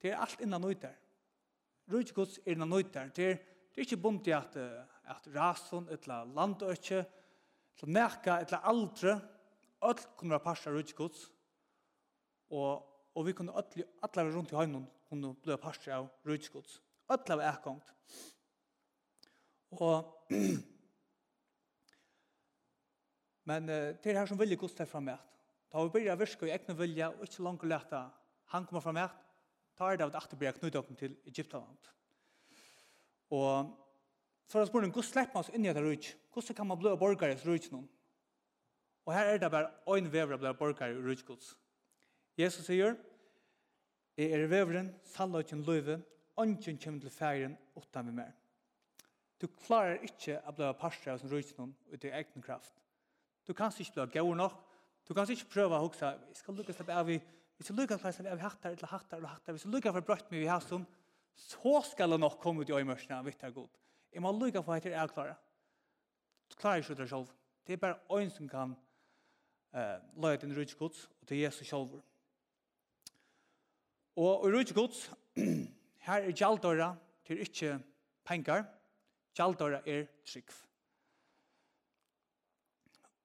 Det 0.00 0.08
er 0.08 0.22
alt 0.24 0.40
innan 0.40 0.62
nøyt 0.64 0.80
der. 0.86 0.94
Rydgås 1.92 2.38
er 2.38 2.54
innan 2.54 2.72
nøyt 2.72 2.94
der. 2.94 3.10
Det 3.12 3.26
er, 3.28 3.36
det 3.36 3.82
er 3.82 3.84
ikke 3.84 3.98
bomt 4.06 4.30
i 4.30 4.32
at, 4.32 4.56
at 4.56 5.28
rasen, 5.34 5.84
eller 5.92 6.30
landdøkje, 6.38 7.02
eller 7.76 7.92
neka, 7.92 8.38
eller 8.46 8.64
aldre, 8.72 9.18
alt 9.84 10.06
kommer 10.16 10.38
å 10.38 10.44
passe 10.46 10.72
rydgås. 10.72 11.26
Og, 12.56 12.86
og 13.12 13.26
vi 13.28 13.34
kunne 13.36 13.52
alle, 13.52 13.84
alle 14.00 14.24
rundt 14.30 14.54
i 14.54 14.56
høynen 14.56 14.88
kunne 15.10 15.34
bli 15.44 15.58
passe 15.60 15.92
av 15.92 16.08
rydgås. 16.24 16.78
Alle 17.12 17.36
var 17.36 17.52
ekkongt. 17.52 17.92
Og 19.76 20.32
Men 23.46 23.70
uh, 23.70 23.94
det 24.02 24.12
er 24.12 24.20
her 24.20 24.30
som 24.30 24.38
vilje 24.40 24.58
gods 24.60 24.74
til 24.76 24.88
frammet. 24.90 25.22
Da 25.72 25.82
vi 25.82 25.92
begynner 25.92 26.16
å 26.16 26.20
virke 26.20 26.48
i 26.48 26.54
egne 26.54 26.76
vilje, 26.78 27.08
og 27.10 27.26
ikke 27.26 27.46
langt 27.46 27.66
lete, 27.66 28.02
han 28.54 28.66
kommer 28.66 28.84
frammet, 28.84 29.22
da 29.76 29.90
er 29.90 29.98
det 29.98 30.06
at 30.06 30.16
Achter 30.20 30.38
blir 30.40 30.54
knyttet 30.56 30.78
opp 30.80 30.92
til 30.98 31.16
Egyptaland. 31.28 31.90
Og 33.34 33.74
så 34.46 34.58
er 34.58 34.62
det 34.62 34.70
spørsmålet, 34.70 34.94
hvordan 34.94 35.10
slipper 35.10 35.34
man 35.34 35.42
oss 35.42 35.52
inn 35.52 35.64
i 35.64 35.68
dette 35.68 35.82
rydg? 35.82 36.08
Hvordan 36.32 36.56
kan 36.56 36.68
man 36.70 36.78
bli 36.78 36.94
borgere 37.00 37.34
i 37.34 37.42
rydg 37.42 37.72
noen? 37.74 37.88
Og 39.06 39.14
her 39.14 39.32
er 39.32 39.38
det 39.42 39.50
bare 39.50 39.98
en 39.98 40.10
vever 40.10 40.36
å 40.36 40.40
bli 40.42 40.52
borgere 40.58 40.94
i 40.94 41.02
rydg 41.02 41.24
gods. 41.26 41.52
Jesus 42.38 42.66
sier, 42.66 42.96
Jeg 44.16 44.32
er 44.32 44.46
veveren, 44.48 44.94
sannløyken 45.04 45.64
løyve, 45.66 45.98
ånden 46.40 46.78
kommer 46.80 47.00
til 47.00 47.12
ferien 47.12 47.56
utan 47.76 48.06
vi 48.06 48.14
mer. 48.16 48.32
Du 49.36 49.46
klarer 49.46 50.00
ikke 50.06 50.38
å 50.48 50.54
bli 50.56 50.70
parster 50.80 51.12
av 51.12 51.20
sin 51.20 51.28
rydg 51.28 51.52
noen 51.58 51.74
ut 51.92 52.04
i 52.04 52.14
egen 52.14 52.44
kraft. 52.44 52.72
Du 53.46 53.54
kanst 53.54 53.80
ikke 53.80 54.06
bli 54.06 54.20
gøy 54.20 54.34
nok. 54.36 54.62
Du 55.08 55.14
kanst 55.14 55.30
ikke 55.30 55.50
prøve 55.52 55.78
å 55.78 55.86
huske, 55.86 56.12
Vi 56.28 56.34
skal 56.34 56.54
lukke 56.54 56.74
slapp 56.74 56.88
av 56.90 57.06
vi 57.06 57.20
hvis 57.56 57.70
jeg 57.70 57.76
lukker 57.78 57.96
slapp 57.96 58.18
av 58.20 58.34
har 58.34 58.50
hattar, 58.50 58.74
eller 58.74 58.90
hattar, 58.90 59.16
eller 59.16 59.32
hattar, 59.32 59.54
hvis 59.56 59.64
jeg 59.64 59.72
lukker 59.72 59.94
for 59.96 60.04
brøtt 60.04 60.30
meg 60.30 60.42
i 60.44 60.50
halsen, 60.50 60.82
så 61.36 61.80
skal 61.88 62.12
det 62.12 62.18
nok 62.20 62.36
komme 62.40 62.64
ut 62.64 62.68
i 62.68 62.74
øyemørsene, 62.76 63.22
vitt 63.24 63.44
er 63.44 63.54
god. 63.54 63.70
Jeg 64.12 64.24
må 64.24 64.32
lukke 64.36 64.62
for 64.64 64.76
at 64.76 64.84
jeg 64.84 64.92
er 64.92 65.12
klare. 65.12 65.36
Du 66.50 66.56
klarer 66.60 66.84
ikke 66.84 66.98
det 66.98 67.08
selv. 67.08 67.32
Det 67.66 67.76
er 67.76 67.80
bare 67.80 68.18
øyn 68.18 68.30
som 68.30 68.48
kan 68.48 68.76
uh, 69.72 69.96
løye 70.20 70.36
din 70.42 70.52
rydskods, 70.56 71.08
og 71.20 71.28
til 71.28 71.40
Jesus 71.40 71.68
selv. 71.68 71.96
Og 74.16 74.44
rydskods, 74.52 75.10
her 76.06 76.28
er 76.28 76.36
gjaldøra, 76.36 76.94
til 77.24 77.40
ikke 77.40 77.78
penger, 78.24 78.64
gjaldøra 79.36 79.80
er 79.86 80.06
trygg. 80.28 80.52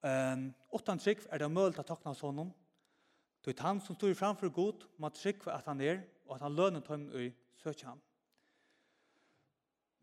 Um, 0.02 0.47
utan 0.74 0.99
trygg 0.99 1.28
er 1.30 1.38
det 1.38 1.52
mulig 1.52 1.78
å 1.78 1.86
takna 1.86 2.14
sånn. 2.18 2.47
Det 3.45 3.54
er 3.54 3.66
han 3.66 3.82
som 3.82 3.97
står 3.97 4.16
framfor 4.18 4.49
god, 4.54 4.88
må 4.97 5.10
trygg 5.14 5.45
at 5.49 5.68
han 5.70 5.82
er, 5.82 6.02
og 6.26 6.36
at 6.36 6.45
han 6.45 6.56
lønner 6.58 6.82
tøm 6.86 7.08
i 7.18 7.30
søkje 7.62 7.89
ham. 7.89 8.02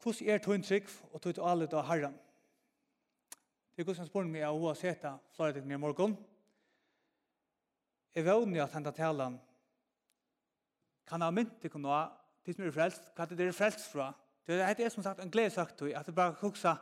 Hvordan 0.02 0.30
er 0.30 0.42
tøm 0.42 0.62
trygg 0.62 0.90
og 1.12 1.22
tøm 1.22 1.42
alle 1.42 1.68
av 1.72 1.86
herren? 1.90 2.14
Det 3.74 3.82
er 3.82 3.86
hvordan 3.86 4.04
som 4.04 4.10
spør 4.10 4.30
meg 4.30 4.46
av 4.46 4.58
hva 4.58 4.74
det 4.74 5.12
flere 5.36 5.52
til 5.54 5.72
i 5.72 5.78
morgen. 5.78 6.16
Jeg 8.14 8.24
vet 8.26 8.58
at 8.62 8.72
han 8.74 8.84
tar 8.84 8.96
talen 8.96 9.38
kan 11.08 11.22
ha 11.22 11.30
mynt 11.32 11.60
til 11.62 11.72
noe, 11.80 12.02
til 12.44 12.54
som 12.54 12.66
er 12.66 12.74
frelst, 12.74 13.10
hva 13.16 13.24
er 13.24 13.36
det 13.38 13.46
er 13.46 13.56
frelst 13.56 13.86
fra. 13.92 14.12
Det 14.46 14.60
er 14.60 14.74
det 14.76 14.90
som 14.92 15.02
sagt 15.02 15.20
en 15.20 15.30
glede 15.30 15.50
sagt, 15.50 15.82
at 15.82 16.06
det 16.06 16.14
bare 16.14 16.36
huksa, 16.40 16.74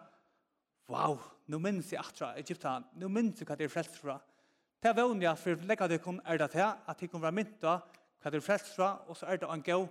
wow, 0.88 1.18
nu 1.46 1.58
minns 1.62 1.92
jeg 1.92 2.00
atra 2.00 2.32
Egypta, 2.40 2.80
nu 2.98 3.08
minns 3.08 3.40
jeg 3.40 3.48
hva 3.48 3.56
det 3.58 3.68
er 3.68 3.72
frelst 3.72 3.98
fra. 4.00 4.18
Det 4.82 4.90
er 4.90 4.96
vann 4.98 5.22
jeg 5.22 5.38
for 5.40 5.54
å 5.54 5.68
legge 5.68 5.88
det 5.88 6.02
kun 6.02 6.20
er 6.24 6.40
det 6.40 6.50
til, 6.52 6.66
at 6.66 7.02
jeg 7.02 7.10
være 7.12 7.34
mynt 7.34 7.56
da 7.62 7.78
hva 8.22 8.32
det 8.32 8.40
er 8.40 8.44
frelst 8.44 8.74
fra, 8.74 8.92
og 9.06 9.16
så 9.16 9.30
er 9.30 9.40
det 9.40 9.48
en 9.50 9.62
gav 9.62 9.86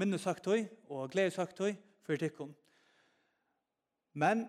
minnesøktøy 0.00 0.64
og 0.88 1.10
gledesøktøy 1.12 1.74
for 2.06 2.18
det 2.18 2.32
kun. 2.36 2.54
Men 4.14 4.46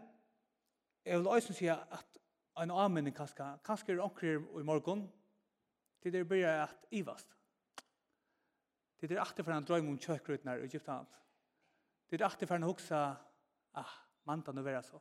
jeg 1.05 1.19
vil 1.19 1.27
også 1.27 1.53
si 1.53 1.67
at 1.67 2.19
en 2.61 2.71
avmenning 2.71 3.15
kanskje, 3.15 3.45
kanskje 3.65 3.95
er 3.95 4.03
omkring 4.03 4.45
i 4.59 4.63
morgen, 4.63 5.07
til 6.01 6.13
det 6.13 6.27
blir 6.27 6.47
at 6.47 6.85
ivast. 6.91 7.29
Til 8.99 9.09
det 9.09 9.17
er 9.17 9.23
alltid 9.23 9.43
for 9.43 9.51
en 9.51 9.65
drøm 9.67 9.89
om 9.89 9.99
kjøkrutner 9.99 10.61
i 10.61 10.67
Egypta. 10.67 10.99
Til 12.07 12.19
det 12.19 12.21
er 12.21 12.29
alltid 12.29 12.47
for 12.47 12.55
en 12.55 12.67
hoksa, 12.67 13.01
ah, 13.75 13.95
mantan 14.27 14.59
å 14.59 14.63
være 14.63 14.83
så 14.83 14.99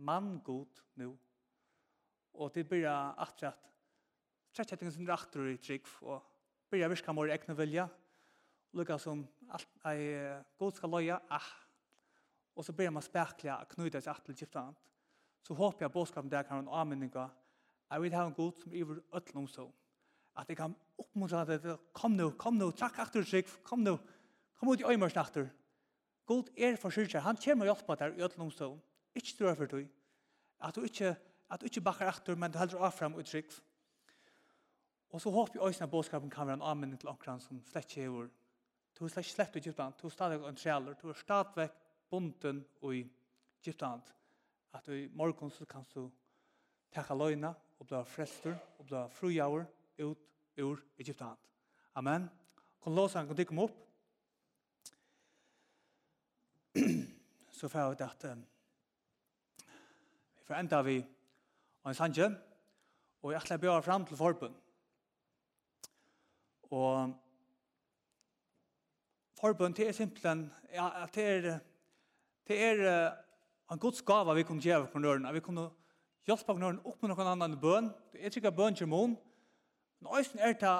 mann 0.00 0.38
god 0.44 0.82
nu. 1.00 1.12
Og 2.34 2.52
det 2.54 2.66
blir 2.68 2.88
at 2.88 3.42
at 3.44 3.54
trekk 4.54 4.72
etter 4.74 4.90
sin 4.90 5.08
rattur 5.08 5.46
i 5.46 5.56
trygg 5.56 5.86
og 6.02 6.22
blir 6.70 6.88
virka 6.88 7.12
mor 7.12 7.30
egna 7.30 7.54
vilja. 7.54 7.88
Lukka 8.72 8.98
som 8.98 9.26
alt 9.50 9.86
ei 9.90 10.14
god 10.58 10.74
skal 10.74 10.90
loja, 10.90 11.20
ah. 11.30 11.50
Og 12.56 12.64
så 12.64 12.72
blir 12.72 12.90
man 12.90 13.02
spekla 13.02 13.64
knyta 13.70 14.00
seg 14.00 14.14
at 14.14 14.24
til 14.24 14.34
giftant. 14.34 14.76
Så 15.42 15.54
håper 15.54 15.84
jeg 15.84 15.92
bådskapen 15.92 16.30
der 16.30 16.42
kan 16.42 16.56
ha 16.56 16.62
en 16.62 16.74
anmenning 16.80 17.14
av 17.16 17.30
jeg 17.90 18.02
vil 18.04 18.14
ha 18.14 18.26
en 18.26 18.34
god 18.34 18.58
som 18.62 18.74
iver 18.74 19.00
øtlen 19.16 19.42
om 19.42 19.48
så. 19.50 19.66
At 20.38 20.48
jeg 20.48 20.60
kan 20.60 20.76
oppmuntra 20.98 21.42
det, 21.44 21.76
kom 21.92 22.14
nu, 22.14 22.30
kom 22.38 22.54
nu, 22.54 22.68
trakk 22.70 23.00
akter 23.02 23.26
trygg, 23.26 23.48
kom 23.66 23.82
nu, 23.82 23.96
kom 24.58 24.70
ut 24.70 24.82
i 24.82 24.86
øymørs 24.86 25.16
akter. 25.18 25.48
God 26.26 26.52
er 26.56 26.78
for 26.78 26.94
syrkjer, 26.94 27.24
han 27.24 27.38
kommer 27.40 27.66
og 27.66 27.72
hjelper 27.74 27.98
deg 27.98 28.20
i 28.20 28.24
øtlen 28.26 28.52
om. 28.68 28.78
Ikke 29.14 29.36
tror 29.38 29.54
for 29.54 29.66
du. 29.66 29.84
At 30.60 30.76
du 30.76 30.82
ikke, 30.82 31.16
at 31.50 31.60
du 31.60 31.64
ikke 31.66 31.80
bakker 31.80 32.08
aktor, 32.08 32.34
men 32.34 32.52
du 32.52 32.58
heldur 32.58 32.84
av 32.84 32.92
frem 32.92 33.14
og 33.14 33.26
trygg. 33.26 33.52
Og 35.10 35.20
så 35.20 35.30
håper 35.30 35.52
jeg 35.54 35.62
også 35.62 35.84
at 35.84 35.90
bådskapen 35.90 36.30
kan 36.30 36.46
være 36.46 36.60
en 36.60 36.62
anmenning 36.62 37.00
til 37.00 37.08
omkran 37.08 37.40
som 37.40 37.62
slett 37.66 37.90
ikke 37.90 38.04
er 38.04 38.28
Du 38.98 39.04
er 39.04 39.08
slett 39.08 39.26
ikke 39.26 39.34
slett 39.34 39.56
i 39.56 39.58
Egyptan. 39.58 39.94
Du 40.02 40.06
er 40.06 40.10
stadig 40.10 40.48
en 40.48 40.56
trealer. 40.56 40.94
Du 40.94 41.08
er 41.08 41.14
stadig 41.14 41.68
bunden 42.10 42.64
i 42.92 43.06
Egyptan. 43.62 44.02
At 44.72 44.86
du 44.86 44.92
i 44.92 45.08
morgen 45.12 45.50
så 45.50 45.64
kan 45.64 45.84
du 45.94 46.10
takka 46.92 47.14
løgna 47.14 47.54
og 47.78 47.86
bli 47.86 48.04
frester 48.04 48.54
og 48.78 48.86
bli 48.86 49.04
frujaur 49.10 49.64
ut 49.98 50.18
ur 50.58 50.82
Egyptan. 50.98 51.36
Amen. 51.94 52.30
Kom 52.80 52.96
han, 52.96 53.26
kom 53.26 53.36
tikkum 53.36 53.58
opp. 53.58 53.86
så 57.52 57.68
får 57.68 57.80
jeg 57.80 58.00
at 58.00 58.24
um, 58.32 58.44
Jeg 60.40 60.46
får 60.46 60.54
enda 60.54 60.82
vi 60.82 60.96
en 61.86 61.94
sanje, 61.94 62.26
og 63.22 63.32
jeg 63.32 63.42
ætla 63.42 63.58
å 63.58 63.62
bjøre 63.62 63.82
fram 63.84 64.06
til 64.08 64.16
forbund. 64.16 64.54
Og 66.70 67.12
forbund, 69.40 69.74
det 69.76 69.88
er 69.88 69.92
simpelthen, 69.92 70.46
ja, 70.72 70.88
det 71.14 71.26
er, 71.26 71.58
det 72.48 72.58
er 72.64 72.82
en 73.70 73.78
god 73.78 73.92
skava 73.92 74.34
vi 74.34 74.46
kunne 74.48 74.64
gjøre 74.64 74.88
på 74.90 74.98
nøren, 74.98 75.28
vi 75.34 75.44
kunne 75.44 75.68
hjelpe 76.26 76.48
på 76.48 76.58
nøren 76.58 76.80
opp 76.84 77.02
med 77.02 77.12
noen 77.12 77.32
annen 77.34 77.60
bøn, 77.60 77.90
det 78.12 78.24
er 78.24 78.40
ikke 78.40 78.52
bøn 78.56 78.78
til 78.80 78.88
mån, 78.88 79.16
men 80.00 80.12
også 80.12 80.40
er 80.40 80.56
det, 80.56 80.76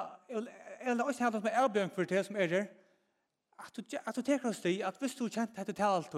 eller 0.81 1.03
også 1.03 1.25
er 1.25 1.35
det 1.35 1.41
som 1.41 1.51
er 1.51 1.59
erbjørn 1.63 1.93
for 1.93 2.09
det 2.09 2.25
som 2.25 2.35
er 2.35 2.47
der, 2.47 2.69
at 3.61 3.75
du, 3.77 3.83
at 4.05 4.15
du 4.15 4.21
teker 4.21 4.49
oss 4.49 4.61
det, 4.65 4.79
at 4.81 4.97
hvis 4.97 5.15
du 5.15 5.27
kjente 5.29 5.53
dette 5.59 5.77
til 5.77 5.85
alt, 5.85 6.15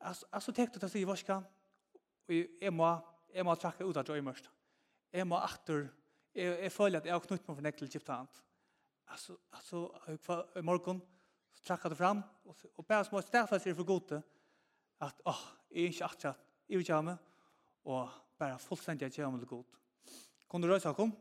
at, 0.00 0.24
at 0.32 0.46
du 0.46 0.52
teker 0.52 0.82
oss 0.82 0.92
til, 0.92 1.06
varska, 1.06 1.40
og 2.26 2.34
jeg 2.34 2.72
må, 2.74 2.88
jeg 3.34 3.46
må 3.46 3.54
trakke 3.60 3.86
ut 3.86 3.96
av 3.96 4.06
drøymørst. 4.06 4.50
Jeg 5.14 5.26
må 5.28 5.38
atter, 5.38 5.86
jeg, 6.34 6.56
jeg 6.66 6.72
føler 6.72 7.00
at 7.00 7.06
jeg 7.06 7.14
har 7.14 7.24
knutt 7.24 7.46
meg 7.46 7.58
for 7.58 7.66
nekkel 7.66 7.90
kjipt 7.90 8.10
annet. 8.12 8.42
Altså, 9.06 9.36
altså, 9.54 9.84
i 10.58 10.64
morgen, 10.66 11.00
så 11.54 11.62
trakker 11.68 11.92
det 11.92 11.98
fram, 11.98 12.22
og, 12.44 12.66
og 12.74 12.86
bare 12.86 13.06
små 13.06 13.22
stedfest 13.22 13.68
sier 13.68 13.78
for 13.78 13.86
gode, 13.86 14.18
at, 15.00 15.22
åh, 15.28 15.44
jeg 15.70 15.84
er 15.84 15.94
ikke 15.94 16.10
atter, 16.10 16.42
jeg 16.66 16.80
vil 16.80 16.84
ikke 16.86 16.98
ha 16.98 17.06
meg, 17.06 17.30
og 17.86 18.18
bare 18.38 18.58
fullstendig 18.58 19.06
at 19.06 19.18
jeg 19.18 19.24
kommer 19.24 19.40
til 19.40 19.52
god. 19.54 19.64
Kan 20.50 20.62
du 20.62 20.68
røysa 20.70 20.92
kom, 20.96 21.14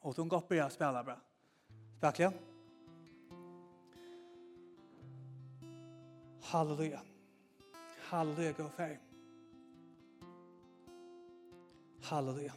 og 0.00 0.16
hun 0.16 0.28
går 0.28 0.44
opp 0.44 0.54
og 0.56 0.72
spiller 0.72 1.04
bra. 1.04 1.18
Spiller 1.96 2.24
jeg. 2.26 2.32
Halleluja. 6.50 7.04
Halleluja, 8.10 8.52
gå 8.52 8.68
ferdig. 8.76 9.09
Halleluja. 12.08 12.52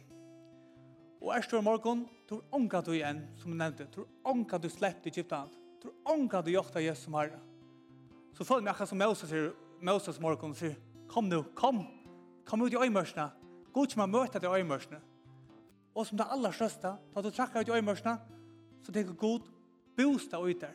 Og 1.24 1.32
er 1.36 1.44
stor 1.44 1.62
morgon, 1.64 2.04
tror 2.28 2.42
onka 2.52 2.80
du 2.84 2.92
igjen, 2.92 3.22
som 3.40 3.52
du 3.52 3.56
nevnte, 3.56 3.86
tror 3.92 4.08
onka 4.28 4.58
du 4.60 4.68
slett 4.68 5.06
i 5.06 5.12
Egyptan, 5.12 5.48
tror 5.82 5.94
onka 6.12 6.42
du 6.44 6.50
jokta 6.52 6.82
Jesus 6.82 7.04
som 7.06 7.16
herre. 7.16 7.40
Så 8.36 8.44
følg 8.44 8.64
meg 8.64 8.74
akkurat 8.74 8.90
som 8.90 9.00
Moses, 9.00 9.30
sier, 9.30 9.52
Moses 9.80 10.20
morgon 10.20 10.54
sier, 10.58 10.76
kom 11.08 11.28
nu, 11.30 11.42
kom, 11.56 11.84
kom 12.44 12.64
ut 12.64 12.74
i 12.74 12.80
øymørsene, 12.80 13.30
god 13.72 13.92
som 13.92 14.04
har 14.04 14.10
møtt 14.12 14.36
i 14.42 14.46
øymørsene. 14.46 15.00
Og 15.94 16.06
som 16.06 16.18
det 16.18 16.26
aller 16.30 16.52
største, 16.52 16.96
da 17.14 17.22
du 17.22 17.30
trakker 17.30 17.60
ut 17.60 17.68
i 17.70 17.76
øymørsene, 17.78 18.18
så 18.82 18.92
tenker 18.92 19.14
god, 19.14 19.46
bostad 19.96 20.42
ut 20.42 20.60
der. 20.60 20.74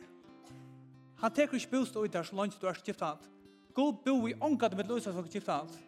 Han 1.20 1.34
tenker 1.36 1.60
ikke 1.60 1.76
bostad 1.76 2.02
ut 2.02 2.12
der 2.12 2.22
så 2.22 2.36
langt 2.36 2.56
du 2.60 2.66
er 2.66 2.74
skiftet. 2.74 3.28
God 3.74 4.02
bo 4.04 4.26
i 4.26 4.34
ångat 4.40 4.76
med 4.76 4.88
løsas 4.88 5.14
og 5.14 5.28
skiftet. 5.28 5.78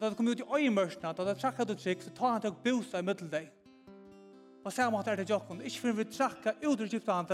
Da 0.00 0.10
det 0.10 0.16
kom 0.18 0.28
ut 0.28 0.40
i 0.40 0.46
øyemørsene, 0.58 1.12
da 1.14 1.24
det 1.24 1.38
trakka 1.38 1.62
ut 1.62 1.78
trygg, 1.78 2.02
så 2.02 2.10
tar 2.10 2.32
han 2.32 2.42
til 2.42 2.50
å 2.50 2.62
bosa 2.64 2.98
i 2.98 3.06
middel 3.06 3.30
deg. 3.30 3.50
Og 4.64 4.72
sier 4.72 4.88
han 4.88 4.96
at 4.98 5.18
det 5.18 5.28
jokken, 5.28 5.60
ikke 5.60 5.80
for 5.80 5.98
vi 5.98 6.04
trakka 6.08 6.54
ut 6.62 6.80
i 6.80 6.88
gypte 6.88 7.12
han 7.12 7.30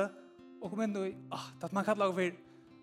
og 0.61 0.69
kom 0.69 0.83
inn 0.85 0.97
i, 1.01 1.13
ah, 1.33 1.47
det 1.61 1.71
man 1.73 1.85
kan 1.87 1.97
lage 1.99 2.17
for, 2.17 2.39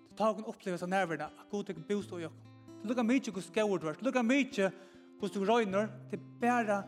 så 0.10 0.16
tar 0.18 0.34
han 0.34 0.48
opplevelse 0.50 0.86
av 0.88 0.90
nærværende, 0.90 1.28
at 1.30 1.50
god 1.52 1.70
ikke 1.70 1.84
bosa 1.90 2.18
i 2.18 2.24
jokken. 2.26 2.54
Så 2.82 2.90
lukker 2.90 3.06
mye 3.06 3.34
hos 3.36 3.50
skauer 3.52 3.82
du 3.82 3.90
er, 3.92 4.00
lukka 4.02 4.24
mykje 4.26 4.72
hos 5.22 5.34
du 5.34 5.44
røyner, 5.46 5.92
til 6.10 6.24
bare 6.42 6.80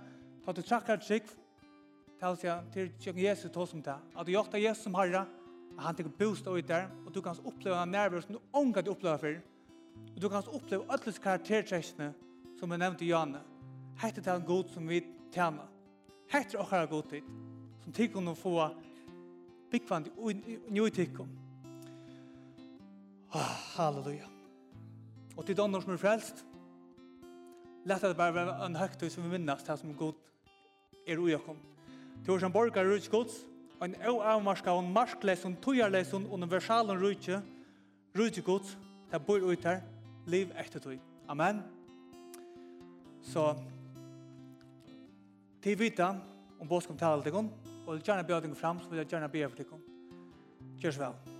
da 0.45 0.55
du 0.55 0.61
trakka 0.65 0.97
trygg, 0.97 1.29
til 2.19 2.31
å 2.31 2.55
til 2.73 2.89
jokken 3.05 3.21
Jesus 3.21 3.53
tog 3.53 3.67
som 3.69 3.83
det, 3.85 3.95
at 4.15 4.25
du 4.25 4.33
jakta 4.33 4.57
Jesus 4.57 4.87
som 4.87 4.97
herre, 4.97 5.27
at 5.77 5.85
han 5.85 5.95
tenker 5.95 6.15
bosta 6.17 6.51
ut 6.51 6.67
der, 6.67 6.89
og 7.05 7.13
du 7.13 7.21
kan 7.21 7.37
oppleve 7.37 7.53
oppleva 7.53 7.85
nerver 7.85 8.25
som 8.25 8.35
du 8.35 8.41
ångat 8.57 8.89
oppleva 8.89 9.17
for, 9.21 9.37
og 10.15 10.19
du 10.21 10.29
kan 10.29 10.49
oppleve 10.49 10.89
alle 10.89 11.13
karaktertrekkene, 11.13 12.13
som 12.59 12.71
jeg 12.71 12.81
nevnte 12.81 13.05
i 13.05 13.11
Janne, 13.13 13.39
hette 14.01 14.21
til 14.21 14.33
en 14.33 14.45
god 14.47 14.71
som 14.73 14.87
vi 14.87 14.99
tjener. 15.33 15.67
Hette 16.29 16.57
det 16.57 16.61
åkere 16.61 16.87
god 16.91 17.09
tid, 17.09 17.29
som 17.83 17.93
tikkene 17.95 18.35
få 18.35 18.55
byggvann 19.71 20.09
i 20.29 20.57
nye 20.69 20.91
tikkene. 20.93 21.29
Ah, 23.33 23.55
halleluja. 23.77 24.27
Og 25.37 25.45
til 25.45 25.57
donner 25.57 25.81
som 25.81 25.93
er 25.93 26.01
frelst, 26.01 26.43
lett 27.85 28.03
at 28.03 28.11
det 28.11 28.17
bare 28.17 28.35
være 28.35 28.57
en 28.65 28.75
høytøy 28.75 29.07
som 29.09 29.23
vi 29.23 29.37
minnes 29.37 29.63
til 29.63 29.77
som 29.77 29.95
god 29.95 30.17
er 31.07 31.21
ui 31.21 31.33
okkom. 31.37 31.57
Til 32.23 32.33
hver 32.33 32.43
som 32.43 32.53
borgar 32.53 32.85
er 32.85 33.09
gods, 33.11 33.45
og 33.79 33.85
en 33.87 33.95
au 34.03 34.19
avmarska 34.19 34.71
og 34.75 34.83
marskles 34.83 35.45
og 35.45 35.51
marsklesun, 35.53 35.57
tujarlesun, 35.61 36.27
universalen 36.27 36.99
rutsk, 36.99 37.29
rutsk 38.17 38.43
gods, 38.43 38.77
det 39.11 39.25
bor 39.25 39.39
ut 39.39 39.63
her, 39.63 39.81
liv 40.27 40.51
etter 40.57 40.79
tog. 40.79 40.99
Amen. 41.29 41.78
Så 43.23 43.55
til 45.63 45.79
vita 45.79 46.13
om 46.59 46.67
bådskap 46.67 46.97
taler 46.97 47.23
til 47.23 47.35
og 47.87 47.93
vil 47.93 48.03
gjerne 48.05 48.23
bjør 48.27 48.45
dere 48.45 48.55
fram, 48.55 48.79
så 48.79 48.89
vil 48.89 49.01
jeg 49.01 49.07
gjerne 49.07 49.29
be 49.29 49.49
for 49.49 49.57
dere. 49.57 49.83
så 50.79 50.99
vel. 50.99 51.38